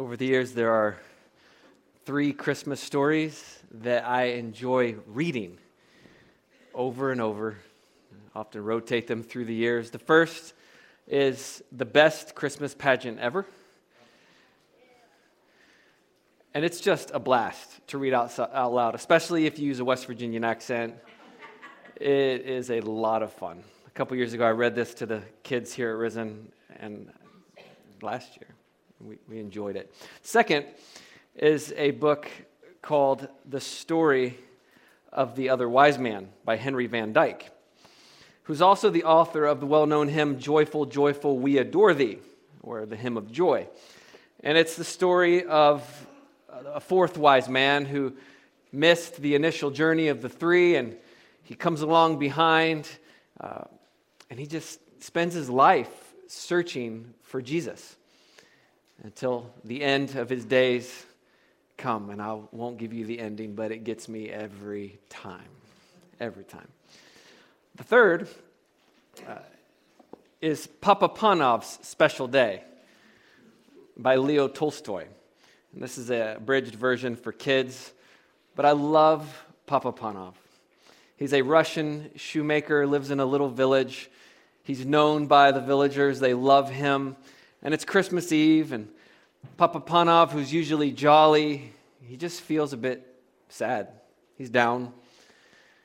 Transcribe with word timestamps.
Over 0.00 0.16
the 0.16 0.24
years, 0.24 0.52
there 0.52 0.72
are 0.72 0.96
three 2.06 2.32
Christmas 2.32 2.80
stories 2.80 3.58
that 3.82 4.08
I 4.08 4.28
enjoy 4.28 4.96
reading 5.06 5.58
over 6.72 7.12
and 7.12 7.20
over. 7.20 7.58
I 8.34 8.38
often 8.38 8.64
rotate 8.64 9.06
them 9.08 9.22
through 9.22 9.44
the 9.44 9.54
years. 9.54 9.90
The 9.90 9.98
first 9.98 10.54
is 11.06 11.62
the 11.70 11.84
best 11.84 12.34
Christmas 12.34 12.74
pageant 12.74 13.18
ever. 13.18 13.44
And 16.54 16.64
it's 16.64 16.80
just 16.80 17.10
a 17.12 17.18
blast 17.18 17.86
to 17.88 17.98
read 17.98 18.14
out, 18.14 18.38
out 18.38 18.72
loud, 18.72 18.94
especially 18.94 19.44
if 19.44 19.58
you 19.58 19.66
use 19.66 19.80
a 19.80 19.84
West 19.84 20.06
Virginian 20.06 20.44
accent. 20.44 20.94
It 21.96 22.46
is 22.46 22.70
a 22.70 22.80
lot 22.80 23.22
of 23.22 23.34
fun. 23.34 23.62
A 23.86 23.90
couple 23.90 24.16
years 24.16 24.32
ago, 24.32 24.46
I 24.46 24.52
read 24.52 24.74
this 24.74 24.94
to 24.94 25.04
the 25.04 25.20
kids 25.42 25.74
here 25.74 25.90
at 25.90 25.96
Risen, 25.98 26.50
and 26.78 27.12
last 28.00 28.38
year, 28.38 28.48
we, 29.00 29.18
we 29.28 29.38
enjoyed 29.38 29.76
it. 29.76 29.92
Second 30.22 30.66
is 31.34 31.72
a 31.76 31.92
book 31.92 32.28
called 32.82 33.28
The 33.48 33.60
Story 33.60 34.38
of 35.12 35.36
the 35.36 35.48
Other 35.48 35.68
Wise 35.68 35.98
Man 35.98 36.28
by 36.44 36.56
Henry 36.56 36.86
Van 36.86 37.12
Dyke, 37.12 37.50
who's 38.44 38.60
also 38.60 38.90
the 38.90 39.04
author 39.04 39.46
of 39.46 39.60
the 39.60 39.66
well 39.66 39.86
known 39.86 40.08
hymn 40.08 40.38
Joyful, 40.38 40.86
Joyful, 40.86 41.38
We 41.38 41.58
Adore 41.58 41.94
Thee, 41.94 42.18
or 42.62 42.86
the 42.86 42.96
Hymn 42.96 43.16
of 43.16 43.32
Joy. 43.32 43.66
And 44.42 44.56
it's 44.56 44.76
the 44.76 44.84
story 44.84 45.44
of 45.44 46.06
a 46.48 46.80
fourth 46.80 47.16
wise 47.16 47.48
man 47.48 47.86
who 47.86 48.14
missed 48.72 49.16
the 49.16 49.34
initial 49.34 49.70
journey 49.70 50.08
of 50.08 50.22
the 50.22 50.28
three, 50.28 50.76
and 50.76 50.96
he 51.42 51.54
comes 51.54 51.80
along 51.80 52.18
behind, 52.18 52.88
uh, 53.40 53.64
and 54.28 54.38
he 54.38 54.46
just 54.46 54.78
spends 55.02 55.34
his 55.34 55.48
life 55.48 56.14
searching 56.26 57.14
for 57.22 57.42
Jesus 57.42 57.96
until 59.02 59.50
the 59.64 59.82
end 59.82 60.16
of 60.16 60.28
his 60.28 60.44
days 60.44 61.06
come. 61.76 62.10
And 62.10 62.20
I 62.20 62.38
won't 62.52 62.78
give 62.78 62.92
you 62.92 63.06
the 63.06 63.18
ending, 63.18 63.54
but 63.54 63.72
it 63.72 63.84
gets 63.84 64.08
me 64.08 64.28
every 64.28 64.98
time. 65.08 65.48
Every 66.20 66.44
time. 66.44 66.68
The 67.76 67.84
third 67.84 68.28
uh, 69.26 69.36
is 70.40 70.66
Papa 70.66 71.08
Panov's 71.08 71.78
Special 71.86 72.26
Day 72.26 72.62
by 73.96 74.16
Leo 74.16 74.48
Tolstoy. 74.48 75.06
And 75.72 75.82
this 75.82 75.98
is 75.98 76.10
a 76.10 76.34
abridged 76.36 76.74
version 76.74 77.16
for 77.16 77.32
kids, 77.32 77.92
but 78.56 78.66
I 78.66 78.72
love 78.72 79.44
Papa 79.66 79.92
Panov. 79.92 80.34
He's 81.16 81.32
a 81.32 81.42
Russian 81.42 82.10
shoemaker, 82.16 82.86
lives 82.86 83.10
in 83.10 83.20
a 83.20 83.24
little 83.24 83.48
village. 83.48 84.10
He's 84.64 84.84
known 84.84 85.26
by 85.26 85.52
the 85.52 85.60
villagers, 85.60 86.18
they 86.18 86.34
love 86.34 86.70
him. 86.70 87.16
And 87.62 87.74
it's 87.74 87.84
Christmas 87.84 88.32
Eve, 88.32 88.72
and 88.72 88.88
Papa 89.56 89.80
Panov, 89.80 90.30
who's 90.30 90.52
usually 90.52 90.92
jolly, 90.92 91.72
he 92.02 92.16
just 92.16 92.40
feels 92.40 92.72
a 92.72 92.76
bit 92.76 93.06
sad. 93.48 93.88
He's 94.38 94.50
down. 94.50 94.92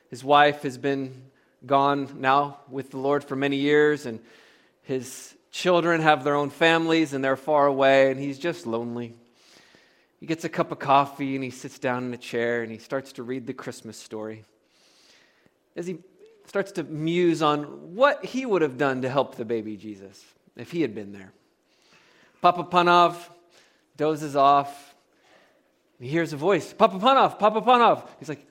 His 0.08 0.24
wife 0.24 0.62
has 0.62 0.78
been 0.78 1.22
gone 1.66 2.08
now 2.18 2.58
with 2.70 2.90
the 2.92 2.98
Lord 2.98 3.24
for 3.24 3.36
many 3.36 3.56
years, 3.56 4.06
and 4.06 4.20
his 4.82 5.34
children 5.50 6.00
have 6.00 6.24
their 6.24 6.34
own 6.34 6.50
families 6.50 7.12
and 7.12 7.22
they're 7.22 7.36
far 7.36 7.66
away, 7.66 8.10
and 8.10 8.18
he's 8.18 8.38
just 8.38 8.66
lonely. 8.66 9.14
He 10.20 10.26
gets 10.26 10.44
a 10.44 10.48
cup 10.48 10.72
of 10.72 10.78
coffee 10.78 11.34
and 11.34 11.44
he 11.44 11.50
sits 11.50 11.78
down 11.78 12.04
in 12.04 12.14
a 12.14 12.18
chair 12.18 12.62
and 12.62 12.72
he 12.72 12.78
starts 12.78 13.12
to 13.14 13.22
read 13.22 13.46
the 13.46 13.52
Christmas 13.52 13.98
story. 13.98 14.44
As 15.76 15.86
he 15.86 15.98
starts 16.46 16.72
to 16.72 16.84
muse 16.84 17.42
on 17.42 17.94
what 17.94 18.24
he 18.24 18.46
would 18.46 18.62
have 18.62 18.78
done 18.78 19.02
to 19.02 19.10
help 19.10 19.36
the 19.36 19.44
baby 19.44 19.76
Jesus 19.76 20.24
if 20.56 20.70
he 20.70 20.80
had 20.80 20.94
been 20.94 21.12
there. 21.12 21.32
Papa 22.46 22.62
Panov 22.62 23.16
dozes 23.96 24.36
off. 24.36 24.94
He 25.98 26.06
hears 26.06 26.32
a 26.32 26.36
voice, 26.36 26.72
Papa 26.72 27.00
Panov, 27.00 27.40
Papa 27.40 27.60
Panov. 27.60 28.06
He's 28.20 28.28
like, 28.28 28.46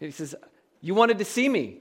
he 0.00 0.10
says, 0.10 0.34
You 0.80 0.94
wanted 0.94 1.18
to 1.18 1.26
see 1.26 1.46
me. 1.46 1.80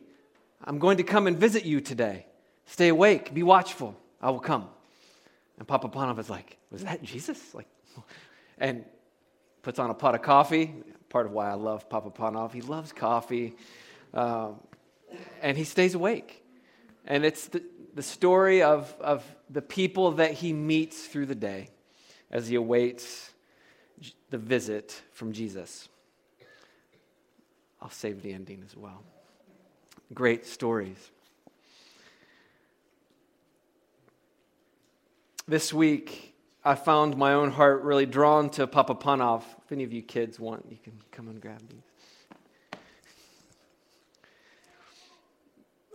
I'm 0.65 0.79
going 0.79 0.97
to 0.97 1.03
come 1.03 1.27
and 1.27 1.37
visit 1.37 1.63
you 1.63 1.79
today. 1.79 2.25
Stay 2.65 2.89
awake, 2.89 3.33
be 3.33 3.41
watchful. 3.41 3.95
I 4.21 4.31
will 4.31 4.41
come. 4.41 4.67
And 5.57 5.65
Papa 5.65 5.87
Panov 5.87 6.19
is 6.19 6.29
like, 6.29 6.57
Was 6.71 6.83
that 6.83 7.01
Jesus? 7.01 7.55
Like, 7.55 7.67
and 8.57 8.83
puts 9.61 9.79
on 9.79 9.89
a 9.89 9.93
pot 9.93 10.13
of 10.13 10.23
coffee. 10.23 10.73
Part 11.07 11.25
of 11.25 11.31
why 11.31 11.49
I 11.49 11.53
love 11.53 11.89
Papa 11.89 12.09
Panov. 12.09 12.51
He 12.51 12.59
loves 12.59 12.91
coffee. 12.91 13.55
Um, 14.13 14.59
and 15.41 15.57
he 15.57 15.63
stays 15.63 15.95
awake. 15.95 16.43
And 17.05 17.23
it's 17.23 17.47
the, 17.47 17.63
the 17.93 18.03
story 18.03 18.61
of, 18.61 18.93
of 18.99 19.23
the 19.49 19.61
people 19.61 20.11
that 20.13 20.31
he 20.31 20.53
meets 20.53 21.05
through 21.05 21.27
the 21.27 21.35
day 21.35 21.69
as 22.31 22.47
he 22.47 22.55
awaits 22.55 23.31
the 24.29 24.37
visit 24.37 25.01
from 25.13 25.31
Jesus. 25.31 25.87
I'll 27.81 27.89
save 27.89 28.23
the 28.23 28.33
ending 28.33 28.63
as 28.65 28.75
well. 28.75 29.03
Great 30.13 30.45
stories. 30.45 31.11
This 35.47 35.71
week, 35.71 36.33
I 36.63 36.73
found 36.73 37.15
my 37.15 37.33
own 37.33 37.51
heart 37.51 37.83
really 37.83 38.07
drawn 38.07 38.49
to 38.51 38.65
Papa 38.65 38.95
Panov. 38.95 39.43
If 39.63 39.71
any 39.71 39.83
of 39.83 39.93
you 39.93 40.01
kids 40.01 40.39
want, 40.39 40.65
you 40.69 40.77
can 40.83 40.99
come 41.11 41.27
and 41.27 41.39
grab 41.39 41.61
these. 41.69 42.79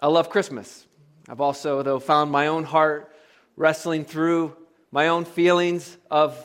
I 0.00 0.06
love 0.06 0.31
Christmas. 0.31 0.87
I've 1.30 1.41
also, 1.41 1.84
though, 1.84 2.00
found 2.00 2.32
my 2.32 2.48
own 2.48 2.64
heart 2.64 3.14
wrestling 3.54 4.04
through 4.04 4.56
my 4.91 5.06
own 5.06 5.24
feelings 5.24 5.96
of 6.10 6.36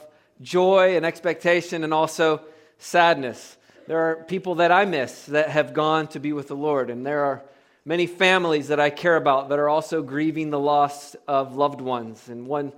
joy 0.41 0.95
and 0.95 1.03
expectation 1.03 1.83
and 1.83 1.91
also 1.91 2.41
sadness. 2.77 3.57
There 3.87 3.97
are 3.97 4.23
people 4.25 4.55
that 4.55 4.71
I 4.71 4.85
miss 4.85 5.25
that 5.25 5.49
have 5.49 5.73
gone 5.73 6.05
to 6.09 6.19
be 6.19 6.33
with 6.33 6.49
the 6.49 6.55
Lord, 6.55 6.91
and 6.91 7.03
there 7.03 7.23
are 7.25 7.43
many 7.83 8.05
families 8.05 8.67
that 8.67 8.79
I 8.79 8.91
care 8.91 9.15
about 9.15 9.49
that 9.49 9.57
are 9.57 9.69
also 9.69 10.03
grieving 10.03 10.51
the 10.51 10.59
loss 10.59 11.15
of 11.27 11.55
loved 11.55 11.81
ones. 11.81 12.29
And 12.29 12.45
one 12.45 12.71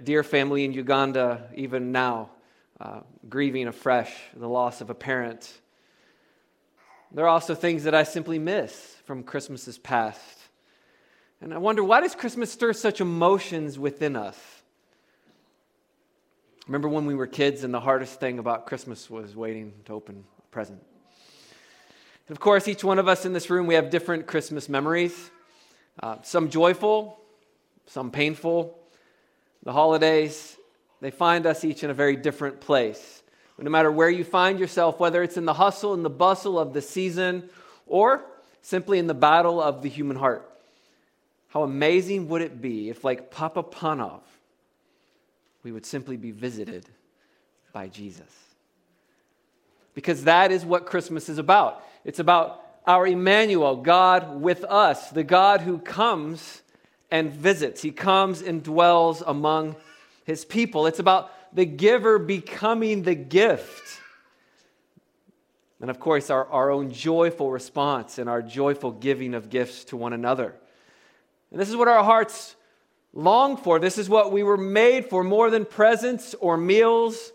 dear 0.00 0.22
family 0.22 0.64
in 0.64 0.72
Uganda, 0.72 1.48
even 1.56 1.90
now, 1.90 2.30
uh, 2.80 3.00
grieving 3.28 3.66
afresh 3.66 4.14
the 4.36 4.48
loss 4.48 4.80
of 4.80 4.90
a 4.90 4.94
parent. 4.94 5.52
There 7.10 7.24
are 7.24 7.30
also 7.30 7.56
things 7.56 7.82
that 7.82 7.96
I 7.96 8.04
simply 8.04 8.38
miss 8.38 8.94
from 9.06 9.24
Christmases 9.24 9.76
past. 9.76 10.41
And 11.42 11.52
I 11.52 11.58
wonder, 11.58 11.82
why 11.82 12.00
does 12.00 12.14
Christmas 12.14 12.52
stir 12.52 12.72
such 12.72 13.00
emotions 13.00 13.76
within 13.76 14.14
us? 14.14 14.38
Remember 16.68 16.88
when 16.88 17.04
we 17.04 17.16
were 17.16 17.26
kids 17.26 17.64
and 17.64 17.74
the 17.74 17.80
hardest 17.80 18.20
thing 18.20 18.38
about 18.38 18.66
Christmas 18.66 19.10
was 19.10 19.34
waiting 19.34 19.72
to 19.86 19.92
open 19.92 20.22
a 20.38 20.42
present? 20.52 20.80
And 22.28 22.36
of 22.36 22.38
course, 22.38 22.68
each 22.68 22.84
one 22.84 23.00
of 23.00 23.08
us 23.08 23.24
in 23.24 23.32
this 23.32 23.50
room, 23.50 23.66
we 23.66 23.74
have 23.74 23.90
different 23.90 24.28
Christmas 24.28 24.68
memories. 24.68 25.32
Uh, 26.00 26.18
some 26.22 26.48
joyful, 26.48 27.18
some 27.86 28.12
painful, 28.12 28.78
the 29.64 29.72
holidays, 29.72 30.56
they 31.00 31.10
find 31.10 31.44
us 31.44 31.64
each 31.64 31.82
in 31.82 31.90
a 31.90 31.94
very 31.94 32.14
different 32.14 32.60
place. 32.60 33.24
But 33.56 33.64
no 33.64 33.70
matter 33.72 33.90
where 33.90 34.08
you 34.08 34.22
find 34.22 34.60
yourself, 34.60 35.00
whether 35.00 35.24
it's 35.24 35.36
in 35.36 35.44
the 35.44 35.54
hustle 35.54 35.92
and 35.92 36.04
the 36.04 36.10
bustle 36.10 36.56
of 36.56 36.72
the 36.72 36.80
season 36.80 37.50
or 37.88 38.24
simply 38.60 39.00
in 39.00 39.08
the 39.08 39.14
battle 39.14 39.60
of 39.60 39.82
the 39.82 39.88
human 39.88 40.16
heart, 40.16 40.48
how 41.52 41.64
amazing 41.64 42.28
would 42.28 42.40
it 42.40 42.62
be 42.62 42.88
if, 42.88 43.04
like 43.04 43.30
Papa 43.30 43.62
Panov, 43.62 44.22
we 45.62 45.70
would 45.70 45.84
simply 45.84 46.16
be 46.16 46.30
visited 46.30 46.86
by 47.74 47.88
Jesus? 47.88 48.24
Because 49.92 50.24
that 50.24 50.50
is 50.50 50.64
what 50.64 50.86
Christmas 50.86 51.28
is 51.28 51.36
about. 51.36 51.84
It's 52.06 52.18
about 52.18 52.64
our 52.86 53.06
Emmanuel, 53.06 53.76
God 53.76 54.40
with 54.40 54.64
us, 54.64 55.10
the 55.10 55.24
God 55.24 55.60
who 55.60 55.78
comes 55.78 56.62
and 57.10 57.30
visits. 57.30 57.82
He 57.82 57.90
comes 57.90 58.40
and 58.40 58.62
dwells 58.62 59.20
among 59.20 59.76
his 60.24 60.46
people. 60.46 60.86
It's 60.86 61.00
about 61.00 61.30
the 61.54 61.66
giver 61.66 62.18
becoming 62.18 63.02
the 63.02 63.14
gift. 63.14 64.00
And 65.82 65.90
of 65.90 66.00
course, 66.00 66.30
our, 66.30 66.46
our 66.46 66.70
own 66.70 66.92
joyful 66.92 67.50
response 67.50 68.16
and 68.16 68.30
our 68.30 68.40
joyful 68.40 68.90
giving 68.90 69.34
of 69.34 69.50
gifts 69.50 69.84
to 69.84 69.98
one 69.98 70.14
another. 70.14 70.54
And 71.52 71.60
this 71.60 71.68
is 71.68 71.76
what 71.76 71.86
our 71.86 72.02
hearts 72.02 72.56
long 73.12 73.58
for. 73.58 73.78
This 73.78 73.98
is 73.98 74.08
what 74.08 74.32
we 74.32 74.42
were 74.42 74.56
made 74.56 75.06
for 75.06 75.22
more 75.22 75.50
than 75.50 75.66
presents 75.66 76.34
or 76.34 76.56
meals 76.56 77.32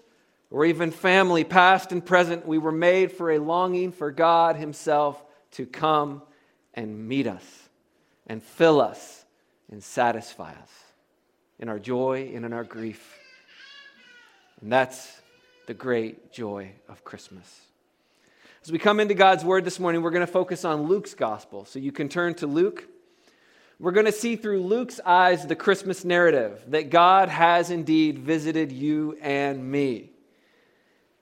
or 0.50 0.66
even 0.66 0.92
family, 0.92 1.44
past 1.44 1.92
and 1.92 2.04
present. 2.04 2.46
We 2.46 2.58
were 2.58 2.72
made 2.72 3.12
for 3.12 3.31
a 3.31 3.38
longing 3.38 3.92
for 3.92 4.12
God 4.12 4.56
Himself 4.56 5.24
to 5.52 5.66
come 5.66 6.24
and 6.74 7.08
meet 7.08 7.28
us 7.28 7.46
and 8.25 8.42
fill 8.42 8.81
us 8.81 9.24
and 9.72 9.84
satisfy 9.84 10.52
us 10.52 10.72
in 11.60 11.70
our 11.70 11.80
joy 11.80 12.31
and 12.34 12.44
in 12.44 12.54
our 12.54 12.63
grief. 12.63 13.18
And 14.62 14.72
that's 14.72 15.22
the 15.68 15.74
great 15.74 16.31
joy 16.31 16.72
of 16.90 17.04
Christmas. 17.04 17.62
As 18.63 18.72
we 18.72 18.80
come 18.80 19.00
into 19.00 19.13
God's 19.13 19.46
Word 19.46 19.63
this 19.63 19.80
morning, 19.80 20.02
we're 20.02 20.12
going 20.12 20.25
to 20.25 20.31
focus 20.31 20.66
on 20.66 20.88
Luke's 20.88 21.13
Gospel. 21.13 21.66
So 21.66 21.78
you 21.78 21.92
can 21.92 22.10
turn 22.10 22.34
to 22.36 22.48
Luke. 22.48 22.88
We're 23.79 23.91
going 23.91 24.07
to 24.07 24.12
see 24.12 24.35
through 24.35 24.63
Luke's 24.63 25.00
eyes 25.06 25.45
the 25.45 25.56
Christmas 25.56 26.03
narrative 26.03 26.63
that 26.68 26.89
God 26.89 27.29
has 27.29 27.69
indeed 27.69 28.18
visited 28.18 28.71
you 28.71 29.18
and 29.21 29.71
me. 29.71 30.12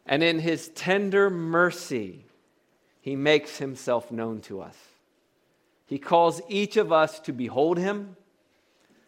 And 0.06 0.24
in 0.24 0.40
his 0.40 0.70
tender 0.70 1.30
mercy, 1.30 2.24
he 3.02 3.16
makes 3.16 3.58
himself 3.58 4.10
known 4.10 4.40
to 4.42 4.62
us. 4.62 4.78
He 5.86 6.00
calls 6.00 6.42
each 6.48 6.78
of 6.78 6.94
us 6.94 7.20
to 7.22 7.34
behold 7.34 7.78
him, 7.78 8.16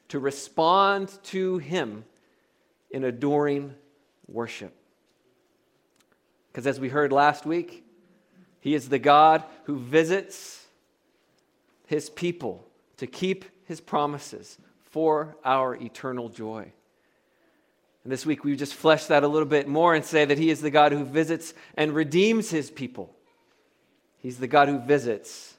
to 0.09 0.19
respond 0.19 1.17
to 1.25 1.57
him 1.57 2.03
in 2.91 3.05
adoring 3.05 3.75
worship. 4.27 4.75
Because 6.51 6.67
as 6.67 6.79
we 6.79 6.89
heard 6.89 7.13
last 7.13 7.45
week, 7.45 7.85
he 8.59 8.75
is 8.75 8.89
the 8.89 8.99
God 8.99 9.43
who 9.63 9.77
visits 9.77 10.65
his 11.85 12.09
people 12.09 12.66
to 12.97 13.07
keep 13.07 13.45
his 13.65 13.79
promises 13.79 14.57
for 14.89 15.37
our 15.43 15.75
eternal 15.75 16.29
joy. 16.29 16.71
And 18.03 18.11
this 18.11 18.25
week 18.25 18.43
we 18.43 18.55
just 18.55 18.73
flesh 18.73 19.05
that 19.05 19.23
a 19.23 19.27
little 19.27 19.47
bit 19.47 19.67
more 19.67 19.93
and 19.93 20.03
say 20.03 20.25
that 20.25 20.37
he 20.37 20.49
is 20.49 20.61
the 20.61 20.71
God 20.71 20.91
who 20.91 21.03
visits 21.03 21.53
and 21.75 21.93
redeems 21.93 22.49
his 22.49 22.71
people. 22.71 23.13
He's 24.17 24.37
the 24.37 24.47
God 24.47 24.69
who 24.69 24.79
visits 24.79 25.55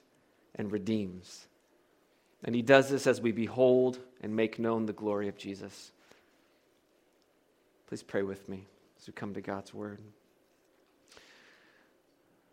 and 0.54 0.72
redeems. 0.72 1.46
And 2.42 2.54
he 2.54 2.62
does 2.62 2.88
this 2.88 3.06
as 3.06 3.20
we 3.20 3.32
behold 3.32 3.98
and 4.22 4.34
make 4.34 4.58
known 4.58 4.86
the 4.86 4.92
glory 4.92 5.28
of 5.28 5.36
Jesus. 5.36 5.92
Please 7.86 8.02
pray 8.02 8.22
with 8.22 8.48
me 8.48 8.66
as 8.98 9.06
we 9.06 9.12
come 9.12 9.34
to 9.34 9.40
God's 9.40 9.74
word. 9.74 10.00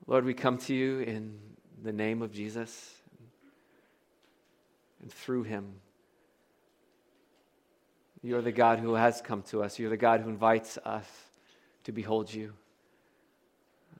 Lord, 0.07 0.25
we 0.25 0.33
come 0.33 0.57
to 0.59 0.73
you 0.73 0.99
in 0.99 1.39
the 1.83 1.93
name 1.93 2.21
of 2.21 2.31
Jesus 2.31 2.94
and 5.05 5.13
through 5.13 5.43
him. 5.43 5.75
You're 8.23 8.41
the 8.41 8.51
God 8.51 8.79
who 8.79 8.95
has 8.95 9.21
come 9.21 9.43
to 9.43 9.61
us. 9.61 9.77
You're 9.77 9.91
the 9.91 9.97
God 9.97 10.21
who 10.21 10.29
invites 10.29 10.79
us 10.83 11.05
to 11.83 11.91
behold 11.91 12.33
you. 12.33 12.53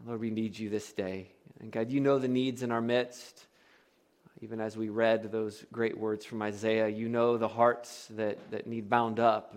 Lord, 0.03 0.19
we 0.19 0.31
need 0.31 0.57
you 0.57 0.67
this 0.67 0.91
day. 0.93 1.29
And 1.59 1.71
God, 1.71 1.91
you 1.91 1.99
know 1.99 2.17
the 2.17 2.27
needs 2.27 2.63
in 2.63 2.71
our 2.71 2.81
midst. 2.81 3.45
Even 4.41 4.59
as 4.59 4.75
we 4.75 4.89
read 4.89 5.31
those 5.31 5.63
great 5.71 5.95
words 5.95 6.25
from 6.25 6.41
Isaiah, 6.41 6.87
you 6.87 7.07
know 7.07 7.37
the 7.37 7.47
hearts 7.47 8.07
that, 8.11 8.39
that 8.49 8.65
need 8.65 8.89
bound 8.89 9.19
up, 9.19 9.55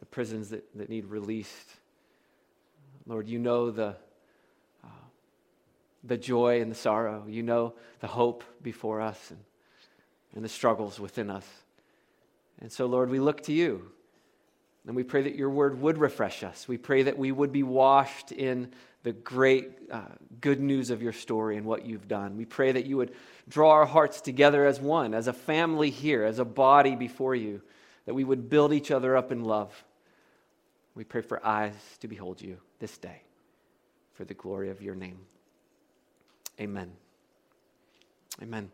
the 0.00 0.06
prisons 0.06 0.48
that, 0.48 0.64
that 0.78 0.88
need 0.88 1.04
released. 1.04 1.68
Lord, 3.06 3.28
you 3.28 3.38
know 3.38 3.70
the, 3.70 3.94
uh, 4.82 4.88
the 6.02 6.16
joy 6.16 6.62
and 6.62 6.70
the 6.70 6.76
sorrow. 6.76 7.26
You 7.28 7.42
know 7.42 7.74
the 8.00 8.06
hope 8.06 8.42
before 8.62 9.02
us. 9.02 9.30
And 9.30 9.40
and 10.34 10.44
the 10.44 10.48
struggles 10.48 10.98
within 10.98 11.30
us. 11.30 11.46
And 12.60 12.70
so, 12.70 12.86
Lord, 12.86 13.10
we 13.10 13.20
look 13.20 13.42
to 13.44 13.52
you. 13.52 13.90
And 14.86 14.94
we 14.94 15.02
pray 15.02 15.22
that 15.22 15.34
your 15.34 15.48
word 15.48 15.80
would 15.80 15.96
refresh 15.96 16.42
us. 16.42 16.68
We 16.68 16.76
pray 16.76 17.04
that 17.04 17.18
we 17.18 17.32
would 17.32 17.52
be 17.52 17.62
washed 17.62 18.32
in 18.32 18.70
the 19.02 19.12
great 19.12 19.70
uh, 19.90 20.00
good 20.40 20.60
news 20.60 20.90
of 20.90 21.02
your 21.02 21.12
story 21.12 21.56
and 21.56 21.66
what 21.66 21.86
you've 21.86 22.08
done. 22.08 22.36
We 22.36 22.44
pray 22.44 22.72
that 22.72 22.84
you 22.84 22.98
would 22.98 23.12
draw 23.48 23.70
our 23.70 23.86
hearts 23.86 24.20
together 24.20 24.66
as 24.66 24.80
one, 24.80 25.14
as 25.14 25.26
a 25.26 25.32
family 25.32 25.90
here, 25.90 26.24
as 26.24 26.38
a 26.38 26.44
body 26.44 26.96
before 26.96 27.34
you, 27.34 27.62
that 28.06 28.14
we 28.14 28.24
would 28.24 28.50
build 28.50 28.72
each 28.72 28.90
other 28.90 29.16
up 29.16 29.32
in 29.32 29.44
love. 29.44 29.84
We 30.94 31.04
pray 31.04 31.22
for 31.22 31.44
eyes 31.44 31.74
to 32.00 32.08
behold 32.08 32.40
you 32.40 32.58
this 32.78 32.96
day 32.98 33.22
for 34.14 34.24
the 34.24 34.34
glory 34.34 34.70
of 34.70 34.80
your 34.80 34.94
name. 34.94 35.18
Amen. 36.60 36.92
Amen. 38.42 38.70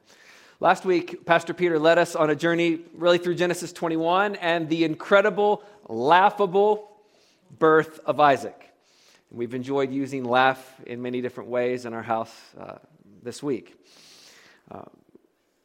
Last 0.63 0.85
week, 0.85 1.25
Pastor 1.25 1.55
Peter 1.55 1.79
led 1.79 1.97
us 1.97 2.15
on 2.15 2.29
a 2.29 2.37
journey 2.37 2.81
really 2.93 3.17
through 3.17 3.37
Genesis 3.37 3.73
21 3.73 4.37
and 4.37 4.69
the 4.69 4.85
incredible, 4.85 5.65
laughable 5.89 6.99
birth 7.59 7.99
of 8.05 8.21
Isaac. 8.21 8.71
And 9.31 9.39
we've 9.39 9.55
enjoyed 9.55 9.91
using 9.91 10.23
laugh 10.23 10.63
in 10.85 11.01
many 11.01 11.23
different 11.23 11.49
ways 11.49 11.87
in 11.87 11.95
our 11.95 12.03
house 12.03 12.35
uh, 12.61 12.75
this 13.23 13.43
week. 13.43 13.75
Uh, 14.71 14.83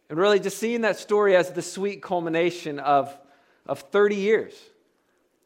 and 0.09 0.17
really 0.17 0.39
just 0.39 0.59
seeing 0.59 0.79
that 0.81 0.97
story 0.97 1.35
as 1.35 1.51
the 1.51 1.61
sweet 1.61 2.01
culmination 2.01 2.79
of, 2.79 3.13
of 3.65 3.79
30 3.79 4.15
years 4.15 4.53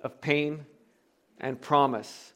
of 0.03 0.21
pain 0.21 0.63
and 1.39 1.59
promise. 1.59 2.33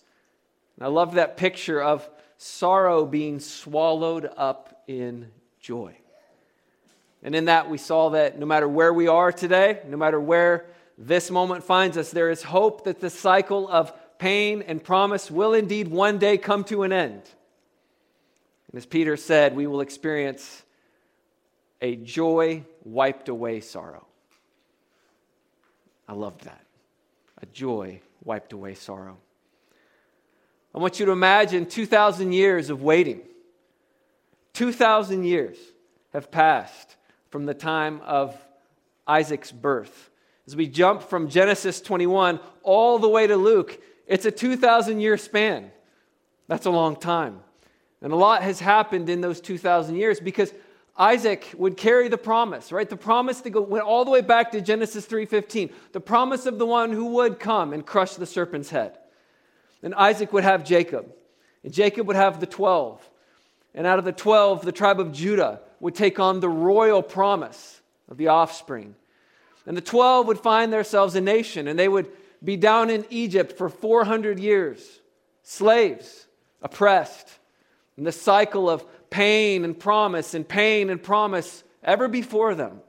And 0.77 0.86
I 0.88 0.89
love 0.89 1.13
that 1.13 1.38
picture 1.38 1.80
of 1.80 2.09
sorrow 2.38 3.06
being 3.06 3.39
swallowed 3.39 4.27
up 4.36 4.81
in 4.88 5.30
joy. 5.59 5.95
And 7.24 7.34
in 7.36 7.46
that, 7.46 7.70
we 7.70 7.78
saw 7.78 8.10
that 8.12 8.38
no 8.38 8.46
matter 8.46 8.68
where 8.68 8.94
we 8.94 9.08
are 9.08 9.31
today, 9.31 9.80
no 9.88 9.96
matter 9.96 10.20
where 10.20 10.66
this 10.98 11.31
moment 11.31 11.64
finds 11.64 11.98
us, 11.98 12.12
there 12.12 12.30
is 12.30 12.44
hope 12.44 12.84
that 12.84 13.00
the 13.00 13.10
cycle 13.10 13.68
of 13.70 13.94
pain 14.20 14.62
and 14.62 14.84
promise 14.84 15.31
will 15.31 15.54
indeed 15.54 15.88
one 15.88 16.18
day 16.18 16.38
come 16.38 16.66
to 16.66 16.84
an 16.84 16.92
end. 16.92 17.22
And 18.72 18.78
as 18.78 18.86
Peter 18.86 19.16
said, 19.16 19.56
we 19.56 19.68
will 19.68 19.80
experience 19.80 20.64
a 21.81 21.96
joy 21.96 22.64
wiped 22.84 23.30
away 23.30 23.62
sorrow. 23.62 24.06
I 26.08 26.14
loved 26.14 26.44
that. 26.44 26.66
A 27.42 27.46
joy 27.46 28.02
wiped 28.24 28.52
away 28.52 28.74
sorrow. 28.76 29.18
I 30.76 30.80
want 30.80 31.00
you 31.00 31.06
to 31.06 31.12
imagine 31.12 31.68
2,000 31.68 32.34
years 32.34 32.69
of 32.69 32.81
waiting. 32.81 33.22
2,000 34.54 35.24
years 35.24 35.58
have 36.12 36.30
passed 36.30 36.96
from 37.33 37.47
the 37.47 37.53
time 37.56 38.00
of 38.06 38.38
Isaac's 39.07 39.51
birth. 39.51 40.12
As 40.45 40.56
we 40.56 40.68
jump 40.68 41.01
from 41.01 41.30
Genesis 41.30 41.81
21 41.81 42.39
all 42.62 43.00
the 43.00 43.09
way 43.09 43.25
to 43.25 43.35
Luke, 43.35 43.81
it's 44.06 44.25
a 44.25 44.31
2,000 44.31 45.00
year 45.00 45.18
span. 45.18 45.71
That's 46.47 46.68
a 46.68 46.69
long 46.69 46.95
time. 46.95 47.39
And 48.03 48.13
a 48.13 48.15
lot 48.15 48.44
has 48.44 48.59
happened 48.59 49.09
in 49.09 49.21
those 49.21 49.41
2,000 49.41 49.95
years 49.95 50.19
because 50.19 50.53
Isaac 50.95 51.51
would 51.57 51.75
carry 51.75 52.07
the 52.07 52.19
promise, 52.19 52.71
right? 52.71 52.88
The 52.88 52.97
promise 52.97 53.41
go 53.41 53.62
went 53.62 53.83
all 53.83 54.06
the 54.06 54.12
way 54.12 54.21
back 54.21 54.51
to 54.51 54.62
Genesis 54.62 55.07
3:15. 55.07 55.71
The 55.91 56.00
promise 56.00 56.45
of 56.45 56.59
the 56.59 56.68
one 56.68 56.91
who 56.91 57.06
would 57.15 57.39
come 57.39 57.74
and 57.74 57.83
crush 57.83 58.13
the 58.13 58.28
serpent's 58.28 58.69
head. 58.69 58.95
And 59.81 59.95
Isaac 59.95 60.31
would 60.33 60.44
have 60.44 60.63
Jacob. 60.63 61.11
And 61.63 61.73
Jacob 61.73 62.06
would 62.06 62.16
have 62.16 62.40
the 62.40 62.45
12. 62.45 63.09
And 63.73 63.87
out 63.87 63.97
of 63.97 64.06
the 64.06 64.11
12, 64.11 64.66
the 64.66 64.71
tribe 64.71 64.99
of 64.99 65.11
Judah 65.11 65.61
would 65.83 65.95
take 65.95 66.18
on 66.18 66.40
the 66.40 66.47
royal 66.47 67.04
promise 67.04 67.81
of 68.07 68.16
the 68.16 68.30
offspring. 68.30 68.95
And 69.66 69.75
the 69.75 69.81
12 69.81 70.28
would 70.28 70.40
find 70.40 70.71
themselves 70.71 71.13
a 71.13 71.19
nation, 71.19 71.68
and 71.68 71.78
they 71.78 71.90
would 71.90 72.09
be 72.42 72.56
down 72.56 72.90
in 72.90 73.06
Egypt 73.09 73.57
for 73.57 73.68
400 73.68 74.40
years, 74.40 75.02
slaves, 75.44 76.25
oppressed. 76.61 77.28
And 77.97 78.07
the 78.07 78.13
cycle 78.13 78.69
of 78.69 78.85
pain 79.09 79.66
and 79.66 79.78
promise 79.78 80.33
and 80.33 80.47
pain 80.47 80.90
and 80.90 81.04
promise 81.04 81.66
ever 81.83 82.07
before 82.07 82.56
them. 82.56 82.80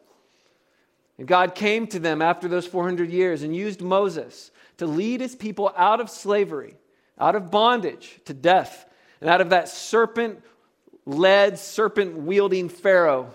And 1.18 1.26
God 1.26 1.56
came 1.56 1.88
to 1.88 1.98
them 1.98 2.22
after 2.22 2.46
those 2.46 2.66
400 2.66 3.10
years 3.10 3.42
and 3.42 3.56
used 3.56 3.82
Moses 3.82 4.52
to 4.76 4.86
lead 4.86 5.20
his 5.20 5.34
people 5.34 5.72
out 5.76 6.00
of 6.00 6.08
slavery, 6.08 6.76
out 7.18 7.34
of 7.34 7.50
bondage 7.50 8.20
to 8.26 8.32
death, 8.32 8.86
and 9.20 9.28
out 9.28 9.40
of 9.40 9.50
that 9.50 9.68
serpent 9.68 10.44
led, 11.06 11.58
serpent 11.58 12.16
wielding 12.16 12.68
Pharaoh 12.68 13.34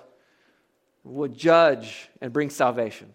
would 1.04 1.38
judge 1.38 2.10
and 2.22 2.34
bring 2.34 2.50
salvation. 2.50 3.14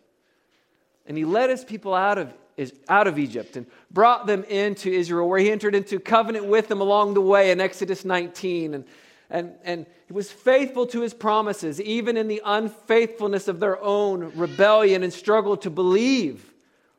And 1.07 1.17
he 1.17 1.25
led 1.25 1.51
his 1.51 1.65
people 1.65 1.95
out 1.95 2.19
of, 2.19 2.33
is 2.57 2.73
out 2.89 3.07
of 3.07 3.19
Egypt 3.19 3.57
and 3.57 3.67
brought 3.91 4.27
them 4.27 4.45
into 4.45 4.91
Israel, 4.91 5.29
where 5.29 5.39
he 5.39 5.51
entered 5.51 5.75
into 5.75 5.99
covenant 6.01 6.47
with 6.47 6.69
them 6.69 6.81
along 6.81 7.15
the 7.15 7.21
way 7.21 7.51
in 7.51 7.61
Exodus 7.61 8.05
19. 8.05 8.75
And, 8.75 8.85
and, 9.29 9.53
and 9.65 9.87
he 10.07 10.13
was 10.13 10.31
faithful 10.31 10.87
to 10.89 11.01
his 11.01 11.13
promises, 11.13 11.81
even 11.81 12.17
in 12.17 12.29
the 12.29 12.43
unfaithfulness 12.45 13.49
of 13.49 13.61
their 13.61 13.83
own 13.83 14.33
rebellion 14.37 15.03
and 15.03 15.13
struggle 15.13 15.57
to 15.59 15.71
believe 15.71 16.53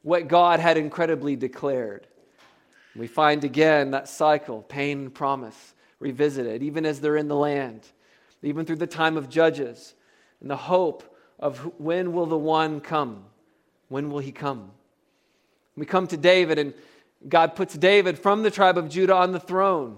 what 0.04 0.28
God 0.28 0.60
had 0.60 0.78
incredibly 0.78 1.36
declared. 1.36 2.06
We 2.96 3.08
find 3.08 3.44
again 3.44 3.92
that 3.92 4.08
cycle 4.08 4.62
pain 4.62 5.00
and 5.00 5.14
promise 5.14 5.74
revisited, 6.06 6.62
even 6.62 6.86
as 6.86 7.02
they're 7.02 7.18
in 7.18 7.28
the 7.28 7.36
land, 7.36 7.82
even 8.44 8.64
through 8.64 8.76
the 8.76 8.86
time 8.86 9.18
of 9.18 9.28
Judges, 9.28 9.96
and 10.40 10.52
the 10.52 10.56
hope 10.56 11.18
of 11.40 11.58
when 11.80 12.14
will 12.14 12.28
the 12.28 12.38
one 12.38 12.80
come? 12.80 13.26
When 13.90 14.12
will 14.12 14.20
he 14.20 14.32
come? 14.32 14.70
We 15.76 15.88
come 15.88 16.06
to 16.08 16.18
David, 16.18 16.60
and 16.60 16.76
God 17.28 17.56
puts 17.56 17.74
David 17.74 18.20
from 18.20 18.44
the 18.44 18.52
tribe 18.52 18.78
of 18.78 18.88
Judah 18.88 19.16
on 19.16 19.32
the 19.32 19.40
throne 19.40 19.98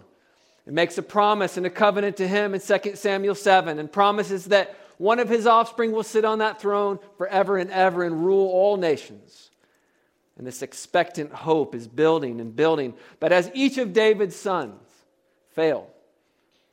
and 0.65 0.73
makes 0.73 0.97
a 0.97 1.03
promise 1.03 1.57
and 1.57 1.65
a 1.65 1.69
covenant 1.69 2.15
to 2.17 2.27
him 2.27 2.55
in 2.55 2.61
2 2.61 2.95
Samuel 2.95 3.35
7 3.35 3.77
and 3.77 3.91
promises 3.91 4.45
that 4.45 4.77
one 4.97 5.19
of 5.19 5.27
his 5.27 5.45
offspring 5.45 5.91
will 5.91 6.03
sit 6.03 6.23
on 6.23 6.39
that 6.39 6.61
throne 6.61 6.99
forever 7.17 7.57
and 7.57 7.69
ever 7.69 8.03
and 8.03 8.25
rule 8.25 8.47
all 8.47 8.77
nations. 8.77 9.51
And 10.37 10.47
this 10.47 10.61
expectant 10.61 11.33
hope 11.33 11.75
is 11.75 11.85
building 11.85 12.39
and 12.39 12.55
building. 12.55 12.93
But 13.19 13.33
as 13.33 13.51
each 13.53 13.77
of 13.77 13.91
David's 13.91 14.37
sons 14.37 14.81
fail, 15.51 15.89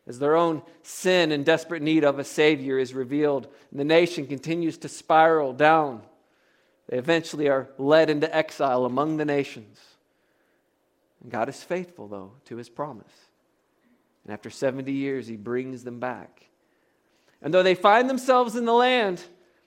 as 0.06 0.18
their 0.18 0.36
own 0.36 0.62
sin 0.82 1.32
and 1.32 1.44
desperate 1.44 1.82
need 1.82 2.04
of 2.04 2.18
a 2.18 2.24
Savior 2.24 2.78
is 2.78 2.92
revealed, 2.92 3.48
and 3.70 3.80
the 3.80 3.84
nation 3.84 4.26
continues 4.26 4.78
to 4.78 4.88
spiral 4.88 5.52
down. 5.52 6.02
They 6.88 6.98
eventually 6.98 7.48
are 7.48 7.70
led 7.78 8.10
into 8.10 8.34
exile 8.34 8.84
among 8.84 9.16
the 9.16 9.24
nations. 9.24 9.80
And 11.22 11.32
God 11.32 11.48
is 11.48 11.62
faithful, 11.62 12.06
though, 12.08 12.32
to 12.46 12.56
his 12.56 12.68
promise. 12.68 13.12
And 14.24 14.32
after 14.32 14.50
70 14.50 14.92
years, 14.92 15.26
he 15.26 15.36
brings 15.36 15.84
them 15.84 16.00
back. 16.00 16.46
And 17.40 17.52
though 17.52 17.62
they 17.62 17.74
find 17.74 18.08
themselves 18.08 18.56
in 18.56 18.66
the 18.66 18.72
land, 18.72 19.22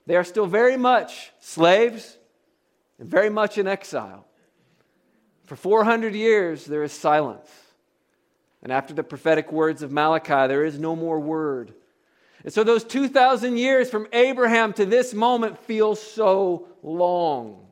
they 0.05 0.15
are 0.15 0.23
still 0.23 0.45
very 0.45 0.77
much 0.77 1.31
slaves 1.39 2.17
and 2.99 3.09
very 3.09 3.29
much 3.29 3.57
in 3.57 3.67
exile. 3.67 4.25
For 5.45 5.55
400 5.55 6.13
years, 6.13 6.65
there 6.65 6.83
is 6.83 6.91
silence. 6.91 7.49
And 8.67 8.73
after 8.73 8.93
the 8.93 9.01
prophetic 9.01 9.49
words 9.49 9.81
of 9.81 9.93
Malachi, 9.93 10.45
there 10.49 10.65
is 10.65 10.77
no 10.77 10.93
more 10.93 11.21
word. 11.21 11.73
And 12.43 12.51
so, 12.51 12.65
those 12.65 12.83
2,000 12.83 13.55
years 13.55 13.89
from 13.89 14.09
Abraham 14.11 14.73
to 14.73 14.85
this 14.85 15.13
moment 15.13 15.57
feel 15.57 15.95
so 15.95 16.67
long 16.83 17.65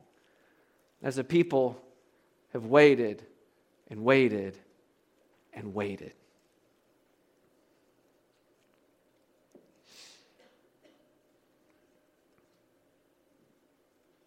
as 1.02 1.16
the 1.16 1.22
people 1.22 1.78
have 2.54 2.64
waited 2.64 3.22
and 3.90 4.04
waited 4.04 4.56
and 5.52 5.74
waited. 5.74 6.14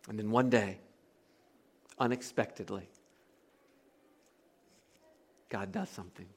And 0.07 0.19
then 0.19 0.29
one 0.29 0.51
day, 0.51 0.77
unexpectedly, 1.97 2.87
God 5.49 5.71
does 5.71 5.89
something. 5.89 6.27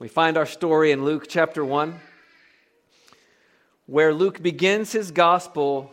We 0.00 0.08
find 0.08 0.36
our 0.36 0.44
story 0.44 0.90
in 0.90 1.04
Luke 1.04 1.26
chapter 1.28 1.64
1, 1.64 2.00
where 3.86 4.12
Luke 4.12 4.42
begins 4.42 4.90
his 4.90 5.12
gospel 5.12 5.88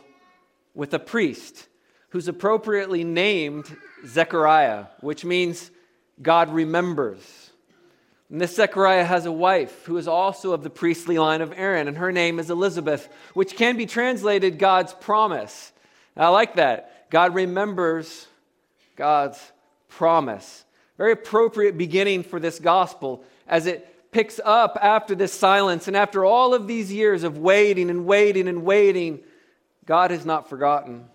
with 0.74 0.92
a 0.96 1.00
priest 1.00 1.68
who's 2.10 2.28
appropriately 2.28 3.04
named 3.04 3.66
Zechariah, 4.08 4.86
which 5.02 5.24
means 5.24 5.70
God 6.20 6.52
remembers. 6.52 7.52
And 8.32 8.42
this 8.42 8.56
Zechariah 8.56 9.06
has 9.06 9.28
a 9.28 9.32
wife 9.32 9.86
who 9.86 9.98
is 9.98 10.08
also 10.08 10.52
of 10.52 10.64
the 10.64 10.72
priestly 10.72 11.20
line 11.20 11.42
of 11.42 11.54
Aaron, 11.56 11.88
and 11.88 11.98
her 11.98 12.12
name 12.12 12.40
is 12.40 12.50
Elizabeth, 12.50 13.08
which 13.36 13.56
can 13.56 13.78
be 13.78 13.86
translated 13.86 14.58
God's 14.58 14.94
promise. 14.96 15.72
I 16.18 16.30
like 16.30 16.56
that. 16.56 17.12
God 17.12 17.36
remembers 17.36 18.26
God's 18.96 19.40
promise. 19.90 20.66
Very 20.98 21.12
appropriate 21.12 21.78
beginning 21.78 22.24
for 22.24 22.40
this 22.40 22.58
gospel 22.58 23.24
as 23.48 23.66
it 23.66 24.12
picks 24.12 24.40
up 24.44 24.78
after 24.82 25.16
this 25.16 25.34
silence 25.34 25.88
and 25.88 25.96
after 25.96 26.26
all 26.26 26.54
of 26.54 26.68
these 26.68 26.92
years 26.92 27.24
of 27.24 27.38
waiting 27.38 27.90
and 27.90 28.06
waiting 28.06 28.48
and 28.48 28.64
waiting. 28.64 29.20
God 29.86 30.12
has 30.12 30.26
not 30.26 30.50
forgotten. 30.50 31.06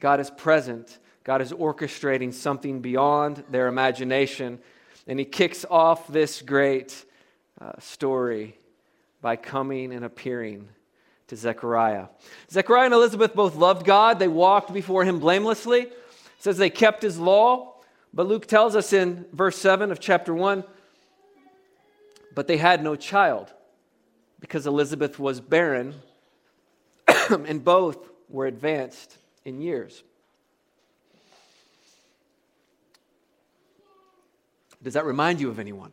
God 0.00 0.18
is 0.18 0.30
present. 0.30 0.98
God 1.24 1.40
is 1.40 1.52
orchestrating 1.52 2.34
something 2.34 2.80
beyond 2.80 3.44
their 3.50 3.68
imagination. 3.68 4.58
And 5.06 5.18
he 5.18 5.24
kicks 5.24 5.64
off 5.70 6.08
this 6.08 6.42
great 6.42 7.04
uh, 7.60 7.72
story 7.78 8.58
by 9.20 9.36
coming 9.36 9.92
and 9.92 10.04
appearing 10.04 10.68
to 11.28 11.36
Zechariah. 11.36 12.06
Zechariah 12.50 12.86
and 12.86 12.94
Elizabeth 12.94 13.34
both 13.34 13.54
loved 13.54 13.86
God. 13.86 14.18
They 14.18 14.28
walked 14.28 14.72
before 14.72 15.04
him 15.04 15.20
blamelessly. 15.20 15.82
It 15.82 15.92
says 16.38 16.58
they 16.58 16.70
kept 16.70 17.02
his 17.02 17.18
law. 17.18 17.74
But 18.12 18.26
Luke 18.26 18.46
tells 18.46 18.74
us 18.74 18.92
in 18.92 19.26
verse 19.32 19.56
7 19.56 19.92
of 19.92 20.00
chapter 20.00 20.34
1 20.34 20.64
but 22.34 22.46
they 22.46 22.56
had 22.56 22.82
no 22.82 22.96
child 22.96 23.52
because 24.40 24.66
Elizabeth 24.66 25.18
was 25.18 25.40
barren 25.40 25.94
and 27.30 27.62
both 27.62 27.98
were 28.28 28.46
advanced 28.46 29.16
in 29.44 29.60
years. 29.60 30.02
Does 34.82 34.94
that 34.94 35.04
remind 35.04 35.40
you 35.40 35.48
of 35.48 35.58
anyone? 35.58 35.92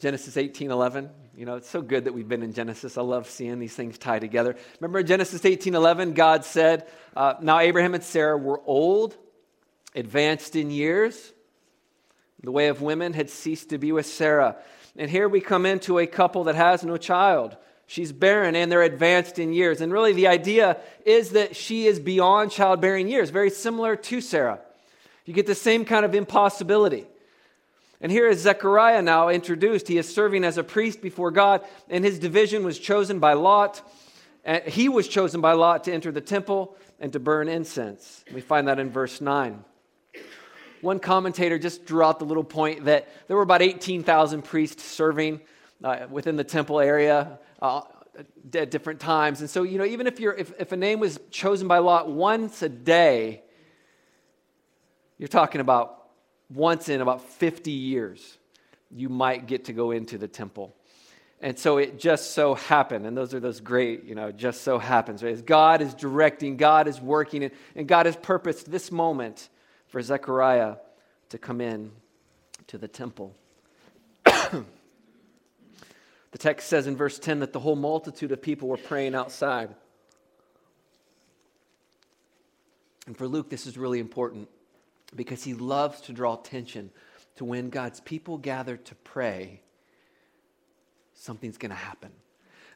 Genesis 0.00 0.36
18:11. 0.36 1.08
You 1.34 1.46
know, 1.46 1.56
it's 1.56 1.70
so 1.70 1.80
good 1.80 2.04
that 2.04 2.12
we've 2.12 2.28
been 2.28 2.42
in 2.42 2.52
Genesis. 2.52 2.98
I 2.98 3.02
love 3.02 3.30
seeing 3.30 3.58
these 3.58 3.74
things 3.74 3.96
tie 3.96 4.18
together. 4.18 4.56
Remember 4.80 5.02
Genesis 5.02 5.40
18:11, 5.46 6.12
God 6.14 6.44
said, 6.44 6.86
uh, 7.16 7.34
"Now 7.40 7.60
Abraham 7.60 7.94
and 7.94 8.04
Sarah 8.04 8.36
were 8.36 8.60
old, 8.66 9.16
advanced 9.94 10.56
in 10.56 10.70
years. 10.70 11.32
The 12.42 12.52
way 12.52 12.68
of 12.68 12.82
women 12.82 13.12
had 13.12 13.30
ceased 13.30 13.70
to 13.70 13.78
be 13.78 13.92
with 13.92 14.06
Sarah. 14.06 14.56
And 14.96 15.10
here 15.10 15.28
we 15.28 15.40
come 15.40 15.64
into 15.64 15.98
a 15.98 16.06
couple 16.06 16.44
that 16.44 16.54
has 16.54 16.84
no 16.84 16.96
child. 16.96 17.56
She's 17.86 18.12
barren 18.12 18.56
and 18.56 18.70
they're 18.70 18.82
advanced 18.82 19.38
in 19.38 19.52
years. 19.52 19.80
And 19.80 19.92
really, 19.92 20.12
the 20.12 20.28
idea 20.28 20.78
is 21.04 21.30
that 21.30 21.56
she 21.56 21.86
is 21.86 22.00
beyond 22.00 22.50
childbearing 22.50 23.08
years, 23.08 23.30
very 23.30 23.50
similar 23.50 23.96
to 23.96 24.20
Sarah. 24.20 24.60
You 25.24 25.34
get 25.34 25.46
the 25.46 25.54
same 25.54 25.84
kind 25.84 26.04
of 26.04 26.14
impossibility. 26.14 27.06
And 28.00 28.10
here 28.10 28.28
is 28.28 28.40
Zechariah 28.40 29.02
now 29.02 29.28
introduced. 29.28 29.86
He 29.86 29.98
is 29.98 30.12
serving 30.12 30.42
as 30.42 30.58
a 30.58 30.64
priest 30.64 31.00
before 31.00 31.30
God, 31.30 31.64
and 31.88 32.04
his 32.04 32.18
division 32.18 32.64
was 32.64 32.78
chosen 32.78 33.20
by 33.20 33.34
Lot. 33.34 33.80
He 34.66 34.88
was 34.88 35.06
chosen 35.06 35.40
by 35.40 35.52
Lot 35.52 35.84
to 35.84 35.92
enter 35.92 36.10
the 36.10 36.20
temple 36.20 36.76
and 36.98 37.12
to 37.12 37.20
burn 37.20 37.48
incense. 37.48 38.24
We 38.34 38.40
find 38.40 38.66
that 38.66 38.80
in 38.80 38.90
verse 38.90 39.20
9. 39.20 39.64
One 40.82 40.98
commentator 40.98 41.60
just 41.60 41.86
drew 41.86 42.02
out 42.02 42.18
the 42.18 42.24
little 42.24 42.44
point 42.44 42.84
that 42.86 43.08
there 43.28 43.36
were 43.36 43.44
about 43.44 43.62
18,000 43.62 44.42
priests 44.42 44.82
serving 44.82 45.40
uh, 45.82 46.06
within 46.10 46.36
the 46.36 46.44
temple 46.44 46.80
area 46.80 47.38
uh, 47.62 47.82
at 48.52 48.70
different 48.72 48.98
times. 48.98 49.40
And 49.40 49.48
so, 49.48 49.62
you 49.62 49.78
know, 49.78 49.84
even 49.84 50.08
if, 50.08 50.18
you're, 50.18 50.34
if, 50.34 50.52
if 50.58 50.72
a 50.72 50.76
name 50.76 50.98
was 50.98 51.20
chosen 51.30 51.68
by 51.68 51.78
Lot 51.78 52.10
once 52.10 52.62
a 52.62 52.68
day, 52.68 53.42
you're 55.18 55.28
talking 55.28 55.60
about 55.60 56.08
once 56.52 56.88
in 56.88 57.00
about 57.00 57.22
50 57.22 57.70
years, 57.70 58.38
you 58.90 59.08
might 59.08 59.46
get 59.46 59.66
to 59.66 59.72
go 59.72 59.92
into 59.92 60.18
the 60.18 60.28
temple. 60.28 60.74
And 61.40 61.56
so 61.56 61.78
it 61.78 61.96
just 61.96 62.32
so 62.32 62.54
happened, 62.54 63.06
and 63.06 63.16
those 63.16 63.34
are 63.34 63.40
those 63.40 63.60
great, 63.60 64.02
you 64.04 64.16
know, 64.16 64.32
just 64.32 64.62
so 64.62 64.78
happens. 64.78 65.22
Right? 65.22 65.32
As 65.32 65.42
God 65.42 65.80
is 65.80 65.94
directing, 65.94 66.56
God 66.56 66.88
is 66.88 67.00
working, 67.00 67.44
and, 67.44 67.52
and 67.76 67.86
God 67.86 68.06
has 68.06 68.16
purposed 68.16 68.68
this 68.68 68.90
moment 68.90 69.48
for 69.92 70.00
Zechariah 70.00 70.76
to 71.28 71.38
come 71.38 71.60
in 71.60 71.92
to 72.68 72.78
the 72.78 72.88
temple. 72.88 73.36
the 74.24 74.64
text 76.38 76.68
says 76.68 76.86
in 76.86 76.96
verse 76.96 77.18
10 77.18 77.40
that 77.40 77.52
the 77.52 77.60
whole 77.60 77.76
multitude 77.76 78.32
of 78.32 78.40
people 78.40 78.68
were 78.68 78.78
praying 78.78 79.14
outside. 79.14 79.68
And 83.06 83.14
for 83.14 83.28
Luke, 83.28 83.50
this 83.50 83.66
is 83.66 83.76
really 83.76 83.98
important 83.98 84.48
because 85.14 85.44
he 85.44 85.52
loves 85.52 86.00
to 86.02 86.14
draw 86.14 86.40
attention 86.40 86.90
to 87.36 87.44
when 87.44 87.68
God's 87.68 88.00
people 88.00 88.38
gather 88.38 88.78
to 88.78 88.94
pray, 88.94 89.60
something's 91.12 91.58
going 91.58 91.70
to 91.70 91.76
happen. 91.76 92.12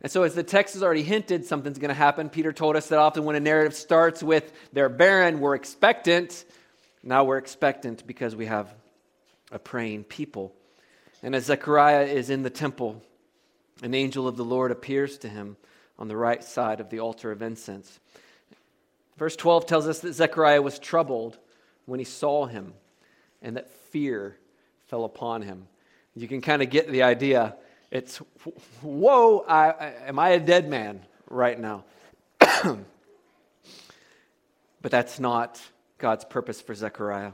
And 0.03 0.13
so, 0.13 0.25
as 0.25 0.35
the 0.35 0.43
text 0.43 0.75
has 0.75 0.83
already 0.83 1.03
hinted, 1.03 1.47
something's 1.47 1.79
going 1.79 1.89
to 1.89 1.95
happen. 1.95 2.29
Peter 2.29 2.53
told 2.53 2.77
us 2.77 2.89
that 2.89 2.99
often 2.99 3.25
when 3.25 3.37
a 3.37 3.41
narrative 3.41 3.75
starts 3.75 4.23
with 4.23 4.53
they're 4.75 4.91
barren, 4.91 5.41
we're 5.41 5.55
expectant. 5.55 6.45
Now 7.03 7.25
we're 7.25 7.39
expectant 7.39 8.07
because 8.07 8.35
we 8.35 8.47
have 8.47 8.75
a 9.53 9.59
praying 9.59 10.05
people. 10.05 10.53
And 11.23 11.35
as 11.35 11.45
Zechariah 11.47 12.05
is 12.05 12.31
in 12.31 12.43
the 12.43 12.51
temple, 12.51 13.03
an 13.83 13.95
angel 13.95 14.27
of 14.27 14.37
the 14.37 14.45
Lord 14.45 14.71
appears 14.71 15.19
to 15.19 15.29
him 15.29 15.57
on 15.99 16.09
the 16.09 16.17
right 16.17 16.43
side 16.43 16.81
of 16.81 16.91
the 16.91 17.01
altar 17.01 17.31
of 17.31 17.43
incense. 17.43 17.99
Verse 19.17 19.37
12 19.37 19.67
tells 19.67 19.87
us 19.87 20.01
that 20.01 20.13
Zechariah 20.13 20.63
was 20.63 20.79
troubled 20.79 21.39
when 21.87 21.99
he 21.99 22.05
saw 22.05 22.47
him, 22.47 22.75
and 23.41 23.57
that 23.57 23.71
fear 23.71 24.37
fell 24.89 25.05
upon 25.05 25.43
him. 25.43 25.67
You 26.15 26.29
can 26.29 26.41
kind 26.41 26.63
of 26.63 26.71
get 26.71 26.91
the 26.91 27.03
idea. 27.03 27.57
It's, 27.91 28.19
whoa, 28.83 29.45
I, 29.49 29.71
I, 29.71 29.93
am 30.07 30.19
I 30.19 30.31
a 30.31 30.41
dead 30.41 30.69
man 30.69 31.01
right 31.31 31.59
now? 31.59 31.85
but 32.41 32.85
that's 34.83 35.19
not 35.19 35.61
God's 35.99 36.25
purpose 36.25 36.61
for 36.61 36.75
Zechariah. 36.75 37.33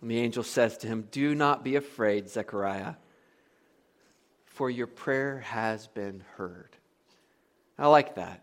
And 0.00 0.10
the 0.10 0.18
angel 0.18 0.42
says 0.42 0.76
to 0.78 0.86
him, 0.86 1.08
Do 1.10 1.34
not 1.34 1.64
be 1.64 1.76
afraid, 1.76 2.28
Zechariah, 2.28 2.94
for 4.44 4.70
your 4.70 4.86
prayer 4.86 5.40
has 5.40 5.86
been 5.88 6.22
heard. 6.36 6.76
I 7.78 7.88
like 7.88 8.16
that 8.16 8.42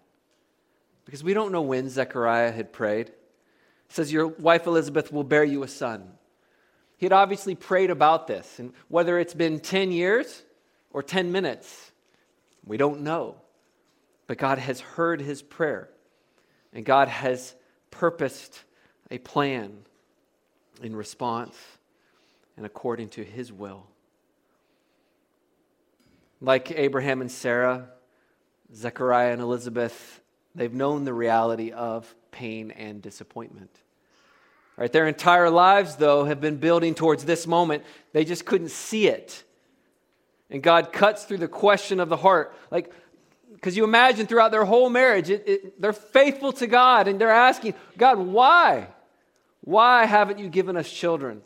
because 1.06 1.24
we 1.24 1.34
don't 1.34 1.52
know 1.52 1.62
when 1.62 1.90
Zechariah 1.90 2.52
had 2.52 2.72
prayed 2.72 3.12
says, 3.94 4.12
Your 4.12 4.28
wife 4.28 4.66
Elizabeth 4.66 5.12
will 5.12 5.24
bear 5.24 5.44
you 5.44 5.64
a 5.64 5.68
son. 5.68 6.14
He 6.98 7.06
had 7.06 7.14
obviously 7.14 7.56
prayed 7.56 7.92
about 7.92 8.28
this, 8.28 8.60
and 8.60 8.74
whether 8.88 9.20
it's 9.20 9.34
been 9.34 9.60
10 9.60 9.92
years 9.92 10.44
or 10.92 11.04
10 11.04 11.32
minutes, 11.32 11.92
we 12.66 12.78
don't 12.78 13.02
know. 13.02 13.36
But 14.26 14.38
God 14.38 14.58
has 14.58 14.80
heard 14.80 15.22
his 15.22 15.42
prayer, 15.42 15.90
and 16.72 16.86
God 16.86 17.08
has 17.08 17.56
purposed 17.92 18.64
a 19.14 19.20
plan 19.20 19.72
in 20.82 20.96
response 20.96 21.56
and 22.58 22.66
according 22.66 23.10
to 23.10 23.24
his 23.24 23.54
will. 23.54 23.86
Like 26.42 26.72
Abraham 26.72 27.22
and 27.22 27.32
Sarah, 27.32 27.90
Zechariah 28.74 29.32
and 29.32 29.40
Elizabeth, 29.40 30.20
they've 30.56 30.74
known 30.74 31.06
the 31.06 31.14
reality 31.14 31.72
of 31.72 32.14
pain 32.32 32.72
and 32.72 33.04
disappointment. 33.04 33.70
Right, 34.76 34.92
their 34.92 35.08
entire 35.08 35.52
lives, 35.52 35.98
though, 35.98 36.26
have 36.26 36.42
been 36.42 36.58
building 36.58 36.96
towards 36.96 37.24
this 37.24 37.46
moment. 37.46 37.84
They 38.14 38.26
just 38.26 38.44
couldn't 38.44 38.72
see 38.72 39.08
it. 39.08 39.44
And 40.50 40.64
God 40.64 40.92
cuts 40.92 41.26
through 41.26 41.38
the 41.38 41.48
question 41.48 42.00
of 42.00 42.10
the 42.10 42.18
heart. 42.18 42.58
Like, 42.72 42.92
because 43.54 43.78
you 43.78 43.84
imagine 43.84 44.26
throughout 44.26 44.50
their 44.50 44.66
whole 44.66 44.90
marriage, 44.90 45.30
it, 45.30 45.44
it, 45.48 45.82
they're 45.82 45.94
faithful 45.94 46.52
to 46.54 46.66
God 46.66 47.08
and 47.08 47.22
they're 47.22 47.30
asking, 47.30 47.76
God, 47.96 48.18
why? 48.18 48.88
Why 49.64 50.06
haven't 50.06 50.40
you 50.40 50.50
given 50.50 50.76
us 50.76 50.92
children? 50.92 51.42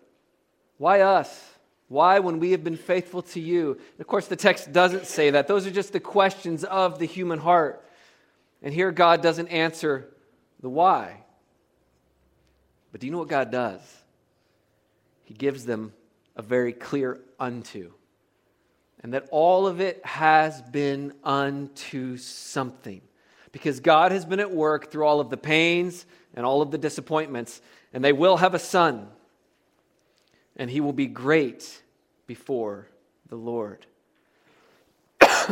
Why 0.77 1.01
us? 1.01 1.43
Why, 1.87 2.19
when 2.19 2.39
we 2.39 2.51
have 2.51 2.63
been 2.63 2.75
faithful 2.75 3.21
to 3.21 3.39
you? 3.39 3.73
And 3.73 4.01
of 4.01 4.07
course, 4.07 4.27
the 4.27 4.35
text 4.35 4.73
doesn't 4.73 5.05
say 5.05 5.29
that. 5.29 5.47
Those 5.47 5.65
are 5.67 5.71
just 5.71 5.93
the 5.93 5.99
questions 5.99 6.63
of 6.63 6.99
the 6.99 7.05
human 7.05 7.39
heart. 7.39 7.85
And 8.61 8.73
here, 8.73 8.91
God 8.91 9.21
doesn't 9.21 9.47
answer 9.49 10.09
the 10.61 10.69
why. 10.69 11.23
But 12.91 13.01
do 13.01 13.07
you 13.07 13.13
know 13.13 13.19
what 13.19 13.27
God 13.27 13.51
does? 13.51 13.81
He 15.23 15.33
gives 15.33 15.65
them 15.65 15.93
a 16.35 16.41
very 16.41 16.73
clear 16.73 17.19
unto. 17.39 17.91
And 19.03 19.13
that 19.13 19.27
all 19.29 19.67
of 19.67 19.79
it 19.79 20.03
has 20.03 20.61
been 20.61 21.13
unto 21.23 22.17
something. 22.17 23.01
Because 23.51 23.79
God 23.79 24.11
has 24.11 24.25
been 24.25 24.39
at 24.39 24.51
work 24.51 24.91
through 24.91 25.05
all 25.05 25.19
of 25.19 25.29
the 25.29 25.37
pains 25.37 26.05
and 26.33 26.45
all 26.45 26.61
of 26.61 26.71
the 26.71 26.77
disappointments, 26.77 27.61
and 27.93 28.03
they 28.03 28.13
will 28.13 28.37
have 28.37 28.53
a 28.53 28.59
son. 28.59 29.07
And 30.55 30.69
he 30.69 30.81
will 30.81 30.93
be 30.93 31.07
great 31.07 31.81
before 32.25 32.87
the 33.29 33.35
Lord. 33.35 33.85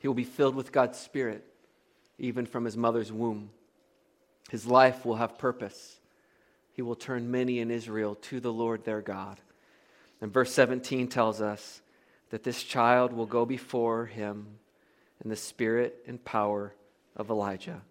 he 0.00 0.06
will 0.06 0.14
be 0.14 0.24
filled 0.24 0.54
with 0.54 0.72
God's 0.72 0.98
Spirit, 0.98 1.44
even 2.18 2.46
from 2.46 2.64
his 2.64 2.76
mother's 2.76 3.12
womb. 3.12 3.50
His 4.50 4.66
life 4.66 5.04
will 5.04 5.16
have 5.16 5.38
purpose. 5.38 5.98
He 6.72 6.82
will 6.82 6.94
turn 6.94 7.30
many 7.30 7.58
in 7.58 7.70
Israel 7.70 8.14
to 8.22 8.40
the 8.40 8.52
Lord 8.52 8.84
their 8.84 9.00
God. 9.00 9.40
And 10.20 10.32
verse 10.32 10.52
17 10.52 11.08
tells 11.08 11.40
us 11.40 11.80
that 12.30 12.44
this 12.44 12.62
child 12.62 13.12
will 13.12 13.26
go 13.26 13.44
before 13.46 14.06
him 14.06 14.46
in 15.22 15.30
the 15.30 15.36
spirit 15.36 16.04
and 16.06 16.24
power 16.24 16.74
of 17.16 17.30
Elijah 17.30 17.82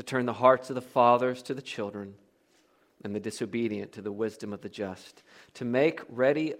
to 0.00 0.06
turn 0.06 0.24
the 0.24 0.32
hearts 0.32 0.70
of 0.70 0.74
the 0.74 0.80
fathers 0.80 1.42
to 1.42 1.52
the 1.52 1.60
children 1.60 2.14
and 3.04 3.14
the 3.14 3.20
disobedient 3.20 3.92
to 3.92 4.00
the 4.00 4.10
wisdom 4.10 4.50
of 4.50 4.62
the 4.62 4.68
just, 4.70 5.22
to 5.52 5.62
make 5.62 6.00
ready 6.08 6.54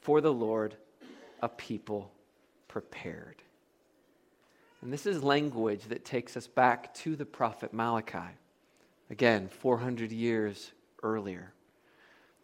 for 0.00 0.22
the 0.22 0.32
Lord 0.32 0.74
a 1.42 1.48
people 1.50 2.10
prepared. 2.68 3.42
And 4.80 4.90
this 4.90 5.04
is 5.04 5.22
language 5.22 5.82
that 5.90 6.06
takes 6.06 6.38
us 6.38 6.46
back 6.46 6.94
to 6.94 7.16
the 7.16 7.26
prophet 7.26 7.74
Malachi. 7.74 8.34
Again, 9.10 9.50
400 9.50 10.10
years 10.10 10.72
earlier. 11.02 11.52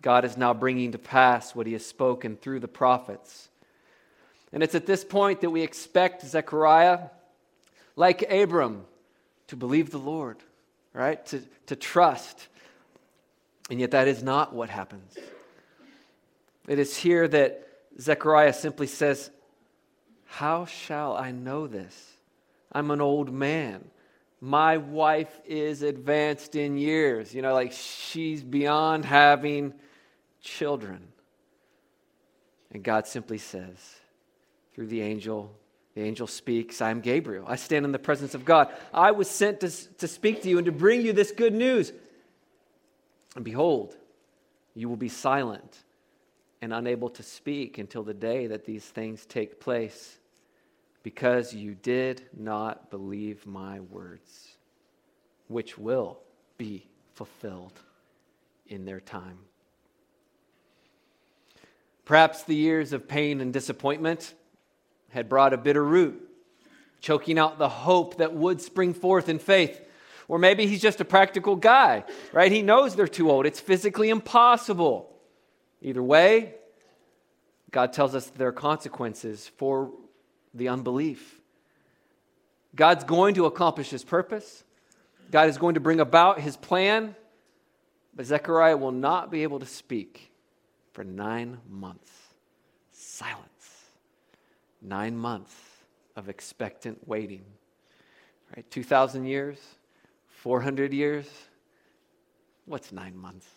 God 0.03 0.27
is 0.27 0.37
now 0.37 0.53
bringing 0.53 0.93
to 0.93 0.99
pass 0.99 1.55
what 1.55 1.67
he 1.67 1.73
has 1.73 1.87
spoken 1.87 2.37
through 2.37 2.61
the 2.61 2.69
prophets. 2.69 3.49
And 4.53 4.63
it's 4.63 4.75
at 4.75 4.85
this 4.85 5.03
point 5.03 5.41
that 5.41 5.51
we 5.51 5.63
expect 5.63 6.27
Zechariah, 6.27 7.09
like 7.97 8.31
Abram, 8.31 8.85
to 9.49 9.57
believe 9.57 9.91
the 9.91 9.99
Lord, 9.99 10.39
right? 10.93 11.25
To, 11.27 11.43
to 11.67 11.77
trust. 11.77 12.49
And 13.71 13.81
yet, 13.81 13.93
that 13.93 14.09
is 14.09 14.23
not 14.23 14.55
what 14.55 14.69
happens. 14.69 15.17
It 16.69 16.79
is 16.79 16.97
here 16.97 17.27
that 17.29 17.69
Zechariah 18.01 18.53
simply 18.53 18.87
says, 18.87 19.31
How 20.25 20.67
shall 20.67 21.17
I 21.17 21.31
know 21.31 21.67
this? 21.67 22.13
I'm 22.73 22.91
an 22.91 23.01
old 23.01 23.33
man 23.33 23.91
my 24.41 24.77
wife 24.77 25.41
is 25.47 25.83
advanced 25.83 26.55
in 26.55 26.77
years. 26.77 27.35
You 27.35 27.43
know, 27.43 27.55
like 27.55 27.73
she's 27.73 28.43
beyond 28.43 29.05
having 29.05 29.75
children. 30.41 31.09
And 32.71 32.83
God 32.83 33.07
simply 33.07 33.39
says, 33.39 33.77
through 34.75 34.89
the 34.89 35.01
angel, 35.01 35.55
the 35.97 36.03
angel 36.03 36.27
speaks, 36.27 36.83
I 36.83 36.91
am 36.91 37.01
Gabriel. 37.01 37.47
I 37.49 37.57
stand 37.57 37.87
in 37.87 37.91
the 37.91 37.99
presence 37.99 38.35
of 38.35 38.45
God. 38.45 38.69
I 38.93 39.13
was 39.13 39.31
sent 39.31 39.61
to, 39.61 39.71
to 39.71 40.07
speak 40.07 40.43
to 40.43 40.49
you 40.51 40.59
and 40.59 40.67
to 40.67 40.73
bring 40.73 41.01
you 41.01 41.15
this 41.15 41.33
good 41.33 41.55
news. 41.55 41.91
And 43.35 43.43
behold, 43.43 43.97
you 44.75 44.91
will 44.91 44.99
be 44.99 45.09
silent 45.09 45.85
and 46.61 46.75
unable 46.75 47.09
to 47.09 47.23
speak 47.23 47.79
until 47.79 48.03
the 48.03 48.13
day 48.13 48.47
that 48.49 48.67
these 48.67 48.85
things 48.85 49.25
take 49.25 49.59
place 49.59 50.19
because 51.03 51.55
you 51.55 51.75
did 51.75 52.23
not 52.37 52.91
believe 52.91 53.47
my 53.47 53.81
words, 53.81 54.51
which 55.49 55.79
will 55.79 56.19
be 56.59 56.87
fulfilled 57.15 57.81
in 58.67 58.85
their 58.85 59.01
time. 59.01 59.39
Perhaps 62.05 62.43
the 62.43 62.55
years 62.55 62.93
of 62.93 63.09
pain 63.09 63.41
and 63.41 63.51
disappointment 63.51 64.35
had 65.17 65.31
brought 65.31 65.55
a 65.55 65.57
bitter 65.57 65.83
root, 65.83 66.23
choking 67.01 67.39
out 67.39 67.59
the 67.59 67.71
hope 67.71 68.19
that 68.19 68.35
would 68.35 68.61
spring 68.61 68.93
forth 68.93 69.31
in 69.31 69.39
faith. 69.39 69.81
Or 70.29 70.39
maybe 70.39 70.67
he's 70.67 70.83
just 70.83 71.01
a 71.01 71.07
practical 71.07 71.57
guy, 71.57 72.05
right? 72.35 72.53
He 72.53 72.61
knows 72.61 72.95
they're 72.95 73.09
too 73.09 73.31
old. 73.31 73.47
It's 73.47 73.59
physically 73.59 74.11
impossible. 74.11 75.11
Either 75.81 76.03
way, 76.03 76.55
God 77.71 77.95
tells 77.95 78.15
us 78.15 78.27
there 78.27 78.49
are 78.49 78.53
consequences 78.53 79.51
for 79.57 79.91
the 80.53 80.69
unbelief. 80.69 81.41
God's 82.75 83.05
going 83.05 83.37
to 83.37 83.47
accomplish 83.47 83.89
his 83.89 84.05
purpose. 84.05 84.65
God 85.31 85.49
is 85.49 85.57
going 85.57 85.75
to 85.75 85.81
bring 85.81 86.01
about 86.01 86.41
his 86.41 86.59
plan, 86.59 87.17
but 88.15 88.27
Zechariah 88.27 88.77
will 88.77 88.93
not 88.93 89.31
be 89.31 89.45
able 89.45 89.61
to 89.61 89.67
speak 89.67 90.31
for 90.93 91.05
nine 91.05 91.59
months. 91.71 92.11
Silence. 92.93 93.56
Nine 94.87 95.17
months 95.17 95.53
of 96.15 96.29
expectant 96.29 97.07
waiting. 97.09 97.45
Right? 98.55 98.65
2,000 98.71 99.27
years? 99.27 99.59
400 100.29 100.95
years? 100.95 101.27
What's 102.67 102.93
nine 102.93 103.17
months? 103.17 103.49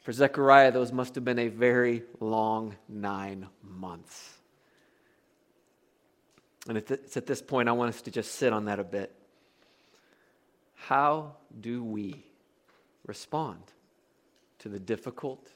For 0.00 0.12
Zechariah, 0.12 0.70
those 0.70 0.92
must 0.92 1.14
have 1.14 1.24
been 1.24 1.38
a 1.38 1.48
very 1.48 2.02
long 2.20 2.76
nine 2.88 3.46
months. 3.62 4.38
And 6.68 6.76
it's 6.76 7.16
at 7.16 7.26
this 7.26 7.40
point 7.40 7.68
I 7.68 7.72
want 7.72 7.94
us 7.94 8.02
to 8.02 8.10
just 8.10 8.32
sit 8.32 8.52
on 8.52 8.66
that 8.66 8.78
a 8.78 8.84
bit. 8.84 9.14
How 10.74 11.36
do 11.60 11.82
we 11.82 12.26
respond 13.06 13.62
to 14.58 14.68
the 14.68 14.78
difficult 14.78 15.48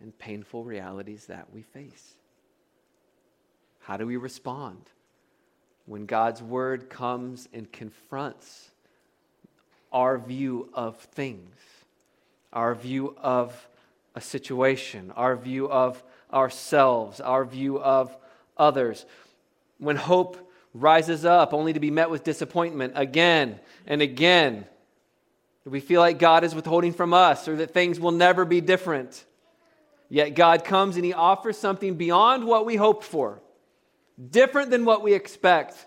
and 0.00 0.16
painful 0.18 0.64
realities 0.64 1.26
that 1.26 1.52
we 1.52 1.62
face? 1.62 2.14
How 3.86 3.96
do 3.96 4.04
we 4.06 4.16
respond 4.16 4.80
when 5.86 6.06
God's 6.06 6.42
word 6.42 6.90
comes 6.90 7.48
and 7.52 7.70
confronts 7.70 8.70
our 9.92 10.18
view 10.18 10.68
of 10.74 10.96
things, 10.96 11.54
our 12.52 12.74
view 12.74 13.14
of 13.22 13.68
a 14.16 14.20
situation, 14.20 15.12
our 15.14 15.36
view 15.36 15.70
of 15.70 16.02
ourselves, 16.32 17.20
our 17.20 17.44
view 17.44 17.78
of 17.78 18.16
others? 18.56 19.06
when 19.78 19.96
hope 19.96 20.50
rises 20.74 21.24
up 21.24 21.52
only 21.52 21.72
to 21.72 21.80
be 21.80 21.90
met 21.90 22.10
with 22.10 22.24
disappointment 22.24 22.92
again 22.96 23.60
and 23.86 24.02
again? 24.02 24.66
We 25.64 25.80
feel 25.80 26.00
like 26.00 26.18
God 26.18 26.44
is 26.44 26.54
withholding 26.54 26.92
from 26.92 27.12
us 27.12 27.48
or 27.48 27.56
that 27.56 27.74
things 27.74 27.98
will 27.98 28.12
never 28.12 28.44
be 28.44 28.60
different? 28.60 29.24
Yet 30.08 30.34
God 30.34 30.64
comes 30.64 30.96
and 30.96 31.04
He 31.04 31.12
offers 31.12 31.56
something 31.58 31.94
beyond 31.94 32.44
what 32.44 32.64
we 32.66 32.76
hoped 32.76 33.04
for, 33.04 33.40
different 34.30 34.70
than 34.70 34.84
what 34.84 35.02
we 35.02 35.14
expect. 35.14 35.86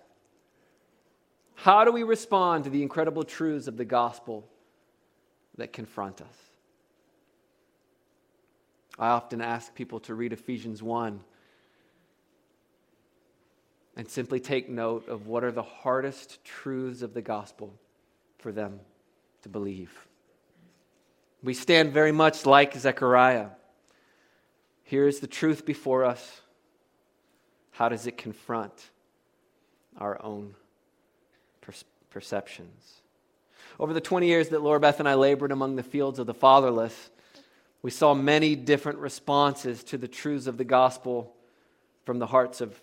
How 1.55 1.83
do 1.83 1.91
we 1.91 2.03
respond 2.03 2.63
to 2.63 2.69
the 2.69 2.81
incredible 2.81 3.23
truths 3.23 3.67
of 3.67 3.77
the 3.77 3.85
gospel 3.85 4.47
that 5.57 5.73
confront 5.73 6.21
us? 6.21 6.27
I 8.97 9.09
often 9.09 9.41
ask 9.41 9.73
people 9.73 9.99
to 10.01 10.13
read 10.13 10.33
Ephesians 10.33 10.83
1 10.83 11.21
and 13.95 14.09
simply 14.09 14.39
take 14.39 14.69
note 14.69 15.07
of 15.07 15.27
what 15.27 15.43
are 15.43 15.51
the 15.51 15.63
hardest 15.63 16.43
truths 16.43 17.01
of 17.01 17.13
the 17.13 17.21
gospel 17.21 17.73
for 18.37 18.51
them 18.51 18.79
to 19.41 19.49
believe. 19.49 20.07
We 21.41 21.53
stand 21.53 21.93
very 21.93 22.11
much 22.11 22.45
like 22.45 22.75
Zechariah. 22.75 23.49
Here 24.83 25.07
is 25.07 25.19
the 25.19 25.27
truth 25.27 25.65
before 25.65 26.03
us. 26.03 26.41
How 27.79 27.87
does 27.87 28.07
it 28.07 28.17
confront 28.17 28.73
our 29.97 30.21
own 30.21 30.53
perceptions? 32.09 32.99
Over 33.79 33.93
the 33.93 34.01
20 34.01 34.27
years 34.27 34.49
that 34.49 34.61
Laura 34.61 34.81
Beth 34.81 34.99
and 34.99 35.07
I 35.07 35.13
labored 35.13 35.53
among 35.53 35.77
the 35.77 35.83
fields 35.83 36.19
of 36.19 36.27
the 36.27 36.33
fatherless, 36.33 37.09
we 37.81 37.89
saw 37.89 38.13
many 38.13 38.57
different 38.57 38.99
responses 38.99 39.81
to 39.85 39.97
the 39.97 40.09
truths 40.09 40.45
of 40.45 40.57
the 40.57 40.65
gospel 40.65 41.33
from 42.03 42.19
the 42.19 42.27
hearts 42.27 42.59
of 42.59 42.77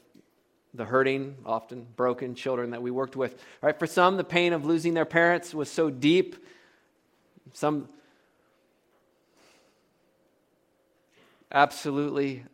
the 0.73 0.87
hurting, 0.87 1.37
often 1.45 1.87
broken 1.95 2.35
children 2.35 2.71
that 2.71 2.81
we 2.81 2.91
worked 2.91 3.17
with. 3.17 3.39
Right? 3.61 3.79
For 3.79 3.87
some, 3.87 4.17
the 4.17 4.25
pain 4.25 4.55
of 4.55 4.65
losing 4.65 4.95
their 4.95 5.05
parents 5.05 5.53
was 5.53 5.71
so 5.71 5.91
deep. 5.91 6.37
Some 7.53 7.91
absolutely 11.53 12.45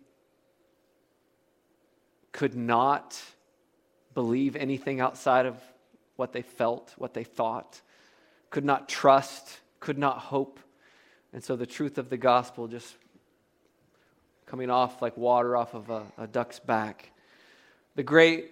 could 2.33 2.55
not 2.55 3.21
believe 4.14 4.57
anything 4.57 5.01
outside 5.01 5.47
of 5.47 5.57
what 6.16 6.33
they 6.33 6.42
felt, 6.42 6.92
what 6.97 7.14
they 7.14 7.25
thought, 7.25 7.81
could 8.51 8.64
not 8.64 8.88
trust, 8.88 9.61
could 9.81 9.99
not 9.99 10.18
hope. 10.18 10.59
And 11.33 11.42
so 11.42 11.57
the 11.57 11.66
truth 11.66 11.99
of 11.99 12.11
the 12.11 12.16
gospel 12.16 12.68
just 12.68 12.95
coming 14.47 14.71
off 14.71 15.01
like 15.01 15.16
water 15.16 15.57
off 15.57 15.75
of 15.75 15.88
a, 15.88 16.03
a 16.18 16.27
duck's 16.27 16.59
back. 16.59 17.11
The 17.95 18.03
great, 18.03 18.51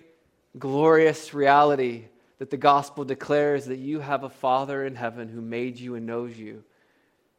glorious 0.58 1.34
reality 1.34 2.04
that 2.38 2.50
the 2.50 2.56
gospel 2.56 3.04
declares 3.04 3.66
that 3.66 3.78
you 3.78 4.00
have 4.00 4.24
a 4.24 4.30
Father 4.30 4.84
in 4.84 4.94
heaven 4.94 5.28
who 5.28 5.42
made 5.42 5.78
you 5.78 5.94
and 5.94 6.06
knows 6.06 6.36
you. 6.38 6.64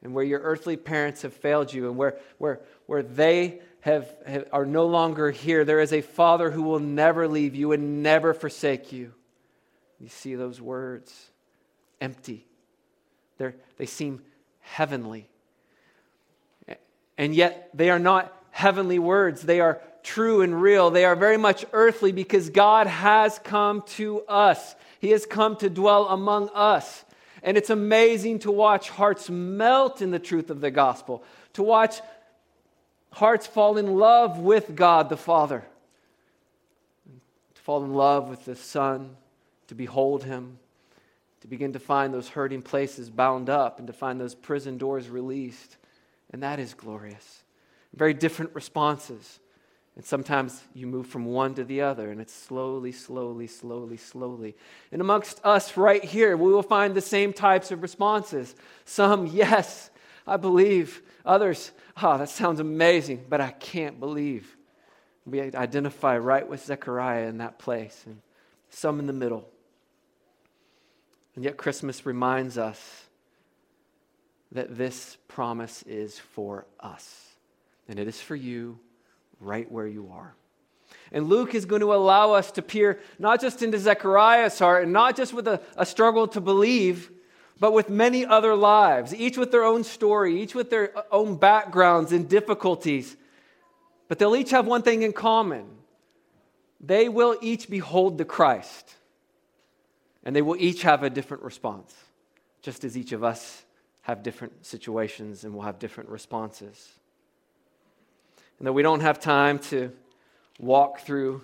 And 0.03 0.13
where 0.13 0.23
your 0.23 0.39
earthly 0.39 0.77
parents 0.77 1.23
have 1.23 1.33
failed 1.33 1.73
you, 1.73 1.87
and 1.87 1.97
where, 1.97 2.17
where, 2.37 2.61
where 2.85 3.03
they 3.03 3.61
have, 3.81 4.09
have, 4.25 4.45
are 4.51 4.65
no 4.65 4.85
longer 4.85 5.31
here, 5.31 5.65
there 5.65 5.79
is 5.79 5.93
a 5.93 6.01
Father 6.01 6.49
who 6.51 6.63
will 6.63 6.79
never 6.79 7.27
leave 7.27 7.55
you 7.55 7.71
and 7.71 8.01
never 8.01 8.33
forsake 8.33 8.91
you. 8.91 9.13
You 9.99 10.07
see 10.07 10.35
those 10.35 10.59
words 10.59 11.13
empty. 11.99 12.45
They're, 13.37 13.55
they 13.77 13.85
seem 13.85 14.21
heavenly. 14.59 15.27
And 17.17 17.35
yet, 17.35 17.69
they 17.73 17.89
are 17.91 17.99
not 17.99 18.35
heavenly 18.49 18.97
words. 18.97 19.41
They 19.43 19.59
are 19.59 19.81
true 20.03 20.41
and 20.41 20.59
real. 20.59 20.89
They 20.89 21.05
are 21.05 21.15
very 21.15 21.37
much 21.37 21.65
earthly 21.73 22.11
because 22.11 22.49
God 22.49 22.87
has 22.87 23.39
come 23.43 23.83
to 23.97 24.21
us. 24.21 24.75
He 24.99 25.11
has 25.11 25.25
come 25.25 25.55
to 25.57 25.69
dwell 25.69 26.07
among 26.07 26.49
us. 26.53 27.05
And 27.43 27.57
it's 27.57 27.69
amazing 27.69 28.39
to 28.39 28.51
watch 28.51 28.89
hearts 28.89 29.29
melt 29.29 30.01
in 30.01 30.11
the 30.11 30.19
truth 30.19 30.49
of 30.49 30.61
the 30.61 30.71
gospel, 30.71 31.23
to 31.53 31.63
watch 31.63 31.99
hearts 33.11 33.47
fall 33.47 33.77
in 33.77 33.95
love 33.95 34.39
with 34.39 34.75
God 34.75 35.09
the 35.09 35.17
Father, 35.17 35.65
to 37.55 37.61
fall 37.61 37.83
in 37.83 37.93
love 37.93 38.29
with 38.29 38.45
the 38.45 38.55
Son, 38.55 39.15
to 39.67 39.75
behold 39.75 40.23
Him, 40.23 40.59
to 41.41 41.47
begin 41.47 41.73
to 41.73 41.79
find 41.79 42.13
those 42.13 42.29
hurting 42.29 42.61
places 42.61 43.09
bound 43.09 43.49
up, 43.49 43.79
and 43.79 43.87
to 43.87 43.93
find 43.93 44.19
those 44.19 44.35
prison 44.35 44.77
doors 44.77 45.09
released. 45.09 45.77
And 46.31 46.43
that 46.43 46.59
is 46.59 46.73
glorious 46.73 47.41
very 47.93 48.13
different 48.13 48.53
responses. 48.53 49.39
And 49.95 50.05
sometimes 50.05 50.63
you 50.73 50.87
move 50.87 51.07
from 51.07 51.25
one 51.25 51.53
to 51.55 51.65
the 51.65 51.81
other, 51.81 52.11
and 52.11 52.21
it's 52.21 52.33
slowly, 52.33 52.93
slowly, 52.93 53.47
slowly, 53.47 53.97
slowly. 53.97 54.55
And 54.91 55.01
amongst 55.01 55.41
us 55.43 55.75
right 55.75 56.03
here, 56.03 56.37
we 56.37 56.51
will 56.51 56.63
find 56.63 56.95
the 56.95 57.01
same 57.01 57.33
types 57.33 57.71
of 57.71 57.81
responses. 57.81 58.55
Some, 58.85 59.27
yes, 59.27 59.89
I 60.25 60.37
believe. 60.37 61.01
Others, 61.25 61.71
oh, 62.01 62.17
that 62.17 62.29
sounds 62.29 62.59
amazing, 62.59 63.25
but 63.29 63.41
I 63.41 63.51
can't 63.51 63.99
believe. 63.99 64.55
We 65.25 65.41
identify 65.41 66.17
right 66.17 66.47
with 66.47 66.65
Zechariah 66.65 67.27
in 67.27 67.37
that 67.37 67.59
place, 67.59 68.03
and 68.05 68.21
some 68.69 68.99
in 68.99 69.07
the 69.07 69.13
middle. 69.13 69.47
And 71.35 71.43
yet, 71.43 71.57
Christmas 71.57 72.05
reminds 72.05 72.57
us 72.57 73.07
that 74.51 74.77
this 74.77 75.17
promise 75.27 75.83
is 75.83 76.19
for 76.19 76.65
us 76.79 77.31
and 77.87 77.99
it 77.99 78.07
is 78.07 78.19
for 78.19 78.35
you 78.35 78.79
right 79.39 79.69
where 79.71 79.87
you 79.87 80.11
are. 80.13 80.35
And 81.11 81.27
Luke 81.27 81.55
is 81.55 81.65
going 81.65 81.81
to 81.81 81.93
allow 81.93 82.33
us 82.33 82.51
to 82.53 82.61
peer 82.61 82.99
not 83.19 83.41
just 83.41 83.61
into 83.61 83.77
Zechariah's 83.77 84.57
heart 84.57 84.83
and 84.83 84.93
not 84.93 85.15
just 85.15 85.33
with 85.33 85.47
a, 85.47 85.61
a, 85.75 85.85
struggle 85.85 86.27
to 86.29 86.41
believe, 86.41 87.11
but 87.61 87.71
with 87.71 87.89
many 87.89 88.25
other 88.25 88.55
lives, 88.55 89.15
each 89.15 89.37
with 89.37 89.51
their 89.51 89.63
own 89.63 89.85
story, 89.85 90.41
each 90.41 90.53
with 90.53 90.69
their 90.69 90.91
own 91.13 91.37
backgrounds 91.37 92.11
and 92.11 92.27
difficulties. 92.27 93.15
But 94.09 94.19
they'll 94.19 94.35
each 94.35 94.51
have 94.51 94.67
one 94.67 94.81
thing 94.81 95.03
in 95.03 95.13
common 95.13 95.65
they 96.83 97.07
will 97.07 97.37
each 97.41 97.69
behold 97.69 98.17
the 98.17 98.25
Christ, 98.25 98.95
and 100.25 100.35
they 100.35 100.41
will 100.41 100.57
each 100.59 100.81
have 100.81 101.03
a 101.03 101.09
different 101.11 101.43
response, 101.43 101.95
just 102.63 102.83
as 102.83 102.97
each 102.97 103.13
of 103.13 103.23
us 103.23 103.63
have 104.01 104.23
different 104.23 104.65
situations 104.65 105.45
and 105.45 105.53
will 105.53 105.61
have 105.61 105.77
different 105.79 106.09
responses 106.09 106.93
and 108.61 108.67
that 108.67 108.73
we 108.73 108.83
don't 108.83 108.99
have 108.99 109.19
time 109.19 109.57
to 109.57 109.91
walk 110.59 110.99
through 110.99 111.41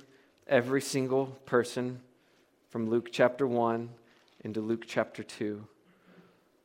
every 0.48 0.80
single 0.80 1.26
person 1.48 2.00
from 2.70 2.92
Luke 2.92 3.10
chapter 3.12 3.48
1 3.48 3.90
into 4.44 4.62
Luke 4.62 4.84
chapter 4.86 5.24
2. 5.24 5.66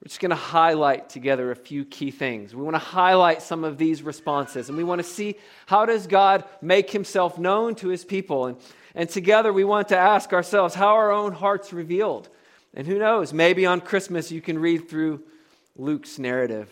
We're 0.02 0.08
just 0.08 0.20
going 0.20 0.30
to 0.30 0.36
highlight 0.36 1.10
together 1.10 1.52
a 1.52 1.56
few 1.56 1.84
key 1.84 2.10
things. 2.10 2.56
We 2.56 2.62
want 2.64 2.74
to 2.74 2.80
highlight 2.80 3.40
some 3.40 3.62
of 3.62 3.78
these 3.78 4.02
responses 4.02 4.68
and 4.68 4.76
we 4.76 4.82
want 4.82 4.98
to 4.98 5.06
see 5.06 5.36
how 5.66 5.86
does 5.86 6.08
God 6.08 6.42
make 6.60 6.90
himself 6.90 7.38
known 7.38 7.76
to 7.76 7.88
his 7.88 8.04
people 8.04 8.46
and 8.46 8.56
and 8.96 9.08
together 9.08 9.52
we 9.52 9.64
want 9.64 9.88
to 9.88 9.96
ask 9.96 10.32
ourselves 10.32 10.74
how 10.74 10.88
our 10.88 11.12
own 11.12 11.32
hearts 11.32 11.72
revealed? 11.72 12.28
And 12.74 12.84
who 12.84 12.98
knows, 12.98 13.32
maybe 13.32 13.64
on 13.64 13.80
Christmas 13.80 14.32
you 14.32 14.40
can 14.40 14.58
read 14.58 14.88
through 14.88 15.22
Luke's 15.76 16.18
narrative 16.18 16.68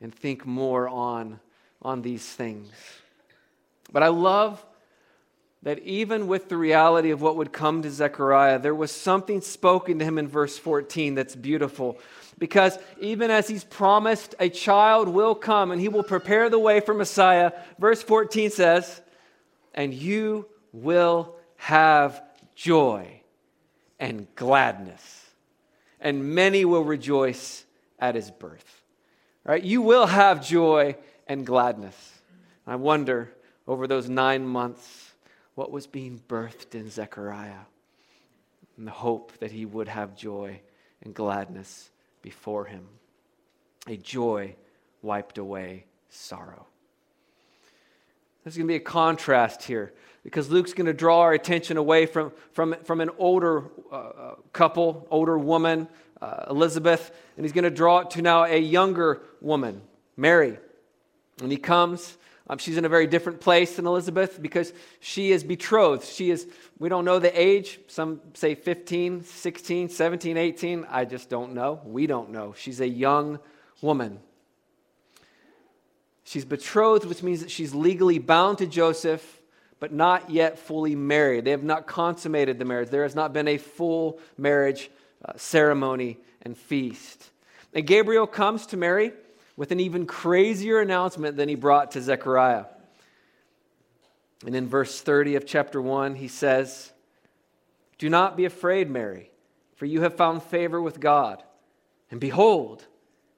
and 0.00 0.14
think 0.14 0.46
more 0.46 0.88
on 0.88 1.40
on 1.82 2.00
these 2.00 2.24
things. 2.24 2.72
But 3.92 4.02
I 4.02 4.08
love 4.08 4.64
that 5.62 5.78
even 5.80 6.26
with 6.26 6.48
the 6.48 6.56
reality 6.56 7.10
of 7.10 7.20
what 7.20 7.36
would 7.36 7.52
come 7.52 7.82
to 7.82 7.90
Zechariah, 7.90 8.58
there 8.58 8.74
was 8.74 8.90
something 8.90 9.40
spoken 9.40 9.98
to 9.98 10.04
him 10.04 10.18
in 10.18 10.26
verse 10.26 10.58
14 10.58 11.14
that's 11.14 11.36
beautiful. 11.36 11.98
Because 12.42 12.76
even 13.00 13.30
as 13.30 13.46
he's 13.46 13.62
promised, 13.62 14.34
a 14.40 14.48
child 14.48 15.06
will 15.06 15.36
come 15.36 15.70
and 15.70 15.80
he 15.80 15.86
will 15.86 16.02
prepare 16.02 16.50
the 16.50 16.58
way 16.58 16.80
for 16.80 16.92
Messiah, 16.92 17.52
verse 17.78 18.02
14 18.02 18.50
says, 18.50 19.00
And 19.72 19.94
you 19.94 20.48
will 20.72 21.36
have 21.54 22.20
joy 22.56 23.20
and 24.00 24.26
gladness, 24.34 25.24
and 26.00 26.34
many 26.34 26.64
will 26.64 26.82
rejoice 26.82 27.64
at 28.00 28.16
his 28.16 28.32
birth. 28.32 28.82
Right? 29.44 29.62
You 29.62 29.80
will 29.80 30.06
have 30.06 30.44
joy 30.44 30.96
and 31.28 31.46
gladness. 31.46 31.94
I 32.66 32.74
wonder 32.74 33.32
over 33.68 33.86
those 33.86 34.08
nine 34.08 34.44
months 34.48 35.12
what 35.54 35.70
was 35.70 35.86
being 35.86 36.20
birthed 36.26 36.74
in 36.74 36.90
Zechariah 36.90 37.66
and 38.76 38.84
the 38.84 38.90
hope 38.90 39.30
that 39.38 39.52
he 39.52 39.64
would 39.64 39.86
have 39.86 40.16
joy 40.16 40.60
and 41.02 41.14
gladness 41.14 41.88
before 42.22 42.64
him. 42.64 42.86
A 43.86 43.96
joy 43.96 44.54
wiped 45.02 45.38
away 45.38 45.84
sorrow. 46.08 46.66
There's 48.44 48.56
going 48.56 48.66
to 48.66 48.72
be 48.72 48.76
a 48.76 48.80
contrast 48.80 49.64
here 49.64 49.92
because 50.24 50.50
Luke's 50.50 50.72
going 50.72 50.86
to 50.86 50.92
draw 50.92 51.20
our 51.20 51.32
attention 51.32 51.76
away 51.76 52.06
from, 52.06 52.32
from, 52.52 52.76
from 52.84 53.00
an 53.00 53.10
older 53.18 53.64
uh, 53.90 53.96
uh 53.96 54.34
couple, 54.52 55.06
older 55.10 55.38
woman, 55.38 55.88
uh, 56.20 56.44
Elizabeth, 56.50 57.10
and 57.36 57.44
he's 57.44 57.52
going 57.52 57.64
to 57.64 57.70
draw 57.70 58.00
it 58.00 58.10
to 58.12 58.22
now 58.22 58.44
a 58.44 58.58
younger 58.58 59.20
woman, 59.40 59.82
Mary. 60.16 60.58
And 61.40 61.50
he 61.50 61.58
comes 61.58 62.16
um, 62.48 62.58
she's 62.58 62.76
in 62.76 62.84
a 62.84 62.88
very 62.88 63.06
different 63.06 63.40
place 63.40 63.76
than 63.76 63.86
Elizabeth 63.86 64.40
because 64.42 64.72
she 65.00 65.30
is 65.32 65.44
betrothed. 65.44 66.04
She 66.04 66.30
is, 66.30 66.46
we 66.78 66.88
don't 66.88 67.04
know 67.04 67.18
the 67.18 67.40
age. 67.40 67.78
Some 67.86 68.20
say 68.34 68.54
15, 68.54 69.24
16, 69.24 69.88
17, 69.88 70.36
18. 70.36 70.86
I 70.90 71.04
just 71.04 71.28
don't 71.28 71.54
know. 71.54 71.80
We 71.84 72.06
don't 72.06 72.30
know. 72.30 72.54
She's 72.56 72.80
a 72.80 72.88
young 72.88 73.38
woman. 73.80 74.18
She's 76.24 76.44
betrothed, 76.44 77.04
which 77.04 77.22
means 77.22 77.40
that 77.40 77.50
she's 77.50 77.74
legally 77.74 78.18
bound 78.18 78.58
to 78.58 78.66
Joseph, 78.66 79.40
but 79.78 79.92
not 79.92 80.30
yet 80.30 80.58
fully 80.58 80.94
married. 80.94 81.44
They 81.44 81.50
have 81.52 81.64
not 81.64 81.86
consummated 81.86 82.58
the 82.58 82.64
marriage. 82.64 82.90
There 82.90 83.02
has 83.02 83.14
not 83.14 83.32
been 83.32 83.48
a 83.48 83.58
full 83.58 84.18
marriage 84.36 84.90
uh, 85.24 85.32
ceremony 85.36 86.18
and 86.42 86.56
feast. 86.56 87.30
And 87.72 87.86
Gabriel 87.86 88.26
comes 88.26 88.66
to 88.66 88.76
Mary 88.76 89.12
with 89.56 89.70
an 89.70 89.80
even 89.80 90.06
crazier 90.06 90.80
announcement 90.80 91.36
than 91.36 91.48
he 91.48 91.54
brought 91.54 91.92
to 91.92 92.02
Zechariah. 92.02 92.64
And 94.44 94.56
in 94.56 94.68
verse 94.68 95.00
30 95.00 95.36
of 95.36 95.46
chapter 95.46 95.80
1, 95.80 96.16
he 96.16 96.28
says, 96.28 96.92
Do 97.98 98.08
not 98.08 98.36
be 98.36 98.44
afraid, 98.44 98.90
Mary, 98.90 99.30
for 99.76 99.86
you 99.86 100.02
have 100.02 100.16
found 100.16 100.42
favor 100.42 100.80
with 100.80 101.00
God. 101.00 101.42
And 102.10 102.20
behold, 102.20 102.86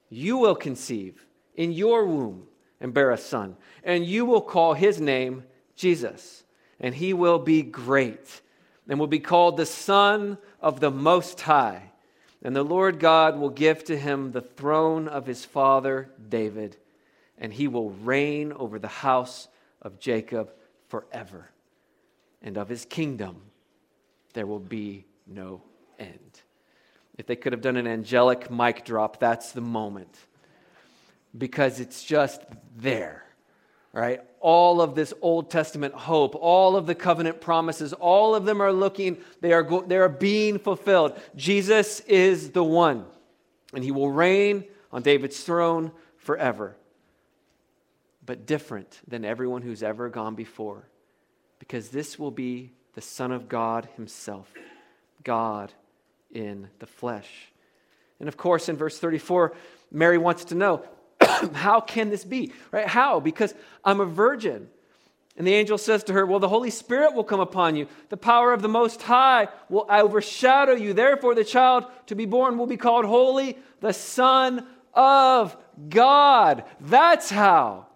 you 0.09 0.37
will 0.37 0.55
conceive 0.55 1.25
in 1.55 1.71
your 1.71 2.05
womb 2.05 2.47
and 2.79 2.93
bear 2.93 3.11
a 3.11 3.17
son, 3.17 3.55
and 3.83 4.05
you 4.05 4.25
will 4.25 4.41
call 4.41 4.73
his 4.73 4.99
name 4.99 5.43
Jesus, 5.75 6.43
and 6.79 6.95
he 6.95 7.13
will 7.13 7.39
be 7.39 7.61
great 7.61 8.41
and 8.87 8.99
will 8.99 9.07
be 9.07 9.19
called 9.19 9.57
the 9.57 9.65
Son 9.65 10.37
of 10.61 10.79
the 10.79 10.91
Most 10.91 11.41
High. 11.41 11.91
And 12.43 12.55
the 12.55 12.63
Lord 12.63 12.99
God 12.99 13.39
will 13.39 13.49
give 13.49 13.83
to 13.85 13.97
him 13.97 14.31
the 14.31 14.41
throne 14.41 15.07
of 15.07 15.25
his 15.25 15.43
father 15.45 16.09
David, 16.29 16.77
and 17.37 17.51
he 17.51 17.67
will 17.67 17.89
reign 17.89 18.51
over 18.53 18.79
the 18.79 18.87
house 18.87 19.47
of 19.81 19.99
Jacob 19.99 20.51
forever. 20.87 21.49
and 22.45 22.57
of 22.57 22.69
his 22.69 22.85
kingdom 22.85 23.41
there 24.33 24.45
will 24.45 24.59
be 24.59 25.05
no 25.25 25.61
end. 25.97 26.41
If 27.17 27.25
they 27.25 27.35
could 27.35 27.53
have 27.53 27.61
done 27.61 27.77
an 27.77 27.87
angelic 27.87 28.51
mic 28.51 28.85
drop, 28.85 29.19
that's 29.19 29.51
the 29.51 29.61
moment. 29.61 30.15
Because 31.37 31.79
it's 31.79 32.03
just 32.03 32.41
there, 32.77 33.24
right? 33.95 34.21
All 34.41 34.81
of 34.81 34.93
this 34.93 35.13
Old 35.21 35.49
Testament 35.49 35.93
hope, 35.93 36.35
all 36.35 36.75
of 36.75 36.85
the 36.85 36.93
covenant 36.93 37.39
promises, 37.39 37.93
all 37.93 38.35
of 38.35 38.43
them 38.43 38.61
are 38.61 38.73
looking, 38.73 39.17
they 39.39 39.53
are, 39.53 39.63
go, 39.63 39.81
they 39.81 39.95
are 39.95 40.09
being 40.09 40.59
fulfilled. 40.59 41.17
Jesus 41.35 42.01
is 42.01 42.51
the 42.51 42.63
one, 42.63 43.05
and 43.73 43.83
he 43.83 43.91
will 43.91 44.11
reign 44.11 44.65
on 44.91 45.01
David's 45.01 45.41
throne 45.41 45.93
forever. 46.17 46.75
But 48.25 48.45
different 48.45 48.99
than 49.07 49.23
everyone 49.23 49.61
who's 49.61 49.81
ever 49.81 50.09
gone 50.09 50.35
before, 50.35 50.89
because 51.57 51.89
this 51.89 52.19
will 52.19 52.31
be 52.31 52.73
the 52.95 53.01
Son 53.01 53.31
of 53.31 53.47
God 53.47 53.87
himself, 53.95 54.51
God 55.23 55.71
in 56.33 56.67
the 56.79 56.85
flesh. 56.85 57.29
And 58.19 58.27
of 58.27 58.35
course, 58.35 58.67
in 58.67 58.75
verse 58.75 58.99
34, 58.99 59.55
Mary 59.89 60.17
wants 60.17 60.45
to 60.45 60.55
know 60.55 60.83
how 61.53 61.81
can 61.81 62.09
this 62.09 62.23
be? 62.23 62.53
Right? 62.71 62.87
How? 62.87 63.19
Because 63.19 63.53
I'm 63.83 63.99
a 63.99 64.05
virgin. 64.05 64.69
And 65.37 65.45
the 65.45 65.53
angel 65.53 65.77
says 65.77 66.03
to 66.05 66.13
her, 66.13 66.25
Well, 66.25 66.39
the 66.39 66.49
Holy 66.49 66.69
Spirit 66.69 67.13
will 67.13 67.23
come 67.23 67.39
upon 67.39 67.75
you. 67.75 67.87
The 68.09 68.17
power 68.17 68.53
of 68.53 68.61
the 68.61 68.69
Most 68.69 69.01
High 69.01 69.49
will 69.69 69.85
overshadow 69.89 70.73
you. 70.73 70.93
Therefore, 70.93 71.35
the 71.35 71.43
child 71.43 71.85
to 72.07 72.15
be 72.15 72.25
born 72.25 72.57
will 72.57 72.67
be 72.67 72.77
called 72.77 73.05
Holy, 73.05 73.57
the 73.81 73.93
Son 73.93 74.65
of 74.93 75.57
God. 75.89 76.63
That's 76.79 77.29
how. 77.29 77.87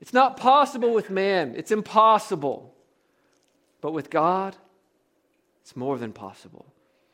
It's 0.00 0.12
not 0.12 0.36
possible 0.36 0.92
with 0.92 1.10
man, 1.10 1.54
it's 1.56 1.70
impossible. 1.70 2.74
But 3.80 3.92
with 3.92 4.10
God, 4.10 4.56
it's 5.62 5.74
more 5.74 5.98
than 5.98 6.12
possible. 6.12 6.66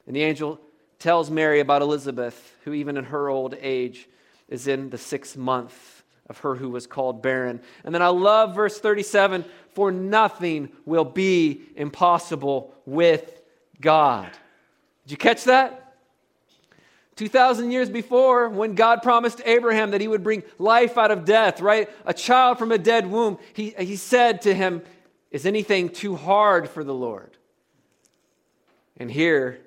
And 0.07 0.17
the 0.17 0.23
angel 0.23 0.61
tells 0.99 1.31
Mary 1.31 1.61
about 1.61 1.81
Elizabeth, 1.81 2.57
who, 2.64 2.73
even 2.73 2.97
in 2.97 3.05
her 3.05 3.29
old 3.29 3.55
age, 3.61 4.09
is 4.48 4.66
in 4.66 4.90
the 4.90 4.98
sixth 4.98 5.37
month 5.37 6.02
of 6.28 6.38
her 6.38 6.54
who 6.54 6.70
was 6.70 6.87
called 6.87 7.22
barren. 7.22 7.61
And 7.84 7.94
then 7.94 8.02
I 8.02 8.08
love 8.08 8.54
verse 8.54 8.78
37 8.78 9.44
for 9.72 9.90
nothing 9.90 10.70
will 10.84 11.04
be 11.04 11.62
impossible 11.76 12.74
with 12.84 13.40
God. 13.80 14.30
Did 15.04 15.12
you 15.12 15.16
catch 15.16 15.44
that? 15.44 15.84
2,000 17.16 17.72
years 17.72 17.90
before, 17.90 18.48
when 18.48 18.74
God 18.74 19.02
promised 19.02 19.40
Abraham 19.44 19.90
that 19.90 20.00
he 20.00 20.06
would 20.06 20.22
bring 20.22 20.44
life 20.58 20.96
out 20.96 21.11
of 21.11 21.24
death, 21.24 21.61
right? 21.61 21.90
A 22.06 22.14
child 22.14 22.58
from 22.58 22.70
a 22.70 22.78
dead 22.78 23.11
womb, 23.11 23.38
he, 23.54 23.74
he 23.76 23.96
said 23.96 24.42
to 24.42 24.54
him, 24.54 24.82
Is 25.32 25.44
anything 25.44 25.88
too 25.88 26.14
hard 26.14 26.68
for 26.68 26.84
the 26.84 26.94
Lord? 26.94 27.37
And 28.98 29.11
here, 29.11 29.58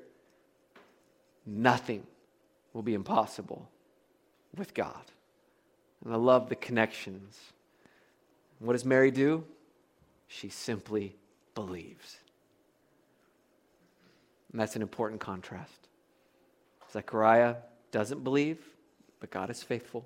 nothing 1.45 2.07
will 2.71 2.83
be 2.83 2.93
impossible 2.93 3.69
with 4.55 4.73
God. 4.73 5.03
And 6.03 6.13
I 6.13 6.17
love 6.17 6.49
the 6.49 6.55
connections. 6.55 7.39
What 8.59 8.73
does 8.73 8.85
Mary 8.85 9.11
do? 9.11 9.43
She 10.27 10.49
simply 10.49 11.15
believes. 11.55 12.17
And 14.51 14.59
that's 14.59 14.75
an 14.75 14.81
important 14.81 15.21
contrast. 15.21 15.87
Zechariah 16.91 17.55
doesn't 17.91 18.23
believe, 18.23 18.59
but 19.19 19.31
God 19.31 19.49
is 19.49 19.63
faithful. 19.63 20.05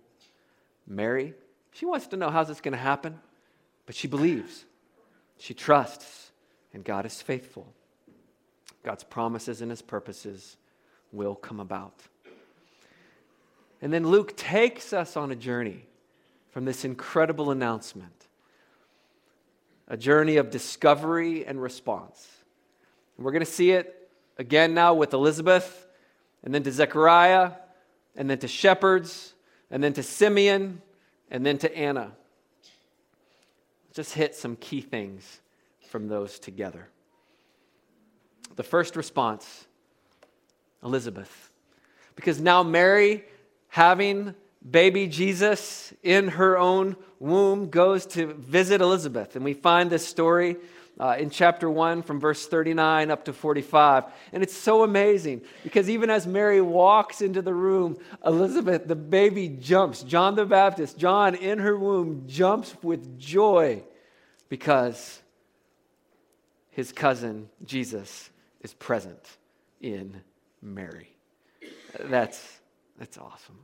Mary, 0.88 1.34
she 1.72 1.86
wants 1.86 2.08
to 2.08 2.18
know 2.18 2.30
how's 2.30 2.48
this 2.48 2.58
is 2.58 2.62
going 2.62 2.74
to 2.74 2.78
happen, 2.78 3.20
but 3.86 3.96
she 3.96 4.08
believes. 4.08 4.66
She 5.38 5.54
trusts, 5.54 6.32
and 6.74 6.84
God 6.84 7.06
is 7.06 7.22
faithful. 7.22 7.74
God's 8.84 9.04
promises 9.04 9.62
and 9.62 9.72
his 9.72 9.82
purposes 9.82 10.58
will 11.12 11.36
come 11.36 11.60
about. 11.60 12.02
And 13.82 13.94
then 13.94 14.08
Luke 14.08 14.36
takes 14.36 14.94
us 14.94 15.18
on 15.18 15.32
a 15.32 15.36
journey 15.36 15.86
from 16.50 16.66
this 16.66 16.86
incredible 16.86 17.52
announcement 17.52 18.12
a 19.88 19.98
journey 19.98 20.38
of 20.38 20.50
discovery 20.50 21.46
and 21.46 21.62
response. 21.62 22.28
And 23.18 23.26
we're 23.26 23.32
going 23.32 23.46
to 23.46 23.52
see 23.52 23.72
it 23.72 24.10
again 24.38 24.74
now 24.74 24.94
with 24.94 25.14
Elizabeth, 25.14 25.88
and 26.44 26.54
then 26.54 26.64
to 26.64 26.72
Zechariah, 26.72 27.52
and 28.16 28.30
then 28.30 28.40
to 28.40 28.48
shepherds, 28.48 29.34
and 29.70 29.84
then 29.84 29.94
to 29.94 30.04
Simeon, 30.04 30.82
and 31.30 31.46
then 31.46 31.58
to 31.60 31.78
Anna. 31.78 32.12
Just 33.94 34.14
hit 34.14 34.36
some 34.36 34.56
key 34.56 34.82
things 34.82 35.42
from 35.90 36.08
those 36.08 36.40
together. 36.40 36.90
The 38.56 38.64
first 38.64 38.96
response 38.96 39.68
Elizabeth. 40.84 41.52
Because 42.16 42.40
now 42.40 42.64
Mary, 42.64 43.24
having 43.76 44.34
baby 44.72 45.06
Jesus 45.06 45.94
in 46.02 46.30
her 46.30 46.58
own 46.58 46.96
womb, 47.20 47.70
goes 47.70 48.06
to 48.06 48.34
visit 48.34 48.80
Elizabeth. 48.80 49.36
And 49.36 49.44
we 49.44 49.54
find 49.54 49.90
this 49.90 50.08
story 50.08 50.56
uh, 50.98 51.18
in 51.20 51.30
chapter 51.30 51.70
1 51.70 52.04
from 52.04 52.22
verse 52.22 52.48
39 52.48 53.12
up 53.12 53.26
to 53.26 53.34
45. 53.34 54.06
And 54.32 54.42
it's 54.42 54.56
so 54.56 54.86
amazing 54.86 55.42
because 55.62 55.90
even 55.90 56.10
as 56.10 56.26
Mary 56.26 56.62
walks 56.62 57.22
into 57.22 57.42
the 57.42 57.54
room, 57.54 57.98
Elizabeth, 58.26 58.88
the 58.88 58.96
baby, 58.96 59.50
jumps. 59.50 60.04
John 60.04 60.36
the 60.36 60.46
Baptist, 60.46 60.98
John 60.98 61.36
in 61.36 61.60
her 61.60 61.78
womb, 61.78 62.24
jumps 62.28 62.74
with 62.82 63.20
joy 63.20 63.84
because 64.48 65.22
his 66.70 66.94
cousin, 66.94 67.50
Jesus, 67.66 68.30
is 68.62 68.74
present 68.74 69.20
in 69.82 70.22
Mary. 70.62 71.10
That's, 72.00 72.62
that's 72.98 73.18
awesome. 73.18 73.60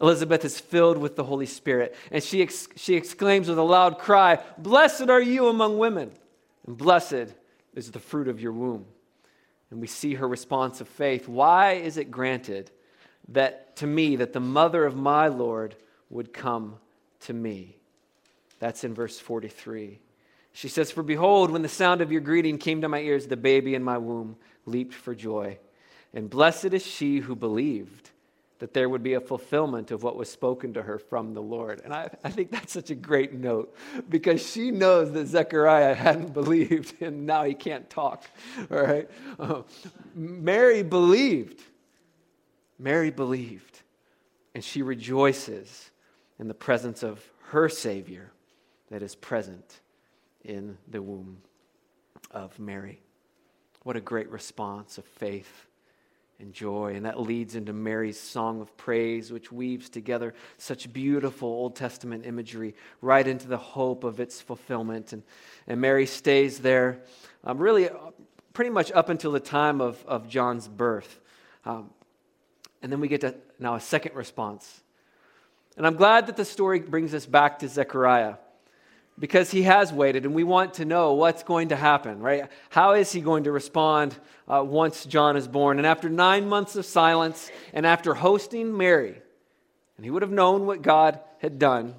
Elizabeth 0.00 0.44
is 0.44 0.58
filled 0.58 0.98
with 0.98 1.16
the 1.16 1.24
Holy 1.24 1.46
Spirit, 1.46 1.94
and 2.10 2.22
she, 2.22 2.42
ex- 2.42 2.68
she 2.76 2.94
exclaims 2.94 3.48
with 3.48 3.58
a 3.58 3.62
loud 3.62 3.98
cry, 3.98 4.40
Blessed 4.58 5.08
are 5.08 5.22
you 5.22 5.48
among 5.48 5.78
women, 5.78 6.10
and 6.66 6.76
blessed 6.76 7.32
is 7.74 7.90
the 7.90 8.00
fruit 8.00 8.28
of 8.28 8.40
your 8.40 8.52
womb. 8.52 8.86
And 9.70 9.80
we 9.80 9.86
see 9.86 10.14
her 10.14 10.28
response 10.28 10.80
of 10.80 10.88
faith. 10.88 11.28
Why 11.28 11.72
is 11.72 11.96
it 11.96 12.10
granted 12.10 12.70
that 13.28 13.76
to 13.76 13.86
me, 13.86 14.16
that 14.16 14.32
the 14.32 14.40
mother 14.40 14.84
of 14.84 14.96
my 14.96 15.28
Lord 15.28 15.74
would 16.10 16.32
come 16.32 16.76
to 17.20 17.32
me? 17.32 17.76
That's 18.58 18.84
in 18.84 18.94
verse 18.94 19.18
43. 19.18 19.98
She 20.52 20.68
says, 20.68 20.90
For 20.90 21.02
behold, 21.02 21.50
when 21.50 21.62
the 21.62 21.68
sound 21.68 22.00
of 22.00 22.12
your 22.12 22.20
greeting 22.20 22.58
came 22.58 22.82
to 22.82 22.88
my 22.88 23.00
ears, 23.00 23.26
the 23.26 23.36
baby 23.36 23.74
in 23.74 23.82
my 23.82 23.98
womb 23.98 24.36
leaped 24.66 24.94
for 24.94 25.14
joy. 25.14 25.58
And 26.12 26.30
blessed 26.30 26.66
is 26.66 26.86
she 26.86 27.18
who 27.18 27.34
believed 27.34 28.10
that 28.64 28.72
there 28.72 28.88
would 28.88 29.02
be 29.02 29.12
a 29.12 29.20
fulfillment 29.20 29.90
of 29.90 30.02
what 30.02 30.16
was 30.16 30.30
spoken 30.30 30.72
to 30.72 30.80
her 30.80 30.98
from 30.98 31.34
the 31.34 31.42
Lord. 31.42 31.82
And 31.84 31.92
I, 31.92 32.08
I 32.24 32.30
think 32.30 32.50
that's 32.50 32.72
such 32.72 32.88
a 32.88 32.94
great 32.94 33.34
note 33.34 33.76
because 34.08 34.40
she 34.40 34.70
knows 34.70 35.12
that 35.12 35.26
Zechariah 35.26 35.94
hadn't 35.94 36.32
believed 36.32 36.94
and 37.02 37.26
now 37.26 37.44
he 37.44 37.52
can't 37.52 37.90
talk. 37.90 38.24
All 38.70 38.82
right? 38.82 39.10
Uh, 39.38 39.64
Mary 40.14 40.82
believed. 40.82 41.60
Mary 42.78 43.10
believed. 43.10 43.82
And 44.54 44.64
she 44.64 44.80
rejoices 44.80 45.90
in 46.38 46.48
the 46.48 46.54
presence 46.54 47.02
of 47.02 47.22
her 47.48 47.68
Savior 47.68 48.32
that 48.90 49.02
is 49.02 49.14
present 49.14 49.82
in 50.42 50.78
the 50.88 51.02
womb 51.02 51.36
of 52.30 52.58
Mary. 52.58 53.02
What 53.82 53.96
a 53.96 54.00
great 54.00 54.30
response 54.30 54.96
of 54.96 55.04
faith 55.04 55.66
and 56.38 56.52
joy. 56.52 56.94
And 56.94 57.06
that 57.06 57.20
leads 57.20 57.54
into 57.54 57.72
Mary's 57.72 58.18
song 58.18 58.60
of 58.60 58.76
praise, 58.76 59.32
which 59.32 59.52
weaves 59.52 59.88
together 59.88 60.34
such 60.58 60.92
beautiful 60.92 61.48
Old 61.48 61.76
Testament 61.76 62.26
imagery 62.26 62.74
right 63.00 63.26
into 63.26 63.48
the 63.48 63.56
hope 63.56 64.04
of 64.04 64.20
its 64.20 64.40
fulfillment. 64.40 65.12
And, 65.12 65.22
and 65.66 65.80
Mary 65.80 66.06
stays 66.06 66.58
there 66.58 67.02
um, 67.44 67.58
really 67.58 67.88
uh, 67.88 67.96
pretty 68.52 68.70
much 68.70 68.90
up 68.92 69.08
until 69.08 69.32
the 69.32 69.40
time 69.40 69.80
of, 69.80 70.04
of 70.06 70.28
John's 70.28 70.68
birth. 70.68 71.20
Um, 71.64 71.90
and 72.82 72.92
then 72.92 73.00
we 73.00 73.08
get 73.08 73.22
to 73.22 73.34
now 73.58 73.74
a 73.74 73.80
second 73.80 74.14
response. 74.14 74.82
And 75.76 75.86
I'm 75.86 75.96
glad 75.96 76.26
that 76.26 76.36
the 76.36 76.44
story 76.44 76.80
brings 76.80 77.14
us 77.14 77.26
back 77.26 77.58
to 77.60 77.68
Zechariah 77.68 78.34
because 79.18 79.50
he 79.50 79.62
has 79.62 79.92
waited 79.92 80.24
and 80.24 80.34
we 80.34 80.44
want 80.44 80.74
to 80.74 80.84
know 80.84 81.14
what's 81.14 81.42
going 81.42 81.68
to 81.68 81.76
happen, 81.76 82.20
right? 82.20 82.48
How 82.70 82.92
is 82.94 83.12
he 83.12 83.20
going 83.20 83.44
to 83.44 83.52
respond 83.52 84.18
uh, 84.48 84.62
once 84.64 85.04
John 85.04 85.36
is 85.36 85.46
born? 85.46 85.78
And 85.78 85.86
after 85.86 86.08
nine 86.08 86.48
months 86.48 86.76
of 86.76 86.84
silence 86.84 87.50
and 87.72 87.86
after 87.86 88.14
hosting 88.14 88.76
Mary, 88.76 89.20
and 89.96 90.04
he 90.04 90.10
would 90.10 90.22
have 90.22 90.32
known 90.32 90.66
what 90.66 90.82
God 90.82 91.20
had 91.38 91.58
done, 91.58 91.94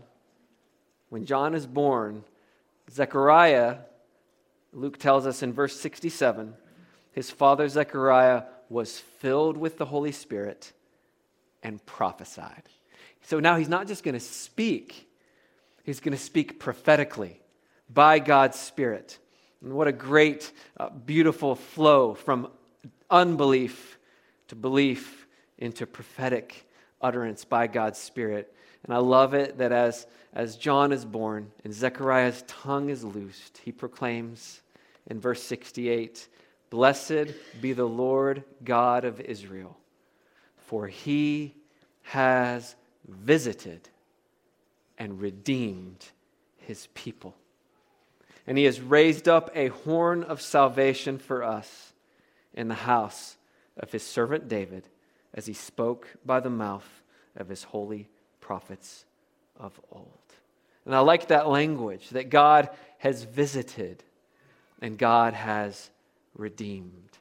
when 1.10 1.26
John 1.26 1.56
is 1.56 1.66
born, 1.66 2.24
Zechariah, 2.92 3.78
Luke 4.74 4.98
tells 4.98 5.26
us 5.26 5.42
in 5.42 5.54
verse 5.54 5.80
67, 5.80 6.54
his 7.14 7.32
father 7.32 7.70
Zechariah 7.70 8.44
was 8.70 9.00
filled 9.00 9.56
with 9.56 9.78
the 9.78 9.86
Holy 9.86 10.12
Spirit 10.12 10.74
and 11.64 11.84
prophesied. 11.86 12.64
So 13.22 13.40
now 13.40 13.56
he's 13.56 13.70
not 13.70 13.88
just 13.88 14.04
going 14.04 14.14
to 14.14 14.20
speak 14.20 15.05
He's 15.86 16.00
going 16.00 16.18
to 16.18 16.24
speak 16.24 16.60
prophetically 16.60 17.40
by 17.94 18.18
God's 18.18 18.60
Spirit. 18.60 19.20
And 19.62 19.74
what 19.74 19.88
a 19.88 19.92
great, 19.92 20.52
uh, 20.78 20.90
beautiful 20.90 21.54
flow 21.54 22.16
from 22.16 22.50
unbelief 23.12 24.00
to 24.48 24.56
belief 24.56 25.28
into 25.60 25.86
prophetic 25.86 26.68
utterance 27.02 27.46
by 27.46 27.68
God's 27.68 28.00
Spirit. 28.00 28.52
And 28.84 28.96
I 28.96 28.98
love 28.98 29.36
it 29.36 29.60
that 29.60 29.72
as, 29.72 30.08
as 30.34 30.58
John 30.58 30.92
is 30.92 31.06
born 31.06 31.52
and 31.64 31.72
Zechariah's 31.72 32.44
tongue 32.48 32.90
is 32.90 33.04
loosed, 33.04 33.60
he 33.64 33.72
proclaims 33.72 34.62
in 35.08 35.20
verse 35.20 35.44
68 35.44 36.28
Blessed 36.72 37.28
be 37.62 37.74
the 37.74 37.86
Lord 37.86 38.44
God 38.64 39.06
of 39.06 39.22
Israel, 39.22 39.78
for 40.58 40.88
he 40.88 41.54
has 42.02 42.76
visited 43.08 43.88
and 44.98 45.22
redeemed 45.22 46.06
his 46.58 46.88
people. 46.94 47.36
And 48.48 48.58
he 48.58 48.66
has 48.66 48.80
raised 48.80 49.28
up 49.28 49.50
a 49.56 49.68
horn 49.68 50.24
of 50.24 50.42
salvation 50.42 51.18
for 51.18 51.44
us 51.44 51.94
in 52.54 52.68
the 52.68 52.76
house 52.76 53.38
of 53.78 53.92
his 53.92 54.04
servant 54.04 54.48
David, 54.48 54.88
as 55.34 55.46
he 55.46 55.54
spoke 55.54 56.08
by 56.26 56.40
the 56.40 56.50
mouth 56.50 57.04
of 57.36 57.50
his 57.50 57.64
holy 57.64 58.08
prophets 58.40 59.06
of 59.60 59.80
old. 59.92 60.08
And 60.86 60.96
I 60.96 61.00
like 61.00 61.28
that 61.28 61.50
language 61.50 62.10
that 62.10 62.30
God 62.30 62.70
has 63.00 63.24
visited 63.24 64.04
and 64.82 64.98
God 64.98 65.34
has 65.34 65.90
redeemed. 66.36 67.18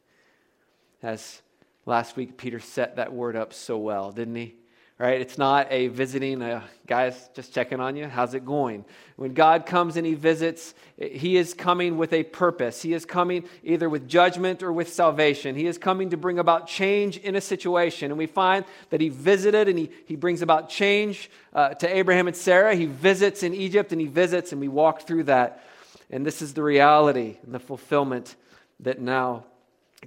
As 1.02 1.42
last 1.86 2.16
week, 2.16 2.36
Peter 2.36 2.60
set 2.60 2.96
that 2.96 3.12
word 3.12 3.36
up 3.36 3.52
so 3.52 3.78
well, 3.78 4.12
didn't 4.12 4.36
he? 4.36 4.54
Right? 4.98 5.20
It's 5.20 5.38
not 5.38 5.66
a 5.70 5.88
visiting, 5.88 6.40
uh, 6.40 6.62
guys, 6.86 7.28
just 7.34 7.52
checking 7.52 7.80
on 7.80 7.96
you. 7.96 8.06
How's 8.06 8.34
it 8.34 8.44
going? 8.44 8.84
When 9.16 9.34
God 9.34 9.66
comes 9.66 9.96
and 9.96 10.06
He 10.06 10.14
visits, 10.14 10.72
He 10.96 11.36
is 11.36 11.52
coming 11.52 11.98
with 11.98 12.12
a 12.12 12.22
purpose. 12.22 12.80
He 12.80 12.92
is 12.92 13.04
coming 13.04 13.48
either 13.64 13.88
with 13.88 14.08
judgment 14.08 14.62
or 14.62 14.72
with 14.72 14.92
salvation. 14.92 15.56
He 15.56 15.66
is 15.66 15.78
coming 15.78 16.10
to 16.10 16.16
bring 16.16 16.38
about 16.38 16.68
change 16.68 17.16
in 17.16 17.34
a 17.34 17.40
situation. 17.40 18.12
And 18.12 18.18
we 18.18 18.26
find 18.26 18.64
that 18.90 19.00
He 19.00 19.08
visited 19.08 19.68
and 19.68 19.78
He, 19.78 19.90
he 20.06 20.14
brings 20.14 20.42
about 20.42 20.68
change 20.68 21.28
uh, 21.52 21.70
to 21.70 21.96
Abraham 21.96 22.28
and 22.28 22.36
Sarah. 22.36 22.76
He 22.76 22.86
visits 22.86 23.42
in 23.42 23.52
Egypt 23.52 23.90
and 23.90 24.00
He 24.00 24.06
visits, 24.06 24.52
and 24.52 24.60
we 24.60 24.68
walk 24.68 25.06
through 25.06 25.24
that. 25.24 25.64
And 26.10 26.24
this 26.24 26.40
is 26.40 26.54
the 26.54 26.62
reality 26.62 27.38
and 27.44 27.52
the 27.52 27.58
fulfillment 27.58 28.36
that 28.80 29.00
now 29.00 29.46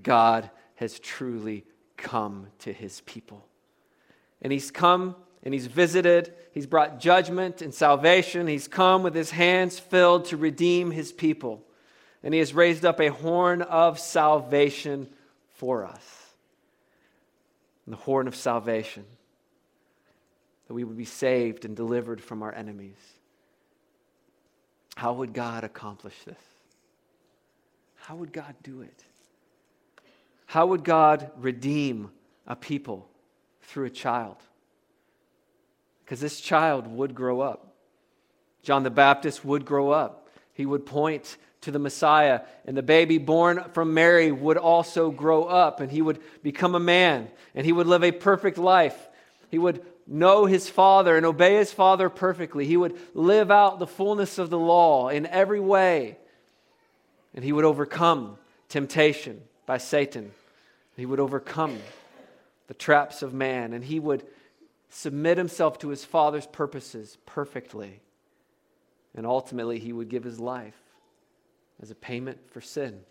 God 0.02 0.50
has 0.76 0.98
truly 1.00 1.66
come 1.98 2.48
to 2.60 2.72
His 2.72 3.02
people 3.02 3.47
and 4.42 4.52
he's 4.52 4.72
come 4.72 5.16
and 5.44 5.54
he's 5.54 5.68
visited. 5.68 6.34
He's 6.52 6.66
brought 6.66 7.00
judgment 7.00 7.62
and 7.62 7.74
salvation. 7.74 8.48
He's 8.48 8.68
come 8.68 9.04
with 9.04 9.16
his 9.16 9.32
hands 9.32 9.80
filled 9.80 10.26
to 10.26 10.38
redeem 10.38 10.92
his 10.92 11.12
people. 11.12 11.64
And 12.24 12.34
he 12.34 12.40
has 12.40 12.54
raised 12.54 12.84
up 12.84 13.00
a 13.00 13.08
horn 13.08 13.62
of 13.62 14.00
salvation 14.00 15.08
for 15.54 15.86
us. 15.86 16.04
And 17.86 17.94
the 17.94 18.00
horn 18.00 18.28
of 18.28 18.36
salvation, 18.36 19.06
that 20.68 20.74
we 20.74 20.84
would 20.84 20.98
be 20.98 21.06
saved 21.06 21.64
and 21.64 21.76
delivered 21.76 22.22
from 22.22 22.44
our 22.44 22.54
enemies. 22.54 22.98
How 24.96 25.14
would 25.14 25.32
God 25.32 25.64
accomplish 25.64 26.16
this? 26.26 26.36
How 27.96 28.16
would 28.16 28.34
God 28.34 28.56
do 28.64 28.82
it? 28.82 29.04
How 30.48 30.66
would 30.68 30.84
God 30.84 31.30
redeem 31.38 32.10
a 32.48 32.56
people? 32.56 33.08
Through 33.68 33.86
a 33.86 33.90
child. 33.90 34.38
Because 36.04 36.20
this 36.20 36.42
child 36.42 36.88
would 36.88 37.14
grow 37.14 37.42
up. 37.42 37.76
John 38.64 38.84
the 38.84 38.90
Baptist 38.90 39.46
would 39.46 39.66
grow 39.66 39.92
up. 39.92 40.30
He 40.54 40.66
would 40.66 40.86
point 40.86 41.38
to 41.62 41.72
the 41.72 41.80
Messiah, 41.80 42.42
and 42.66 42.78
the 42.78 42.84
baby 42.84 43.18
born 43.18 43.64
from 43.74 43.94
Mary 43.94 44.32
would 44.32 44.58
also 44.58 45.12
grow 45.12 45.44
up, 45.44 45.80
and 45.80 45.92
he 45.92 46.02
would 46.02 46.20
become 46.42 46.76
a 46.76 46.80
man, 46.80 47.30
and 47.56 47.66
he 47.66 47.74
would 47.74 47.88
live 47.88 48.04
a 48.04 48.12
perfect 48.12 48.58
life. 48.58 48.98
He 49.50 49.58
would 49.58 49.86
know 50.06 50.46
his 50.46 50.70
father 50.70 51.18
and 51.18 51.26
obey 51.26 51.56
his 51.56 51.74
father 51.74 52.10
perfectly. 52.10 52.66
He 52.66 52.78
would 52.78 52.98
live 53.14 53.52
out 53.52 53.80
the 53.80 53.88
fullness 53.88 54.38
of 54.38 54.50
the 54.50 54.60
law 54.60 55.10
in 55.10 55.26
every 55.26 55.60
way, 55.60 56.18
and 57.36 57.44
he 57.44 57.52
would 57.52 57.66
overcome 57.66 58.38
temptation 58.70 59.42
by 59.66 59.78
Satan. 59.78 60.32
He 60.96 61.06
would 61.06 61.20
overcome 61.20 61.78
the 62.68 62.74
traps 62.74 63.22
of 63.22 63.34
man, 63.34 63.74
and 63.74 63.84
he 63.84 64.00
would 64.00 64.26
submit 64.90 65.38
himself 65.38 65.80
to 65.80 65.90
his 65.90 66.06
Father's 66.06 66.48
purposes 66.48 67.18
perfectly. 67.26 68.02
And 69.16 69.26
ultimately, 69.26 69.80
he 69.80 69.94
would 69.94 70.10
give 70.10 70.24
his 70.24 70.40
life 70.40 70.78
as 71.82 71.92
a 71.92 71.96
payment 71.96 72.52
for 72.52 72.62
sin. 72.62 73.02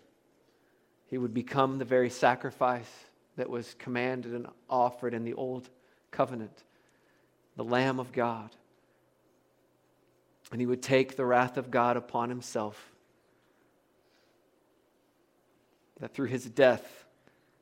He 1.09 1.19
would 1.19 1.35
become 1.35 1.79
the 1.79 1.85
very 1.85 2.11
sacrifice 2.11 2.91
that 3.37 3.51
was 3.51 3.75
commanded 3.79 4.35
and 4.35 4.47
offered 4.69 5.15
in 5.15 5.25
the 5.25 5.35
old 5.35 5.69
covenant, 6.11 6.65
the 7.57 7.65
Lamb 7.65 8.01
of 8.01 8.13
God. 8.13 8.51
And 10.53 10.61
he 10.61 10.67
would 10.67 10.83
take 10.83 11.17
the 11.17 11.25
wrath 11.25 11.57
of 11.57 11.71
God 11.71 11.97
upon 11.97 12.29
himself, 12.29 12.93
that 16.01 16.15
through 16.15 16.29
his 16.29 16.45
death, 16.45 17.06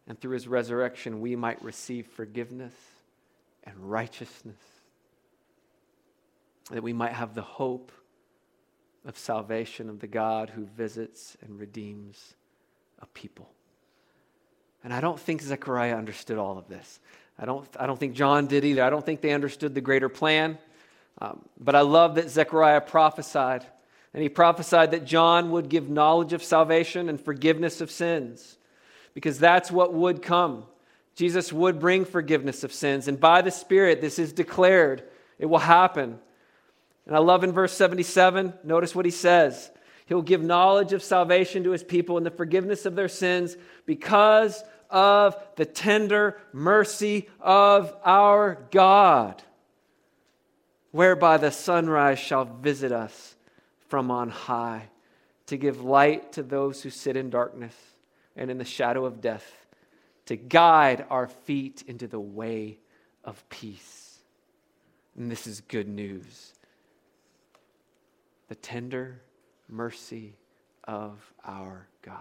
and 0.07 0.21
through 0.21 0.35
his 0.35 0.47
resurrection, 0.47 1.21
we 1.21 1.35
might 1.37 1.63
receive 1.63 2.07
forgiveness 2.07 2.75
and 3.65 3.75
righteousness. 3.79 4.61
That 6.71 6.83
we 6.83 6.93
might 6.93 7.13
have 7.13 7.35
the 7.35 7.43
hope 7.43 7.93
of 9.07 9.19
salvation 9.19 9.89
of 9.89 10.01
the 10.01 10.07
God 10.07 10.51
who 10.51 10.65
visits 10.65 11.37
and 11.43 11.59
redeems 11.59 12.35
a 13.01 13.07
people. 13.07 13.51
And 14.83 14.93
I 14.93 15.01
don't 15.01 15.19
think 15.19 15.43
Zechariah 15.43 15.97
understood 15.97 16.39
all 16.39 16.59
of 16.59 16.69
this. 16.69 17.01
I 17.39 17.47
don't, 17.47 17.67
I 17.79 17.87
don't 17.87 17.99
think 17.99 18.15
John 18.15 18.47
did 18.47 18.65
either. 18.65 18.83
I 18.83 18.91
don't 18.91 19.05
think 19.05 19.21
they 19.21 19.33
understood 19.33 19.75
the 19.75 19.81
greater 19.81 20.09
plan. 20.09 20.59
Um, 21.21 21.45
but 21.59 21.75
I 21.75 21.81
love 21.81 22.17
that 22.17 22.29
Zechariah 22.29 22.83
prophesied. 22.83 23.67
And 24.13 24.23
he 24.23 24.29
prophesied 24.29 24.91
that 24.93 25.05
John 25.05 25.51
would 25.51 25.69
give 25.69 25.89
knowledge 25.89 26.33
of 26.33 26.43
salvation 26.43 27.09
and 27.09 27.21
forgiveness 27.21 27.81
of 27.81 27.91
sins 27.91 28.59
because 29.15 29.39
that's 29.39 29.71
what 29.71 29.95
would 29.95 30.21
come. 30.21 30.65
Jesus 31.15 31.53
would 31.53 31.79
bring 31.79 32.05
forgiveness 32.05 32.65
of 32.65 32.73
sins, 32.73 33.07
and 33.07 33.19
by 33.19 33.41
the 33.41 33.53
Spirit, 33.53 34.01
this 34.01 34.19
is 34.19 34.33
declared. 34.33 35.05
It 35.39 35.47
will 35.47 35.59
happen. 35.59 36.19
And 37.07 37.15
I 37.15 37.21
love 37.21 37.45
in 37.45 37.53
verse 37.53 37.73
77, 37.73 38.55
notice 38.65 38.95
what 38.95 39.05
he 39.05 39.11
says. 39.11 39.71
He'll 40.07 40.23
give 40.23 40.43
knowledge 40.43 40.93
of 40.93 41.03
salvation 41.03 41.65
to 41.65 41.71
his 41.71 41.85
people 41.85 42.17
and 42.17 42.27
the 42.27 42.31
forgiveness 42.31 42.85
of 42.85 42.95
their 42.95 43.09
sins 43.09 43.57
because 43.87 44.63
of 44.91 45.37
the 45.57 45.65
tender 45.65 46.41
mercy 46.53 47.29
of 47.41 47.95
our 48.05 48.67
God, 48.71 49.43
whereby 50.91 51.37
the 51.37 51.51
sunrise 51.51 52.19
shall 52.19 52.45
visit 52.45 52.93
us 52.93 53.35
from 53.89 54.11
on 54.11 54.31
high 54.31 54.89
to 55.47 55.57
give 55.57 55.83
light 55.83 56.33
to 56.33 56.43
those 56.43 56.83
who 56.83 56.91
sit 56.91 57.17
in 57.17 57.31
darkness 57.31 57.75
and 58.37 58.51
in 58.51 58.59
the 58.59 58.65
shadow 58.65 59.05
of 59.05 59.21
death, 59.21 59.67
to 60.27 60.37
guide 60.37 61.05
our 61.11 61.27
feet 61.27 61.85
into 61.87 62.07
the 62.07 62.21
way 62.21 62.79
of 63.25 63.47
peace. 63.49 64.19
And 65.17 65.31
this 65.31 65.47
is 65.47 65.61
good 65.61 65.89
news. 65.89 66.55
The 68.49 68.55
tender 68.55 69.21
mercy 69.69 70.35
of 70.85 71.33
our 71.45 71.89
God. 72.03 72.19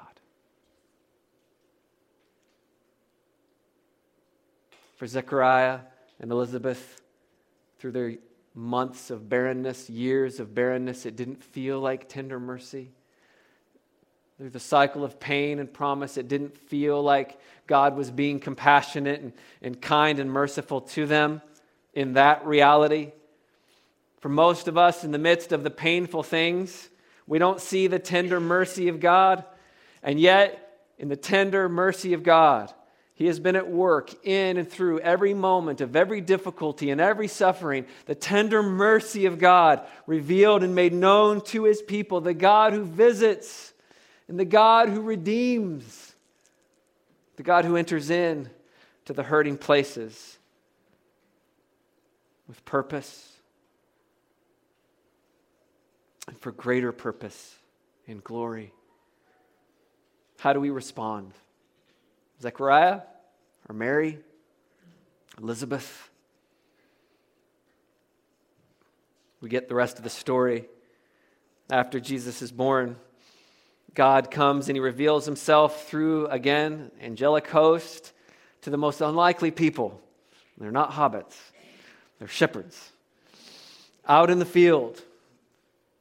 For 4.96 5.08
Zechariah 5.08 5.80
and 6.20 6.32
Elizabeth, 6.32 7.02
through 7.80 7.92
their 7.92 8.16
months 8.54 9.10
of 9.10 9.28
barrenness, 9.28 9.90
years 9.90 10.40
of 10.40 10.54
barrenness, 10.54 11.06
it 11.06 11.16
didn't 11.16 11.44
feel 11.44 11.80
like 11.80 12.08
tender 12.08 12.40
mercy 12.40 12.92
through 14.38 14.50
the 14.50 14.60
cycle 14.60 15.04
of 15.04 15.20
pain 15.20 15.60
and 15.60 15.72
promise, 15.72 16.18
it 16.18 16.28
didn't 16.28 16.58
feel 16.58 17.02
like 17.02 17.40
God 17.68 17.96
was 17.96 18.10
being 18.10 18.40
compassionate 18.40 19.22
and, 19.22 19.34
and 19.62 19.82
kind 19.82 20.20
and 20.20 20.32
merciful 20.32 20.82
to 20.82 21.06
them 21.06 21.42
in 21.94 22.14
that 22.14 22.46
reality. 22.46 23.12
For 24.20 24.30
most 24.30 24.68
of 24.68 24.78
us, 24.78 25.04
in 25.04 25.12
the 25.12 25.18
midst 25.18 25.52
of 25.52 25.64
the 25.64 25.70
painful 25.70 26.24
things, 26.24 26.90
we 27.28 27.40
don't 27.40 27.62
see 27.62 27.88
the 27.88 28.00
tender 28.00 28.40
mercy 28.40 28.88
of 28.88 29.00
God. 29.00 29.46
And 30.02 30.20
yet, 30.20 30.82
in 30.98 31.10
the 31.10 31.16
tender 31.16 31.70
mercy 31.70 32.14
of 32.14 32.24
God, 32.24 32.74
He 33.14 33.28
has 33.28 33.40
been 33.40 33.56
at 33.56 33.70
work 33.70 34.26
in 34.26 34.58
and 34.58 34.70
through 34.70 35.00
every 35.00 35.34
moment 35.34 35.80
of 35.80 35.96
every 35.96 36.22
difficulty 36.22 36.90
and 36.90 37.00
every 37.00 37.28
suffering. 37.28 37.86
The 38.06 38.16
tender 38.16 38.64
mercy 38.64 39.26
of 39.26 39.40
God 39.40 39.86
revealed 40.08 40.64
and 40.64 40.74
made 40.74 40.94
known 40.94 41.42
to 41.46 41.66
His 41.66 41.82
people, 41.82 42.20
the 42.20 42.34
God 42.34 42.74
who 42.74 42.84
visits 42.84 43.73
and 44.34 44.40
the 44.40 44.46
God 44.46 44.90
who 44.90 45.00
redeems, 45.00 46.16
the 47.36 47.44
God 47.44 47.66
who 47.66 47.76
enters 47.76 48.10
in 48.10 48.50
to 49.06 49.14
the 49.14 49.22
hurting 49.22 49.60
places 49.60 50.40
with 52.48 52.66
purpose 52.66 53.34
and 56.28 56.36
for 56.40 56.52
greater 56.52 56.92
purpose 56.92 57.58
and 58.08 58.24
glory 58.24 58.74
How 60.40 60.52
do 60.52 60.60
we 60.60 60.72
respond? 60.72 61.34
Zechariah 62.42 63.02
or 63.70 63.76
Mary? 63.76 64.18
Elizabeth? 65.38 66.10
We 69.42 69.50
get 69.50 69.70
the 69.70 69.76
rest 69.76 70.00
of 70.00 70.04
the 70.04 70.10
story. 70.10 70.66
After 71.70 72.00
Jesus 72.00 72.42
is 72.42 72.52
born, 72.52 72.96
God 73.96 74.32
comes 74.32 74.70
and 74.70 74.76
he 74.76 74.80
reveals 74.80 75.26
himself 75.26 75.88
through, 75.88 76.28
again, 76.28 76.92
angelic 77.02 77.48
host 77.48 78.12
to 78.62 78.70
the 78.70 78.78
most 78.78 79.02
unlikely 79.02 79.52
people. 79.52 80.02
They're 80.58 80.72
not 80.72 80.92
hobbits, 80.92 81.36
they're 82.20 82.28
shepherds 82.28 82.92
out 84.08 84.30
in 84.30 84.40
the 84.40 84.46
field, 84.46 85.02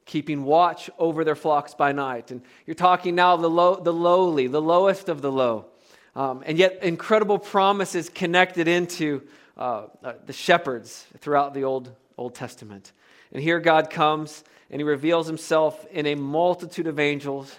keeping 0.07 0.45
watch 0.45 0.91
over 0.99 1.25
their 1.25 1.37
flocks 1.37 1.75
by 1.75 1.93
night. 1.93 2.31
And 2.31 2.43
you're 2.67 2.75
talking 2.75 3.15
now 3.15 3.37
the, 3.37 3.51
low, 3.51 3.77
the 3.77 3.93
lowly, 3.93 4.47
the 4.47 4.63
lowest 4.63 5.09
of 5.09 5.23
the 5.23 5.31
low. 5.31 5.67
Um, 6.15 6.43
and 6.45 6.59
yet, 6.59 6.81
incredible 6.83 7.39
promises 7.39 8.09
connected 8.09 8.69
into 8.69 9.23
uh, 9.57 9.85
uh, 10.03 10.15
the 10.27 10.33
shepherds 10.33 11.07
throughout 11.19 11.55
the 11.55 11.65
Old, 11.65 11.95
Old 12.19 12.35
Testament. 12.35 12.93
And 13.33 13.43
here 13.43 13.61
God 13.61 13.89
comes 13.89 14.45
and 14.71 14.81
he 14.81 14.85
reveals 14.85 15.27
himself 15.27 15.87
in 15.91 16.07
a 16.07 16.15
multitude 16.15 16.87
of 16.87 16.99
angels 16.99 17.55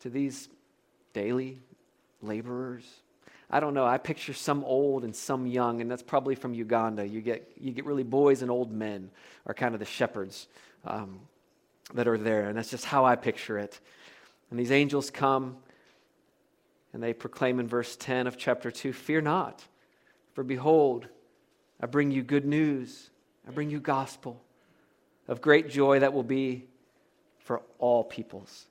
to 0.00 0.10
these 0.10 0.48
daily 1.12 1.58
laborers. 2.22 2.84
I 3.50 3.60
don't 3.60 3.74
know. 3.74 3.86
I 3.86 3.98
picture 3.98 4.34
some 4.34 4.62
old 4.64 5.04
and 5.04 5.16
some 5.16 5.46
young, 5.46 5.80
and 5.80 5.90
that's 5.90 6.02
probably 6.02 6.34
from 6.34 6.52
Uganda. 6.52 7.06
You 7.06 7.20
get, 7.20 7.50
you 7.58 7.72
get 7.72 7.86
really 7.86 8.02
boys 8.02 8.42
and 8.42 8.50
old 8.50 8.70
men 8.70 9.10
are 9.46 9.54
kind 9.54 9.74
of 9.74 9.80
the 9.80 9.86
shepherds 9.86 10.48
um, 10.84 11.20
that 11.94 12.06
are 12.06 12.18
there, 12.18 12.48
and 12.48 12.58
that's 12.58 12.70
just 12.70 12.84
how 12.84 13.04
I 13.04 13.16
picture 13.16 13.58
it. 13.58 13.80
And 14.50 14.58
these 14.58 14.70
angels 14.70 15.10
come 15.10 15.56
and 16.92 17.02
they 17.02 17.12
proclaim 17.12 17.60
in 17.60 17.68
verse 17.68 17.96
10 17.96 18.26
of 18.26 18.36
chapter 18.36 18.70
2 18.70 18.92
Fear 18.92 19.22
not, 19.22 19.64
for 20.34 20.42
behold, 20.42 21.06
I 21.80 21.86
bring 21.86 22.10
you 22.10 22.22
good 22.22 22.44
news, 22.44 23.10
I 23.46 23.50
bring 23.50 23.70
you 23.70 23.80
gospel 23.80 24.42
of 25.26 25.40
great 25.40 25.68
joy 25.68 26.00
that 26.00 26.12
will 26.12 26.22
be 26.22 26.64
for 27.40 27.62
all 27.78 28.04
peoples. 28.04 28.66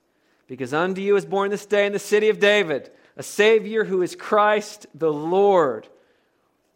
Because 0.48 0.74
unto 0.74 1.00
you 1.00 1.14
is 1.16 1.24
born 1.24 1.50
this 1.50 1.66
day 1.66 1.86
in 1.86 1.92
the 1.92 1.98
city 1.98 2.30
of 2.30 2.40
David 2.40 2.90
a 3.16 3.22
Savior 3.22 3.84
who 3.84 4.02
is 4.02 4.14
Christ 4.14 4.86
the 4.94 5.12
Lord. 5.12 5.88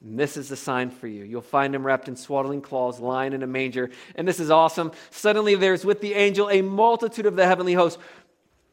And 0.05 0.19
this 0.19 0.37
is 0.37 0.49
the 0.49 0.57
sign 0.57 0.91
for 0.91 1.07
you. 1.07 1.23
You'll 1.23 1.41
find 1.41 1.73
him 1.73 1.87
wrapped 1.87 2.09
in 2.09 2.17
swaddling 2.17 2.61
cloths, 2.61 2.99
lying 2.99 3.33
in 3.33 3.45
a 3.45 3.47
manger. 3.47 3.91
And 4.17 4.27
this 4.27 4.41
is 4.41 4.51
awesome. 4.51 4.91
Suddenly 5.11 5.55
there's 5.55 5.85
with 5.85 6.01
the 6.01 6.15
angel 6.15 6.51
a 6.51 6.61
multitude 6.61 7.27
of 7.27 7.37
the 7.37 7.47
heavenly 7.47 7.75
hosts 7.75 8.03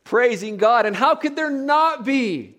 praising 0.03 0.57
God. 0.57 0.87
And 0.87 0.95
how 0.95 1.13
could 1.13 1.35
there 1.35 1.51
not 1.51 2.03
be? 2.03 2.55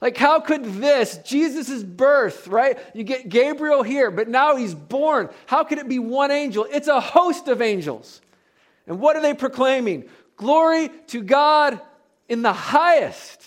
Like, 0.00 0.16
how 0.16 0.40
could 0.40 0.64
this, 0.64 1.18
Jesus' 1.18 1.82
birth, 1.82 2.48
right? 2.48 2.78
You 2.94 3.04
get 3.04 3.28
Gabriel 3.28 3.82
here, 3.82 4.10
but 4.10 4.28
now 4.28 4.56
he's 4.56 4.74
born. 4.74 5.28
How 5.44 5.62
could 5.62 5.76
it 5.76 5.90
be 5.90 5.98
one 5.98 6.30
angel? 6.30 6.66
It's 6.70 6.88
a 6.88 7.00
host 7.00 7.48
of 7.48 7.60
angels. 7.60 8.22
And 8.86 8.98
what 8.98 9.14
are 9.16 9.20
they 9.20 9.34
proclaiming? 9.34 10.08
Glory 10.40 10.88
to 11.08 11.20
God 11.20 11.78
in 12.26 12.40
the 12.40 12.54
highest. 12.54 13.44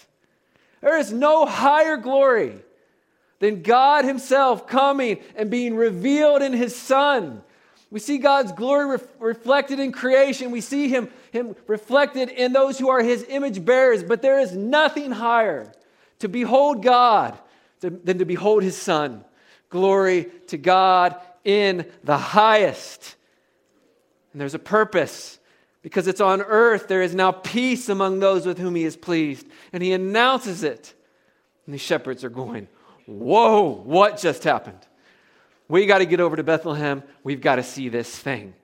There 0.80 1.00
is 1.00 1.12
no 1.12 1.48
higher 1.48 1.98
glory 1.98 2.54
than 3.40 3.64
God 3.64 4.06
Himself 4.06 4.68
coming 4.68 5.18
and 5.36 5.50
being 5.50 5.76
revealed 5.76 6.44
in 6.44 6.54
His 6.54 6.76
Son. 6.76 7.42
We 7.90 8.00
see 8.00 8.20
God's 8.20 8.52
glory 8.52 9.00
reflected 9.18 9.80
in 9.80 9.92
creation. 9.92 10.52
We 10.52 10.62
see 10.62 10.88
him, 10.88 11.10
him 11.32 11.56
reflected 11.66 12.30
in 12.30 12.54
those 12.54 12.78
who 12.78 12.92
are 12.92 13.02
His 13.02 13.26
image 13.28 13.66
bearers, 13.66 14.04
but 14.04 14.22
there 14.22 14.40
is 14.40 14.56
nothing 14.56 15.10
higher 15.10 15.72
to 16.20 16.30
behold 16.30 16.84
God 16.84 17.40
than 17.80 18.20
to 18.20 18.26
behold 18.26 18.62
his 18.62 18.78
Son. 18.78 19.26
Glory 19.72 20.28
to 20.50 20.60
God 20.60 21.16
in 21.44 21.88
the 22.04 22.20
highest. 22.20 23.16
And 24.32 24.40
there's 24.40 24.54
a 24.54 24.60
purpose 24.60 25.40
because 25.84 26.08
it's 26.08 26.22
on 26.22 26.42
earth 26.42 26.88
there 26.88 27.04
is 27.04 27.14
now 27.14 27.32
peace 27.32 27.90
among 27.90 28.20
those 28.20 28.48
with 28.48 28.58
whom 28.58 28.74
he 28.74 28.84
is 28.84 28.98
pleased. 28.98 29.46
And 29.72 29.84
he 29.84 29.94
announces 29.94 30.64
it. 30.64 30.94
And 31.68 31.76
the 31.76 31.80
shepherds 31.80 32.24
are 32.24 32.30
going, 32.30 32.68
Whoa, 33.06 33.70
what 33.84 34.18
just 34.18 34.44
happened? 34.44 34.80
We 35.68 35.86
got 35.86 36.00
to 36.00 36.06
get 36.06 36.20
over 36.20 36.36
to 36.36 36.44
Bethlehem. 36.44 37.04
We've 37.24 37.42
got 37.42 37.58
to 37.58 37.64
see 37.64 37.90
this 37.90 38.10
thing. 38.18 38.56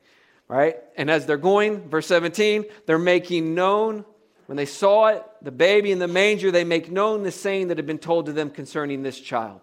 Right? 0.48 0.78
And 0.98 1.12
as 1.12 1.28
they're 1.28 1.38
going, 1.38 1.90
verse 1.90 2.08
17, 2.08 2.66
they're 2.88 2.98
making 2.98 3.54
known 3.54 4.06
when 4.50 4.56
they 4.56 4.66
saw 4.66 5.10
it, 5.10 5.24
the 5.44 5.52
baby 5.52 5.92
in 5.92 6.00
the 6.00 6.08
manger, 6.08 6.50
they 6.50 6.64
make 6.64 6.90
known 6.90 7.22
the 7.22 7.30
saying 7.32 7.68
that 7.68 7.78
had 7.78 7.86
been 7.86 8.00
told 8.00 8.26
to 8.26 8.34
them 8.34 8.50
concerning 8.50 9.04
this 9.04 9.20
child. 9.20 9.62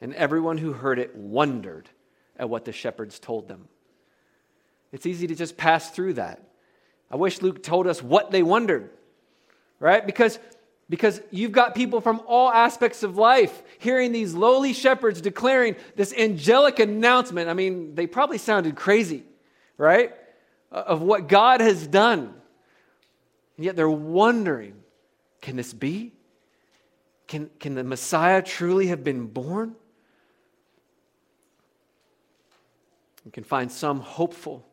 And 0.00 0.12
everyone 0.14 0.58
who 0.58 0.72
heard 0.72 0.98
it 0.98 1.14
wondered 1.14 1.88
at 2.36 2.50
what 2.50 2.64
the 2.64 2.72
shepherds 2.72 3.20
told 3.20 3.46
them. 3.46 3.68
It's 4.92 5.06
easy 5.06 5.26
to 5.26 5.34
just 5.34 5.56
pass 5.56 5.90
through 5.90 6.14
that. 6.14 6.42
I 7.10 7.16
wish 7.16 7.42
Luke 7.42 7.62
told 7.62 7.86
us 7.86 8.02
what 8.02 8.30
they 8.30 8.42
wondered, 8.42 8.90
right? 9.80 10.04
Because, 10.04 10.38
because 10.88 11.20
you've 11.30 11.52
got 11.52 11.74
people 11.74 12.00
from 12.00 12.22
all 12.26 12.50
aspects 12.50 13.02
of 13.02 13.16
life 13.16 13.62
hearing 13.78 14.12
these 14.12 14.34
lowly 14.34 14.72
shepherds 14.72 15.20
declaring 15.20 15.76
this 15.96 16.14
angelic 16.14 16.78
announcement. 16.78 17.48
I 17.48 17.54
mean, 17.54 17.94
they 17.94 18.06
probably 18.06 18.38
sounded 18.38 18.76
crazy, 18.76 19.24
right? 19.76 20.14
Uh, 20.70 20.84
of 20.86 21.02
what 21.02 21.28
God 21.28 21.60
has 21.60 21.86
done. 21.86 22.34
And 23.56 23.64
yet 23.64 23.76
they're 23.76 23.88
wondering 23.88 24.74
can 25.42 25.56
this 25.56 25.74
be? 25.74 26.12
Can, 27.26 27.50
can 27.58 27.74
the 27.74 27.84
Messiah 27.84 28.42
truly 28.42 28.86
have 28.86 29.04
been 29.04 29.26
born? 29.26 29.74
You 33.24 33.30
can 33.30 33.44
find 33.44 33.70
some 33.70 34.00
hopeful, 34.00 34.64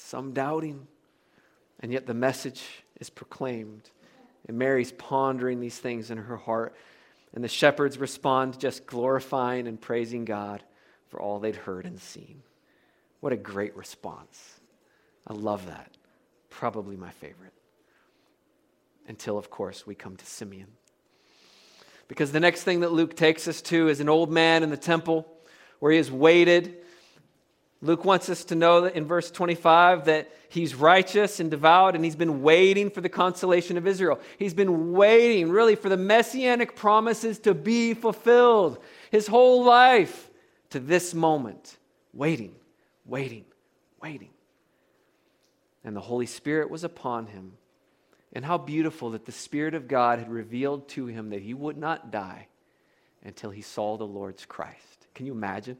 some 0.00 0.32
doubting, 0.32 0.86
and 1.80 1.92
yet 1.92 2.06
the 2.06 2.14
message 2.14 2.62
is 3.00 3.10
proclaimed. 3.10 3.90
And 4.48 4.58
Mary's 4.58 4.92
pondering 4.92 5.60
these 5.60 5.78
things 5.78 6.10
in 6.10 6.18
her 6.18 6.36
heart. 6.36 6.74
And 7.34 7.44
the 7.44 7.48
shepherds 7.48 7.98
respond 7.98 8.58
just 8.58 8.86
glorifying 8.86 9.68
and 9.68 9.80
praising 9.80 10.24
God 10.24 10.62
for 11.08 11.20
all 11.20 11.38
they'd 11.38 11.56
heard 11.56 11.86
and 11.86 12.00
seen. 12.00 12.42
What 13.20 13.32
a 13.32 13.36
great 13.36 13.76
response. 13.76 14.60
I 15.26 15.34
love 15.34 15.66
that. 15.66 15.96
Probably 16.48 16.96
my 16.96 17.10
favorite 17.10 17.52
until, 19.10 19.36
of 19.36 19.50
course, 19.50 19.86
we 19.86 19.94
come 19.94 20.16
to 20.16 20.24
Simeon. 20.24 20.68
Because 22.06 22.32
the 22.32 22.40
next 22.40 22.62
thing 22.62 22.80
that 22.80 22.92
Luke 22.92 23.16
takes 23.16 23.48
us 23.48 23.60
to 23.62 23.88
is 23.88 24.00
an 24.00 24.08
old 24.08 24.30
man 24.30 24.62
in 24.62 24.70
the 24.70 24.76
temple 24.76 25.26
where 25.80 25.90
he 25.90 25.98
has 25.98 26.10
waited. 26.10 26.76
Luke 27.82 28.04
wants 28.04 28.28
us 28.28 28.44
to 28.44 28.54
know 28.54 28.82
that 28.82 28.94
in 28.94 29.06
verse 29.06 29.30
25 29.30 30.04
that 30.04 30.30
he's 30.50 30.74
righteous 30.74 31.40
and 31.40 31.50
devout 31.50 31.94
and 31.94 32.04
he's 32.04 32.16
been 32.16 32.42
waiting 32.42 32.90
for 32.90 33.00
the 33.00 33.08
consolation 33.08 33.78
of 33.78 33.86
Israel. 33.86 34.20
He's 34.38 34.52
been 34.52 34.92
waiting 34.92 35.50
really 35.50 35.76
for 35.76 35.88
the 35.88 35.96
messianic 35.96 36.76
promises 36.76 37.38
to 37.40 37.54
be 37.54 37.94
fulfilled 37.94 38.78
his 39.10 39.26
whole 39.26 39.64
life 39.64 40.28
to 40.70 40.80
this 40.80 41.14
moment. 41.14 41.78
Waiting, 42.12 42.54
waiting, 43.06 43.46
waiting. 44.02 44.30
And 45.82 45.96
the 45.96 46.00
Holy 46.00 46.26
Spirit 46.26 46.68
was 46.68 46.84
upon 46.84 47.28
him 47.28 47.52
and 48.34 48.44
how 48.44 48.58
beautiful 48.58 49.10
that 49.10 49.24
the 49.24 49.32
Spirit 49.32 49.74
of 49.74 49.88
God 49.88 50.18
had 50.18 50.30
revealed 50.30 50.88
to 50.90 51.06
him 51.06 51.30
that 51.30 51.40
he 51.40 51.54
would 51.54 51.78
not 51.78 52.10
die 52.10 52.48
until 53.24 53.50
he 53.50 53.62
saw 53.62 53.96
the 53.96 54.06
Lord's 54.06 54.44
Christ. 54.44 55.06
Can 55.14 55.24
you 55.24 55.32
imagine? 55.32 55.78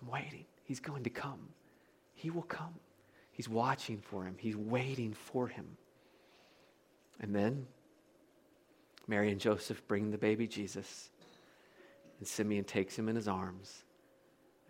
I'm 0.00 0.08
waiting. 0.08 0.44
He's 0.70 0.78
going 0.78 1.02
to 1.02 1.10
come. 1.10 1.48
He 2.14 2.30
will 2.30 2.44
come. 2.44 2.74
He's 3.32 3.48
watching 3.48 3.98
for 4.00 4.22
him, 4.22 4.36
he's 4.38 4.54
waiting 4.56 5.14
for 5.14 5.48
him. 5.48 5.66
And 7.18 7.34
then 7.34 7.66
Mary 9.08 9.32
and 9.32 9.40
Joseph 9.40 9.84
bring 9.88 10.12
the 10.12 10.16
baby 10.16 10.46
Jesus, 10.46 11.10
and 12.20 12.28
Simeon 12.28 12.62
takes 12.62 12.96
him 12.96 13.08
in 13.08 13.16
his 13.16 13.26
arms. 13.26 13.82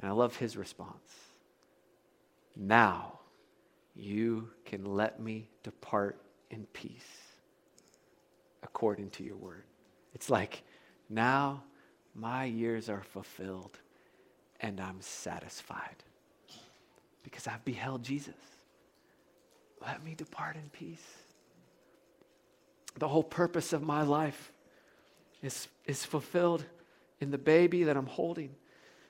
And 0.00 0.08
I 0.08 0.14
love 0.14 0.34
his 0.36 0.56
response. 0.56 1.12
Now 2.56 3.18
you 3.94 4.48
can 4.64 4.86
let 4.86 5.20
me 5.20 5.50
depart 5.62 6.18
in 6.50 6.64
peace 6.72 7.12
according 8.62 9.10
to 9.10 9.22
your 9.22 9.36
word. 9.36 9.64
It's 10.14 10.30
like, 10.30 10.62
now 11.10 11.62
my 12.14 12.46
years 12.46 12.88
are 12.88 13.02
fulfilled 13.02 13.78
and 14.60 14.80
I'm 14.80 15.00
satisfied 15.00 16.04
because 17.22 17.46
I've 17.46 17.64
beheld 17.64 18.02
Jesus. 18.02 18.34
Let 19.80 20.04
me 20.04 20.14
depart 20.14 20.56
in 20.56 20.68
peace. 20.70 21.04
The 22.98 23.08
whole 23.08 23.22
purpose 23.22 23.72
of 23.72 23.82
my 23.82 24.02
life 24.02 24.52
is, 25.42 25.68
is 25.86 26.04
fulfilled 26.04 26.64
in 27.20 27.30
the 27.30 27.38
baby 27.38 27.84
that 27.84 27.96
I'm 27.96 28.06
holding 28.06 28.50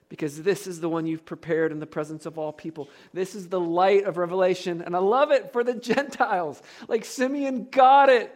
because 0.09 0.42
this 0.42 0.66
is 0.66 0.80
the 0.80 0.88
one 0.88 1.07
you've 1.07 1.24
prepared 1.24 1.70
in 1.72 1.78
the 1.78 1.86
presence 1.86 2.26
of 2.26 2.36
all 2.36 2.53
people. 2.53 2.88
This 3.14 3.34
is 3.34 3.48
the 3.48 3.61
light 3.61 4.05
of 4.05 4.16
revelation. 4.16 4.82
And 4.82 4.94
I 4.94 4.98
love 4.98 5.30
it 5.30 5.53
for 5.53 5.64
the 5.64 5.74
Gentiles. 5.80 6.61
Like 6.88 7.05
Simeon 7.05 7.68
got 7.70 8.09
it. 8.09 8.34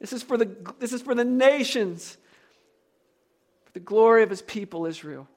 This 0.00 0.12
is 0.12 0.22
for 0.22 0.36
the, 0.36 0.56
this 0.78 0.92
is 0.92 1.02
for 1.02 1.14
the 1.14 1.24
nations, 1.24 2.16
for 3.64 3.72
the 3.72 3.80
glory 3.80 4.22
of 4.22 4.30
his 4.30 4.42
people, 4.42 4.86
Israel. 4.86 5.28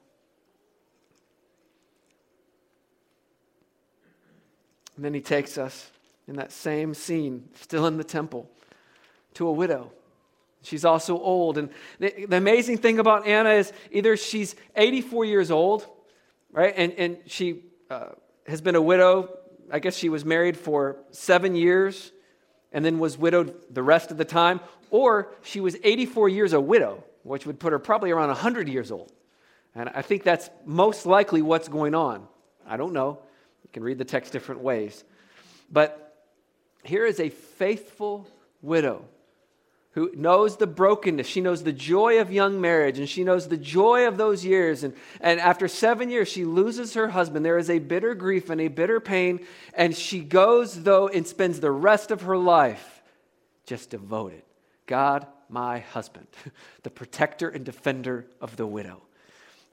And 4.96 5.04
then 5.04 5.14
he 5.14 5.20
takes 5.20 5.58
us 5.58 5.90
in 6.26 6.36
that 6.36 6.50
same 6.50 6.94
scene, 6.94 7.48
still 7.54 7.86
in 7.86 7.96
the 7.96 8.04
temple, 8.04 8.50
to 9.34 9.46
a 9.46 9.52
widow. 9.52 9.92
She's 10.62 10.84
also 10.84 11.18
old. 11.18 11.58
And 11.58 11.70
the, 12.00 12.26
the, 12.26 12.36
amazing 12.36 12.78
thing 12.78 12.98
about 12.98 13.26
Anna 13.26 13.50
is 13.50 13.72
either 13.92 14.16
she's 14.16 14.56
84 14.74 15.24
years 15.24 15.50
old, 15.50 15.86
right? 16.50 16.74
And, 16.76 16.92
and 16.94 17.18
she 17.26 17.62
uh, 17.88 18.08
has 18.48 18.60
been 18.60 18.74
a 18.74 18.82
widow. 18.82 19.38
I 19.70 19.78
guess 19.78 19.96
she 19.96 20.08
was 20.08 20.24
married 20.24 20.56
for 20.56 20.96
seven 21.12 21.54
years 21.54 22.10
and 22.72 22.84
then 22.84 22.98
was 22.98 23.16
widowed 23.16 23.54
the 23.72 23.82
rest 23.82 24.10
of 24.10 24.16
the 24.16 24.24
time. 24.24 24.60
Or 24.90 25.32
she 25.42 25.60
was 25.60 25.76
84 25.84 26.28
years 26.30 26.52
a 26.52 26.60
widow, 26.60 27.04
which 27.22 27.46
would 27.46 27.60
put 27.60 27.72
her 27.72 27.78
probably 27.78 28.10
around 28.10 28.28
100 28.28 28.68
years 28.68 28.90
old. 28.90 29.12
And 29.74 29.88
I 29.90 30.02
think 30.02 30.24
that's 30.24 30.50
most 30.64 31.06
likely 31.06 31.42
what's 31.42 31.68
going 31.68 31.94
on. 31.94 32.26
I 32.66 32.76
don't 32.76 32.92
know. 32.92 33.20
Can 33.76 33.84
read 33.84 33.98
the 33.98 34.06
text 34.06 34.32
different 34.32 34.62
ways. 34.62 35.04
But 35.70 36.16
here 36.82 37.04
is 37.04 37.20
a 37.20 37.28
faithful 37.28 38.26
widow 38.62 39.04
who 39.90 40.10
knows 40.14 40.56
the 40.56 40.66
brokenness. 40.66 41.26
She 41.26 41.42
knows 41.42 41.62
the 41.62 41.74
joy 41.74 42.18
of 42.22 42.32
young 42.32 42.58
marriage 42.58 42.98
and 42.98 43.06
she 43.06 43.22
knows 43.22 43.48
the 43.48 43.58
joy 43.58 44.08
of 44.08 44.16
those 44.16 44.46
years. 44.46 44.82
And, 44.82 44.94
and 45.20 45.38
after 45.40 45.68
seven 45.68 46.08
years, 46.08 46.26
she 46.26 46.46
loses 46.46 46.94
her 46.94 47.08
husband. 47.08 47.44
There 47.44 47.58
is 47.58 47.68
a 47.68 47.78
bitter 47.78 48.14
grief 48.14 48.48
and 48.48 48.62
a 48.62 48.68
bitter 48.68 48.98
pain. 48.98 49.44
And 49.74 49.94
she 49.94 50.20
goes, 50.20 50.82
though, 50.82 51.08
and 51.08 51.26
spends 51.26 51.60
the 51.60 51.70
rest 51.70 52.10
of 52.10 52.22
her 52.22 52.38
life 52.38 53.02
just 53.66 53.90
devoted. 53.90 54.40
God, 54.86 55.26
my 55.50 55.80
husband, 55.80 56.28
the 56.82 56.88
protector 56.88 57.50
and 57.50 57.62
defender 57.62 58.24
of 58.40 58.56
the 58.56 58.66
widow. 58.66 59.02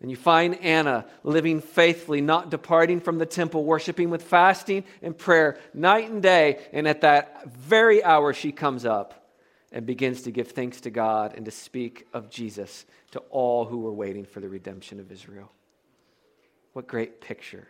And 0.03 0.11
you 0.11 0.17
find 0.17 0.61
Anna 0.61 1.05
living 1.23 1.61
faithfully, 1.61 2.19
not 2.19 2.51
departing 2.51 2.99
from 2.99 3.19
the 3.19 3.25
temple, 3.25 3.63
worshiping 3.63 4.09
with 4.09 4.21
fasting 4.21 4.83
and 5.01 5.17
prayer 5.17 5.57
night 5.73 6.11
and 6.11 6.21
day. 6.21 6.59
And 6.73 6.89
at 6.89 7.01
that 7.01 7.47
very 7.47 8.03
hour, 8.03 8.33
she 8.33 8.51
comes 8.51 8.85
up 8.85 9.31
and 9.71 9.85
begins 9.85 10.23
to 10.23 10.31
give 10.31 10.49
thanks 10.49 10.81
to 10.81 10.89
God 10.89 11.35
and 11.37 11.45
to 11.45 11.51
speak 11.51 12.05
of 12.13 12.29
Jesus 12.29 12.85
to 13.11 13.19
all 13.29 13.63
who 13.63 13.77
were 13.77 13.93
waiting 13.93 14.25
for 14.25 14.41
the 14.41 14.49
redemption 14.49 14.99
of 14.99 15.09
Israel. 15.09 15.49
What 16.73 16.85
great 16.85 17.21
picture. 17.21 17.69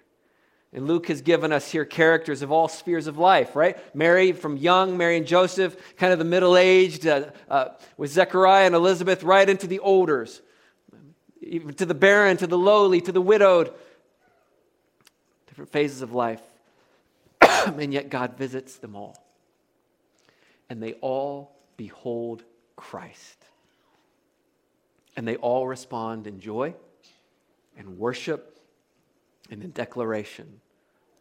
And 0.73 0.87
Luke 0.87 1.09
has 1.09 1.21
given 1.21 1.53
us 1.53 1.71
here 1.71 1.85
characters 1.85 2.41
of 2.41 2.51
all 2.51 2.67
spheres 2.67 3.05
of 3.05 3.19
life, 3.19 3.55
right? 3.55 3.77
Mary 3.95 4.31
from 4.31 4.57
young, 4.57 4.97
Mary 4.97 5.17
and 5.17 5.27
Joseph, 5.27 5.77
kind 5.97 6.11
of 6.11 6.17
the 6.17 6.25
middle 6.25 6.57
aged, 6.57 7.05
uh, 7.05 7.25
uh, 7.47 7.67
with 7.95 8.11
Zechariah 8.11 8.65
and 8.65 8.73
Elizabeth, 8.73 9.21
right 9.21 9.47
into 9.47 9.67
the 9.67 9.77
olders 9.77 10.41
to 11.77 11.85
the 11.85 11.93
barren, 11.93 12.37
to 12.37 12.47
the 12.47 12.57
lowly, 12.57 13.01
to 13.01 13.11
the 13.11 13.21
widowed, 13.21 13.73
different 15.47 15.71
phases 15.71 16.01
of 16.01 16.13
life. 16.13 16.41
and 17.41 17.93
yet 17.93 18.09
God 18.09 18.37
visits 18.37 18.77
them 18.77 18.95
all. 18.95 19.17
And 20.69 20.81
they 20.81 20.93
all 20.93 21.55
behold 21.77 22.43
Christ. 22.75 23.37
And 25.15 25.27
they 25.27 25.35
all 25.35 25.67
respond 25.67 26.27
in 26.27 26.39
joy 26.39 26.73
and 27.77 27.99
worship 27.99 28.59
and 29.51 29.63
in 29.63 29.71
declaration 29.71 30.61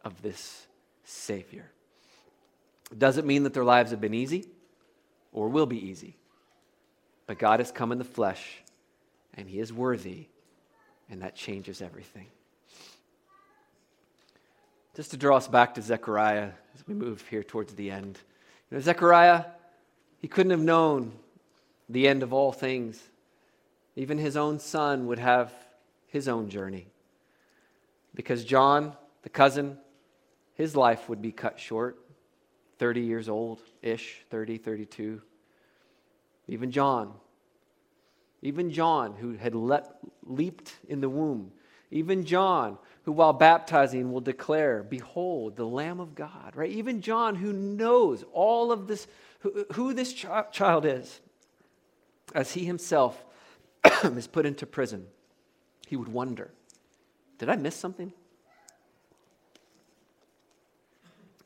of 0.03 0.21
this 0.21 0.67
Savior. 1.03 1.69
It 2.91 2.99
doesn't 2.99 3.27
mean 3.27 3.43
that 3.43 3.53
their 3.53 3.63
lives 3.63 3.91
have 3.91 4.01
been 4.01 4.13
easy 4.13 4.47
or 5.31 5.49
will 5.49 5.65
be 5.65 5.87
easy, 5.87 6.17
but 7.27 7.37
God 7.37 7.59
has 7.59 7.71
come 7.71 7.91
in 7.91 7.97
the 7.97 8.03
flesh 8.03 8.62
and 9.35 9.49
he 9.49 9.59
is 9.59 9.73
worthy, 9.73 10.27
and 11.09 11.21
that 11.21 11.35
changes 11.35 11.81
everything. 11.81 12.27
Just 14.95 15.11
to 15.11 15.17
draw 15.17 15.37
us 15.37 15.47
back 15.47 15.75
to 15.75 15.81
Zechariah 15.81 16.51
as 16.75 16.87
we 16.87 16.93
move 16.93 17.25
here 17.27 17.43
towards 17.43 17.73
the 17.73 17.89
end. 17.89 18.19
You 18.69 18.77
know, 18.77 18.81
Zechariah, 18.81 19.45
he 20.19 20.27
couldn't 20.27 20.51
have 20.51 20.59
known 20.59 21.13
the 21.89 22.07
end 22.07 22.21
of 22.21 22.31
all 22.31 22.51
things. 22.51 23.01
Even 23.95 24.17
his 24.17 24.37
own 24.37 24.59
son 24.59 25.07
would 25.07 25.19
have 25.19 25.51
his 26.07 26.27
own 26.27 26.49
journey. 26.49 26.87
Because 28.13 28.45
John, 28.45 28.93
the 29.23 29.29
cousin, 29.29 29.77
his 30.53 30.75
life 30.75 31.09
would 31.09 31.21
be 31.21 31.31
cut 31.31 31.59
short, 31.59 31.97
30 32.77 33.01
years 33.01 33.29
old 33.29 33.59
ish, 33.81 34.23
30, 34.29 34.57
32. 34.59 35.21
Even 36.47 36.71
John 36.71 37.13
even 38.43 38.71
John, 38.71 39.13
who 39.13 39.35
had 39.37 39.55
let, 39.55 39.87
leaped 40.23 40.73
in 40.89 40.99
the 40.99 41.09
womb. 41.09 41.53
Even 41.91 42.25
John, 42.25 42.77
who 43.03 43.13
while 43.13 43.31
baptizing 43.31 44.11
will 44.11 44.19
declare, 44.19 44.83
Behold, 44.83 45.55
the 45.55 45.65
Lamb 45.65 46.01
of 46.01 46.13
God, 46.13 46.51
right? 46.53 46.69
Even 46.69 46.99
John, 46.99 47.35
who 47.35 47.53
knows 47.53 48.25
all 48.33 48.73
of 48.73 48.87
this, 48.87 49.07
who, 49.39 49.65
who 49.71 49.93
this 49.93 50.11
ch- 50.11 50.25
child 50.51 50.85
is, 50.85 51.21
as 52.35 52.51
he 52.51 52.65
himself 52.65 53.23
is 54.03 54.27
put 54.27 54.45
into 54.45 54.65
prison, 54.65 55.07
he 55.87 55.95
would 55.95 56.09
wonder, 56.09 56.51
Did 57.37 57.47
I 57.47 57.55
miss 57.55 57.77
something? 57.77 58.11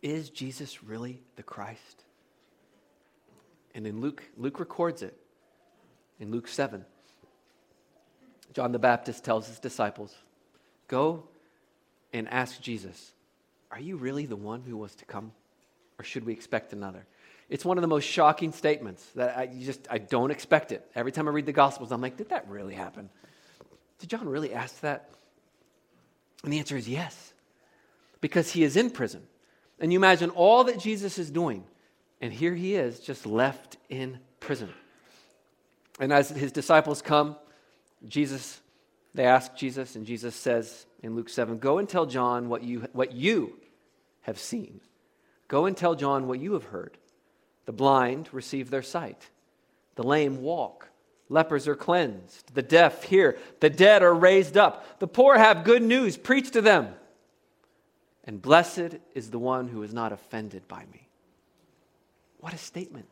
Is 0.01 0.31
Jesus 0.31 0.83
really 0.83 1.21
the 1.35 1.43
Christ? 1.43 2.05
And 3.75 3.85
in 3.85 4.01
Luke, 4.01 4.23
Luke 4.35 4.59
records 4.59 5.03
it 5.03 5.15
in 6.19 6.31
Luke 6.31 6.47
7. 6.47 6.85
John 8.53 8.71
the 8.71 8.79
Baptist 8.79 9.23
tells 9.23 9.47
his 9.47 9.59
disciples, 9.59 10.15
Go 10.87 11.23
and 12.13 12.27
ask 12.29 12.61
Jesus, 12.61 13.11
Are 13.71 13.79
you 13.79 13.97
really 13.97 14.25
the 14.25 14.35
one 14.35 14.61
who 14.61 14.77
was 14.77 14.95
to 14.95 15.05
come? 15.05 15.31
Or 15.99 16.03
should 16.03 16.25
we 16.25 16.33
expect 16.33 16.73
another? 16.73 17.05
It's 17.49 17.63
one 17.63 17.77
of 17.77 17.81
the 17.81 17.87
most 17.87 18.03
shocking 18.03 18.51
statements 18.51 19.05
that 19.15 19.37
I 19.37 19.47
just 19.47 19.87
I 19.89 19.99
don't 19.99 20.31
expect 20.31 20.71
it. 20.71 20.85
Every 20.95 21.11
time 21.11 21.27
I 21.27 21.31
read 21.31 21.45
the 21.45 21.53
Gospels, 21.53 21.91
I'm 21.91 22.01
like, 22.01 22.17
did 22.17 22.29
that 22.29 22.47
really 22.49 22.73
happen? 22.73 23.09
Did 23.99 24.09
John 24.09 24.27
really 24.27 24.53
ask 24.53 24.79
that? 24.81 25.09
And 26.43 26.53
the 26.53 26.59
answer 26.59 26.77
is 26.77 26.87
yes. 26.87 27.33
Because 28.21 28.51
he 28.51 28.63
is 28.63 28.75
in 28.75 28.89
prison. 28.89 29.23
And 29.79 29.93
you 29.93 29.99
imagine 29.99 30.31
all 30.31 30.65
that 30.65 30.79
Jesus 30.79 31.19
is 31.19 31.29
doing, 31.29 31.63
and 32.19 32.33
here 32.33 32.55
he 32.55 32.75
is 32.75 32.99
just 32.99 33.25
left 33.25 33.77
in 33.89 34.19
prison. 34.39 34.73
And 35.99 36.13
as 36.13 36.29
his 36.29 36.51
disciples 36.51 37.01
come, 37.01 37.35
Jesus, 38.07 38.61
they 39.13 39.25
ask 39.25 39.55
Jesus, 39.55 39.95
and 39.95 40.05
Jesus 40.05 40.35
says 40.35 40.85
in 41.01 41.15
Luke 41.15 41.29
7 41.29 41.57
Go 41.57 41.77
and 41.79 41.89
tell 41.89 42.05
John 42.05 42.49
what 42.49 42.63
you, 42.63 42.87
what 42.93 43.13
you 43.13 43.53
have 44.21 44.37
seen. 44.37 44.81
Go 45.47 45.65
and 45.65 45.75
tell 45.75 45.95
John 45.95 46.27
what 46.27 46.39
you 46.39 46.53
have 46.53 46.65
heard. 46.65 46.97
The 47.65 47.71
blind 47.71 48.29
receive 48.31 48.69
their 48.69 48.81
sight, 48.81 49.29
the 49.95 50.03
lame 50.03 50.41
walk, 50.41 50.89
lepers 51.29 51.67
are 51.67 51.75
cleansed, 51.75 52.53
the 52.53 52.61
deaf 52.61 53.03
hear, 53.03 53.37
the 53.59 53.69
dead 53.69 54.03
are 54.03 54.13
raised 54.13 54.55
up, 54.55 54.99
the 54.99 55.07
poor 55.07 55.37
have 55.37 55.63
good 55.63 55.83
news 55.83 56.15
preached 56.15 56.53
to 56.53 56.61
them. 56.61 56.93
And 58.23 58.41
blessed 58.41 58.97
is 59.15 59.31
the 59.31 59.39
one 59.39 59.69
who 59.69 59.83
is 59.83 59.93
not 59.93 60.11
offended 60.11 60.67
by 60.67 60.85
me. 60.91 61.07
What 62.39 62.53
a 62.53 62.57
statement. 62.57 63.07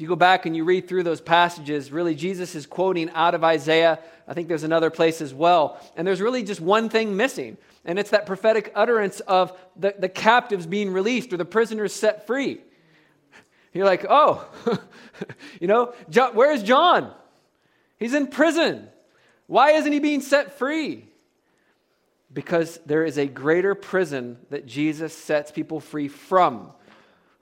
If 0.00 0.02
you 0.04 0.08
go 0.08 0.16
back 0.16 0.46
and 0.46 0.56
you 0.56 0.64
read 0.64 0.88
through 0.88 1.02
those 1.02 1.20
passages, 1.20 1.92
really 1.92 2.14
Jesus 2.14 2.54
is 2.54 2.64
quoting 2.64 3.10
out 3.10 3.34
of 3.34 3.44
Isaiah. 3.44 3.98
I 4.26 4.32
think 4.32 4.48
there's 4.48 4.62
another 4.62 4.88
place 4.88 5.20
as 5.20 5.34
well. 5.34 5.78
And 5.94 6.06
there's 6.06 6.22
really 6.22 6.42
just 6.42 6.58
one 6.58 6.88
thing 6.88 7.18
missing, 7.18 7.58
and 7.84 7.98
it's 7.98 8.08
that 8.08 8.24
prophetic 8.24 8.72
utterance 8.74 9.20
of 9.20 9.52
the, 9.76 9.94
the 9.98 10.08
captives 10.08 10.66
being 10.66 10.90
released 10.90 11.34
or 11.34 11.36
the 11.36 11.44
prisoners 11.44 11.92
set 11.92 12.26
free. 12.26 12.62
You're 13.74 13.84
like, 13.84 14.06
oh, 14.08 14.48
you 15.60 15.66
know, 15.66 15.92
John, 16.08 16.34
where's 16.34 16.62
John? 16.62 17.12
He's 17.98 18.14
in 18.14 18.28
prison. 18.28 18.88
Why 19.48 19.72
isn't 19.72 19.92
he 19.92 19.98
being 19.98 20.22
set 20.22 20.56
free? 20.56 21.04
Because 22.32 22.80
there 22.86 23.04
is 23.04 23.18
a 23.18 23.26
greater 23.26 23.74
prison 23.74 24.38
that 24.48 24.64
Jesus 24.64 25.14
sets 25.14 25.52
people 25.52 25.78
free 25.78 26.08
from 26.08 26.72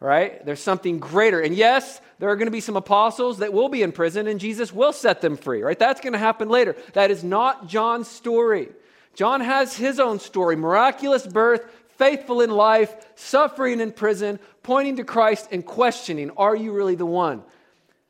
right? 0.00 0.44
There's 0.44 0.60
something 0.60 0.98
greater. 0.98 1.40
And 1.40 1.54
yes, 1.54 2.00
there 2.18 2.28
are 2.28 2.36
going 2.36 2.46
to 2.46 2.52
be 2.52 2.60
some 2.60 2.76
apostles 2.76 3.38
that 3.38 3.52
will 3.52 3.68
be 3.68 3.82
in 3.82 3.92
prison 3.92 4.26
and 4.26 4.38
Jesus 4.38 4.72
will 4.72 4.92
set 4.92 5.20
them 5.20 5.36
free, 5.36 5.62
right? 5.62 5.78
That's 5.78 6.00
going 6.00 6.12
to 6.12 6.18
happen 6.18 6.48
later. 6.48 6.76
That 6.92 7.10
is 7.10 7.24
not 7.24 7.66
John's 7.66 8.08
story. 8.08 8.68
John 9.14 9.40
has 9.40 9.76
his 9.76 9.98
own 9.98 10.20
story 10.20 10.54
miraculous 10.54 11.26
birth, 11.26 11.68
faithful 11.96 12.40
in 12.40 12.50
life, 12.50 12.94
suffering 13.16 13.80
in 13.80 13.90
prison, 13.90 14.38
pointing 14.62 14.96
to 14.96 15.04
Christ 15.04 15.48
and 15.50 15.66
questioning, 15.66 16.30
Are 16.36 16.54
you 16.54 16.72
really 16.72 16.94
the 16.94 17.06
one? 17.06 17.42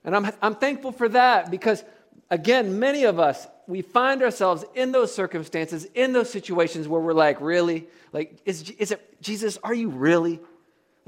And 0.05 0.14
I'm, 0.14 0.30
I'm 0.43 0.55
thankful 0.55 0.93
for 0.93 1.09
that 1.09 1.51
because, 1.51 1.82
again, 2.30 2.78
many 2.78 3.05
of 3.05 3.18
us, 3.18 3.47
we 3.66 3.80
find 3.80 4.22
ourselves 4.22 4.64
in 4.74 4.93
those 4.93 5.14
circumstances, 5.14 5.86
in 5.95 6.12
those 6.12 6.30
situations 6.30 6.86
where 6.86 7.01
we're 7.01 7.14
like, 7.14 7.41
Really? 7.41 7.86
Like, 8.12 8.39
is, 8.45 8.70
is 8.72 8.91
it 8.91 9.22
Jesus? 9.22 9.59
Are 9.64 9.74
you 9.74 9.89
really 9.89 10.41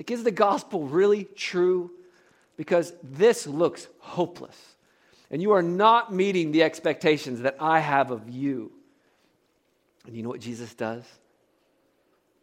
like, 0.00 0.10
is 0.10 0.24
the 0.24 0.32
gospel 0.32 0.88
really 0.88 1.24
true? 1.36 1.92
because 2.60 2.92
this 3.02 3.46
looks 3.46 3.88
hopeless. 4.00 4.74
And 5.30 5.40
you 5.40 5.52
are 5.52 5.62
not 5.62 6.12
meeting 6.12 6.52
the 6.52 6.62
expectations 6.62 7.40
that 7.40 7.56
I 7.58 7.78
have 7.78 8.10
of 8.10 8.28
you. 8.28 8.70
And 10.06 10.14
you 10.14 10.22
know 10.22 10.28
what 10.28 10.42
Jesus 10.42 10.74
does? 10.74 11.02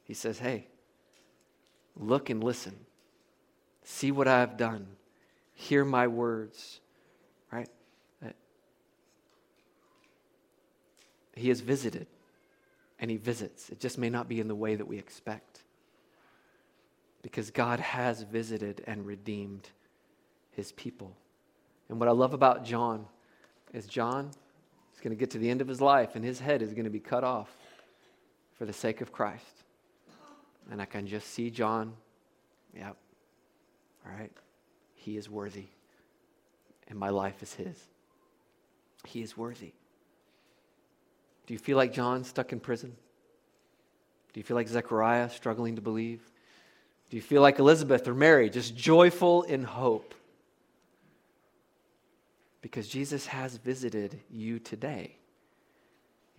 He 0.05 0.15
says, 0.15 0.39
Hey, 0.39 0.65
look 1.95 2.31
and 2.31 2.43
listen. 2.43 2.75
See 3.83 4.11
what 4.11 4.27
I 4.27 4.39
have 4.39 4.57
done. 4.57 4.87
Hear 5.53 5.85
my 5.85 6.07
words. 6.07 6.79
Right? 7.51 7.69
Uh, 8.25 8.29
he 11.35 11.49
has 11.49 11.59
visited 11.61 12.07
and 12.99 13.11
he 13.11 13.17
visits. 13.17 13.69
It 13.69 13.79
just 13.79 13.99
may 13.99 14.09
not 14.09 14.27
be 14.27 14.39
in 14.39 14.47
the 14.47 14.55
way 14.55 14.73
that 14.73 14.87
we 14.87 14.97
expect. 14.97 15.61
Because 17.27 17.51
God 17.51 17.81
has 17.81 18.21
visited 18.21 18.81
and 18.87 19.05
redeemed 19.05 19.69
his 20.51 20.71
people. 20.71 21.13
And 21.89 21.99
what 21.99 22.07
I 22.07 22.13
love 22.13 22.33
about 22.33 22.63
John 22.63 23.05
is 23.73 23.85
John 23.85 24.31
is 24.93 25.01
going 25.01 25.13
to 25.13 25.19
get 25.19 25.31
to 25.31 25.37
the 25.37 25.49
end 25.49 25.59
of 25.59 25.67
his 25.67 25.81
life 25.81 26.15
and 26.15 26.23
his 26.23 26.39
head 26.39 26.61
is 26.61 26.71
going 26.71 26.85
to 26.85 26.89
be 26.89 27.01
cut 27.01 27.25
off 27.25 27.53
for 28.57 28.63
the 28.63 28.71
sake 28.71 29.01
of 29.01 29.11
Christ. 29.11 29.43
And 30.71 30.81
I 30.81 30.85
can 30.85 31.05
just 31.05 31.27
see 31.27 31.49
John, 31.49 31.95
yep, 32.73 32.95
all 34.05 34.17
right, 34.17 34.31
he 34.95 35.17
is 35.17 35.29
worthy. 35.29 35.65
And 36.87 36.97
my 36.97 37.09
life 37.09 37.43
is 37.43 37.53
his. 37.53 37.77
He 39.03 39.21
is 39.21 39.35
worthy. 39.35 39.73
Do 41.45 41.53
you 41.53 41.59
feel 41.59 41.75
like 41.75 41.91
John 41.91 42.23
stuck 42.23 42.53
in 42.53 42.61
prison? 42.61 42.95
Do 44.31 44.39
you 44.39 44.45
feel 44.45 44.55
like 44.55 44.69
Zechariah 44.69 45.29
struggling 45.29 45.75
to 45.75 45.81
believe? 45.81 46.21
Do 47.09 47.15
you 47.15 47.21
feel 47.21 47.41
like 47.41 47.59
Elizabeth 47.59 48.07
or 48.07 48.13
Mary, 48.13 48.49
just 48.49 48.75
joyful 48.75 49.43
in 49.43 49.63
hope? 49.63 50.13
Because 52.61 52.87
Jesus 52.87 53.27
has 53.27 53.57
visited 53.57 54.19
you 54.29 54.59
today, 54.59 55.15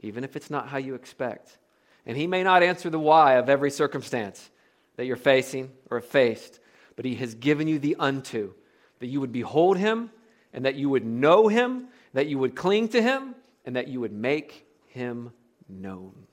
even 0.01 0.25
if 0.25 0.37
it's 0.37 0.51
not 0.51 0.69
how 0.69 0.79
you 0.79 0.95
expect. 0.95 1.57
And 2.05 2.16
He 2.16 2.27
may 2.27 2.43
not 2.43 2.62
answer 2.62 2.91
the 2.91 2.99
why 2.99 3.35
of 3.35 3.49
every 3.49 3.71
circumstance 3.71 4.51
that 4.97 5.07
you're 5.07 5.16
facing 5.16 5.71
or 5.91 6.01
faced, 6.01 6.61
but 6.97 7.05
He 7.05 7.14
has 7.14 7.35
given 7.35 7.66
you 7.66 7.79
the 7.79 7.97
unto, 7.99 8.53
that 8.99 9.07
you 9.07 9.21
would 9.21 9.33
behold 9.33 9.79
Him 9.79 10.11
and 10.53 10.64
that 10.64 10.75
you 10.75 10.91
would 10.91 11.05
know 11.05 11.49
Him, 11.49 11.89
that 12.12 12.27
you 12.27 12.39
would 12.39 12.57
cling 12.57 12.89
to 12.89 13.01
Him, 13.01 13.35
and 13.64 13.77
that 13.77 13.89
you 13.89 14.01
would 14.01 14.12
make 14.12 14.66
Him 14.89 15.33
known. 15.69 16.28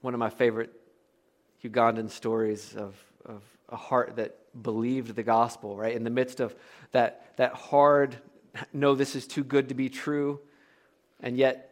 One 0.00 0.14
of 0.14 0.20
my 0.20 0.30
favorite 0.30 0.72
Ugandan 1.64 2.10
stories 2.10 2.74
of, 2.76 2.96
of 3.24 3.42
a 3.68 3.76
heart 3.76 4.16
that 4.16 4.36
believed 4.62 5.14
the 5.14 5.22
gospel, 5.22 5.76
right? 5.76 5.94
In 5.94 6.04
the 6.04 6.10
midst 6.10 6.40
of 6.40 6.54
that, 6.92 7.36
that 7.36 7.52
hard, 7.54 8.16
no, 8.72 8.94
this 8.94 9.16
is 9.16 9.26
too 9.26 9.44
good 9.44 9.68
to 9.68 9.74
be 9.74 9.88
true, 9.88 10.40
and 11.20 11.36
yet 11.36 11.64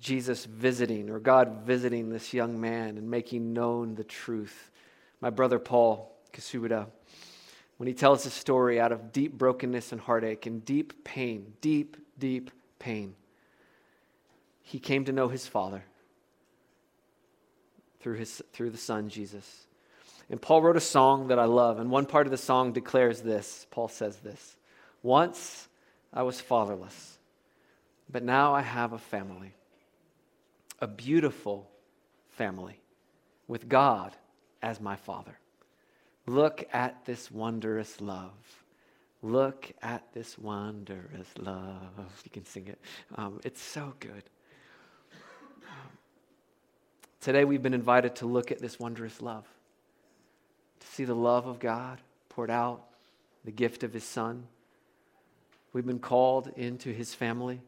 Jesus 0.00 0.46
visiting 0.46 1.10
or 1.10 1.18
God 1.18 1.62
visiting 1.64 2.08
this 2.08 2.32
young 2.32 2.60
man 2.60 2.96
and 2.96 3.10
making 3.10 3.52
known 3.52 3.94
the 3.94 4.04
truth. 4.04 4.70
My 5.20 5.30
brother 5.30 5.58
Paul 5.58 6.16
Kasuda, 6.32 6.86
when 7.76 7.86
he 7.86 7.92
tells 7.92 8.24
his 8.24 8.32
story 8.32 8.80
out 8.80 8.92
of 8.92 9.12
deep 9.12 9.36
brokenness 9.36 9.92
and 9.92 10.00
heartache 10.00 10.46
and 10.46 10.64
deep 10.64 11.04
pain, 11.04 11.54
deep, 11.60 11.96
deep 12.18 12.50
pain, 12.78 13.14
he 14.62 14.78
came 14.78 15.04
to 15.04 15.12
know 15.12 15.28
his 15.28 15.46
Father 15.46 15.84
through, 18.00 18.16
his, 18.16 18.42
through 18.52 18.70
the 18.70 18.78
Son, 18.78 19.08
Jesus. 19.08 19.66
And 20.28 20.40
Paul 20.40 20.62
wrote 20.62 20.76
a 20.76 20.80
song 20.80 21.28
that 21.28 21.38
I 21.38 21.44
love, 21.44 21.78
and 21.78 21.90
one 21.90 22.06
part 22.06 22.26
of 22.26 22.30
the 22.30 22.36
song 22.36 22.72
declares 22.72 23.20
this. 23.20 23.66
Paul 23.70 23.88
says 23.88 24.18
this 24.18 24.56
Once 25.02 25.68
I 26.12 26.22
was 26.22 26.40
fatherless, 26.40 27.18
but 28.10 28.22
now 28.22 28.54
I 28.54 28.62
have 28.62 28.92
a 28.92 28.98
family, 28.98 29.54
a 30.80 30.86
beautiful 30.86 31.68
family, 32.30 32.80
with 33.48 33.68
God 33.68 34.16
as 34.62 34.80
my 34.80 34.96
father. 34.96 35.36
Look 36.26 36.64
at 36.72 37.04
this 37.06 37.30
wondrous 37.30 38.00
love. 38.00 38.64
Look 39.22 39.72
at 39.82 40.12
this 40.12 40.38
wondrous 40.38 41.28
love. 41.38 42.22
You 42.24 42.30
can 42.30 42.44
sing 42.44 42.68
it. 42.68 42.78
Um, 43.16 43.40
it's 43.44 43.60
so 43.60 43.94
good. 43.98 44.22
Today 47.20 47.44
we've 47.44 47.62
been 47.62 47.74
invited 47.74 48.16
to 48.16 48.26
look 48.26 48.50
at 48.50 48.60
this 48.60 48.78
wondrous 48.78 49.20
love 49.20 49.46
to 50.80 50.86
see 50.86 51.04
the 51.04 51.14
love 51.14 51.46
of 51.46 51.58
God 51.58 52.00
poured 52.30 52.50
out, 52.50 52.82
the 53.44 53.50
gift 53.50 53.82
of 53.82 53.92
His 53.92 54.04
Son. 54.04 54.46
We've 55.74 55.86
been 55.86 55.98
called 55.98 56.50
into 56.56 56.92
His 56.92 57.14
family. 57.14 57.60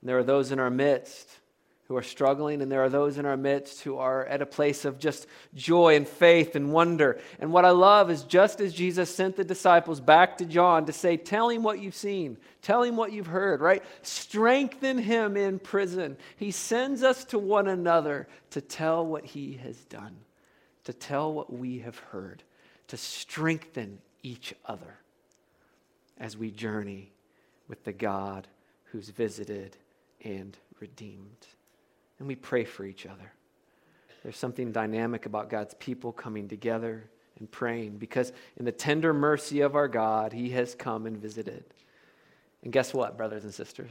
And 0.00 0.08
there 0.08 0.18
are 0.18 0.24
those 0.24 0.52
in 0.52 0.58
our 0.58 0.68
midst 0.68 1.30
who 1.88 1.96
are 1.96 2.02
struggling, 2.02 2.62
and 2.62 2.70
there 2.70 2.84
are 2.84 2.90
those 2.90 3.18
in 3.18 3.24
our 3.24 3.36
midst 3.36 3.80
who 3.80 3.96
are 3.96 4.24
at 4.26 4.42
a 4.42 4.46
place 4.46 4.84
of 4.84 4.98
just 4.98 5.26
joy 5.54 5.96
and 5.96 6.06
faith 6.06 6.54
and 6.54 6.72
wonder. 6.72 7.18
And 7.40 7.50
what 7.50 7.64
I 7.64 7.70
love 7.70 8.10
is 8.10 8.24
just 8.24 8.60
as 8.60 8.74
Jesus 8.74 9.14
sent 9.14 9.36
the 9.36 9.44
disciples 9.44 9.98
back 9.98 10.38
to 10.38 10.44
John 10.44 10.84
to 10.86 10.92
say, 10.92 11.16
Tell 11.16 11.48
him 11.48 11.62
what 11.62 11.80
you've 11.80 11.94
seen, 11.94 12.36
tell 12.62 12.82
him 12.82 12.96
what 12.96 13.12
you've 13.12 13.26
heard, 13.26 13.60
right? 13.60 13.82
Strengthen 14.02 14.98
him 14.98 15.36
in 15.36 15.58
prison. 15.58 16.16
He 16.36 16.50
sends 16.50 17.02
us 17.02 17.24
to 17.26 17.38
one 17.38 17.68
another 17.68 18.28
to 18.50 18.60
tell 18.60 19.06
what 19.06 19.24
he 19.24 19.54
has 19.62 19.76
done 19.84 20.16
to 20.88 20.94
tell 20.94 21.30
what 21.30 21.52
we 21.52 21.80
have 21.80 21.98
heard, 21.98 22.42
to 22.86 22.96
strengthen 22.96 23.98
each 24.22 24.54
other 24.64 24.96
as 26.16 26.34
we 26.34 26.50
journey 26.50 27.12
with 27.68 27.84
the 27.84 27.92
God 27.92 28.48
who's 28.84 29.10
visited 29.10 29.76
and 30.24 30.56
redeemed. 30.80 31.46
And 32.18 32.28
we 32.28 32.34
pray 32.34 32.64
for 32.64 32.84
each 32.84 33.06
other. 33.06 33.32
There's 34.22 34.36
something 34.36 34.72
dynamic 34.72 35.26
about 35.26 35.50
God's 35.50 35.74
people 35.74 36.12
coming 36.12 36.48
together 36.48 37.08
and 37.38 37.50
praying 37.50 37.98
because, 37.98 38.32
in 38.56 38.64
the 38.64 38.72
tender 38.72 39.14
mercy 39.14 39.60
of 39.60 39.76
our 39.76 39.88
God, 39.88 40.32
He 40.32 40.50
has 40.50 40.74
come 40.74 41.06
and 41.06 41.16
visited. 41.16 41.64
And 42.62 42.72
guess 42.72 42.92
what, 42.92 43.16
brothers 43.16 43.44
and 43.44 43.54
sisters? 43.54 43.90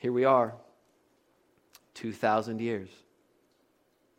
Here 0.00 0.12
we 0.12 0.24
are, 0.24 0.54
2,000 1.94 2.60
years 2.60 2.88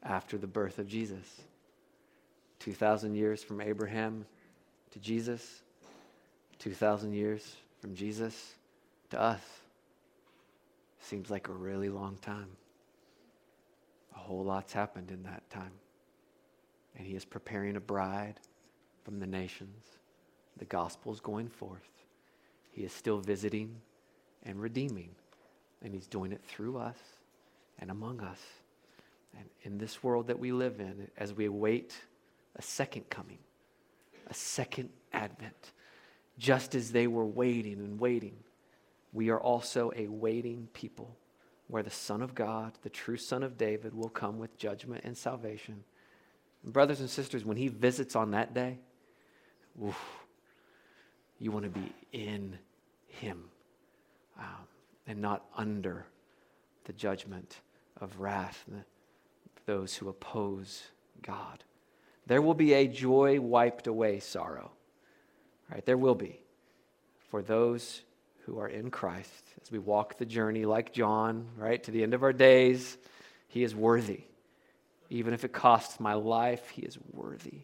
after 0.04 0.38
the 0.38 0.48
birth 0.48 0.80
of 0.80 0.88
Jesus. 0.88 1.42
2,000 2.60 3.16
years 3.16 3.44
from 3.44 3.62
Abraham 3.62 4.26
to 4.92 5.00
Jesus, 5.00 5.62
2,000 6.60 7.14
years 7.14 7.56
from 7.82 7.96
Jesus 7.96 8.56
to 9.10 9.20
us. 9.20 9.42
Seems 11.02 11.30
like 11.30 11.48
a 11.48 11.54
really 11.54 11.90
long 11.90 12.18
time. 12.22 12.48
A 14.20 14.28
whole 14.28 14.44
lot's 14.44 14.74
happened 14.74 15.12
in 15.12 15.24
that 15.24 15.50
time. 15.50 15.72
And 16.98 17.08
he 17.08 17.16
is 17.16 17.24
preparing 17.24 17.78
a 17.78 17.80
bride 17.80 18.40
from 19.06 19.20
the 19.20 19.28
nations. 19.28 19.86
The 20.58 20.66
gospel 20.66 21.14
is 21.14 21.22
going 21.22 21.48
forth. 21.48 21.88
He 22.72 22.84
is 22.84 22.92
still 22.92 23.20
visiting 23.20 23.78
and 24.44 24.62
redeeming. 24.62 25.12
And 25.82 25.94
he's 25.94 26.08
doing 26.08 26.34
it 26.34 26.42
through 26.44 26.78
us 26.78 26.98
and 27.80 27.90
among 27.90 28.20
us. 28.20 28.42
And 29.38 29.46
in 29.62 29.78
this 29.78 30.04
world 30.04 30.28
that 30.28 30.40
we 30.40 30.52
live 30.52 30.82
in, 30.82 31.08
as 31.18 31.34
we 31.34 31.46
await 31.46 31.96
a 32.58 32.62
second 32.62 33.10
coming, 33.10 33.38
a 34.30 34.34
second 34.34 34.90
advent, 35.14 35.72
just 36.38 36.76
as 36.76 36.92
they 36.92 37.08
were 37.08 37.26
waiting 37.26 37.76
and 37.76 38.00
waiting, 38.00 38.36
we 39.14 39.30
are 39.30 39.40
also 39.40 39.92
a 39.96 40.08
waiting 40.08 40.68
people 40.74 41.16
where 41.70 41.84
the 41.84 41.90
Son 41.90 42.22
of 42.22 42.34
God, 42.34 42.74
the 42.82 42.90
true 42.90 43.16
Son 43.16 43.44
of 43.44 43.58
David, 43.58 43.94
will 43.94 44.10
come 44.10 44.40
with 44.40 44.58
judgment 44.58 45.04
and 45.06 45.16
salvation. 45.16 45.84
And 46.64 46.74
brothers 46.74 47.00
and 47.00 47.10
sisters, 47.10 47.46
when 47.46 47.58
he 47.58 47.68
visits 47.68 48.16
on 48.16 48.32
that 48.32 48.54
day, 48.54 48.80
you 51.40 51.52
want 51.52 51.64
to 51.64 51.70
be 51.70 51.94
in 52.12 52.58
him 53.08 53.46
um, 54.38 54.46
and 55.08 55.22
not 55.22 55.46
under 55.56 56.06
the 56.86 56.94
judgment 56.94 57.62
of 58.02 58.20
wrath 58.20 58.66
those 59.68 59.96
who 59.96 60.10
oppose 60.10 60.88
God. 61.22 61.64
There 62.26 62.42
will 62.42 62.56
be 62.56 62.74
a 62.74 62.88
joy 62.88 63.40
wiped 63.40 63.86
away 63.86 64.20
sorrow. 64.20 64.72
Right? 65.72 65.86
There 65.86 65.98
will 65.98 66.16
be 66.16 66.40
for 67.30 67.44
those 67.44 68.02
who 68.50 68.60
are 68.60 68.68
in 68.68 68.89
Christ 68.89 69.43
as 69.62 69.72
we 69.72 69.78
walk 69.78 70.18
the 70.18 70.26
journey 70.26 70.66
like 70.66 70.91
John, 70.91 71.47
right, 71.56 71.82
to 71.84 71.91
the 71.91 72.02
end 72.02 72.14
of 72.14 72.24
our 72.24 72.34
days. 72.34 72.97
He 73.47 73.64
is 73.64 73.76
worthy. 73.76 74.24
Even 75.10 75.34
if 75.34 75.43
it 75.43 75.54
costs 75.54 76.00
my 76.00 76.14
life, 76.14 76.70
he 76.70 76.82
is 76.82 76.97
worthy 77.14 77.62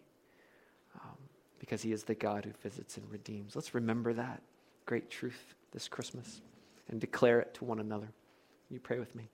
um, 0.96 1.18
because 1.60 1.82
he 1.82 1.92
is 1.92 2.04
the 2.04 2.16
God 2.16 2.46
who 2.46 2.52
visits 2.68 2.98
and 2.98 3.12
redeems. 3.12 3.56
Let's 3.56 3.74
remember 3.74 4.14
that 4.14 4.42
great 4.86 5.10
truth 5.10 5.56
this 5.72 5.88
Christmas 5.88 6.42
and 6.90 7.02
declare 7.02 7.40
it 7.40 7.56
to 7.56 7.66
one 7.66 7.80
another. 7.80 8.08
You 8.70 8.80
pray 8.80 9.00
with 9.00 9.14
me. 9.16 9.30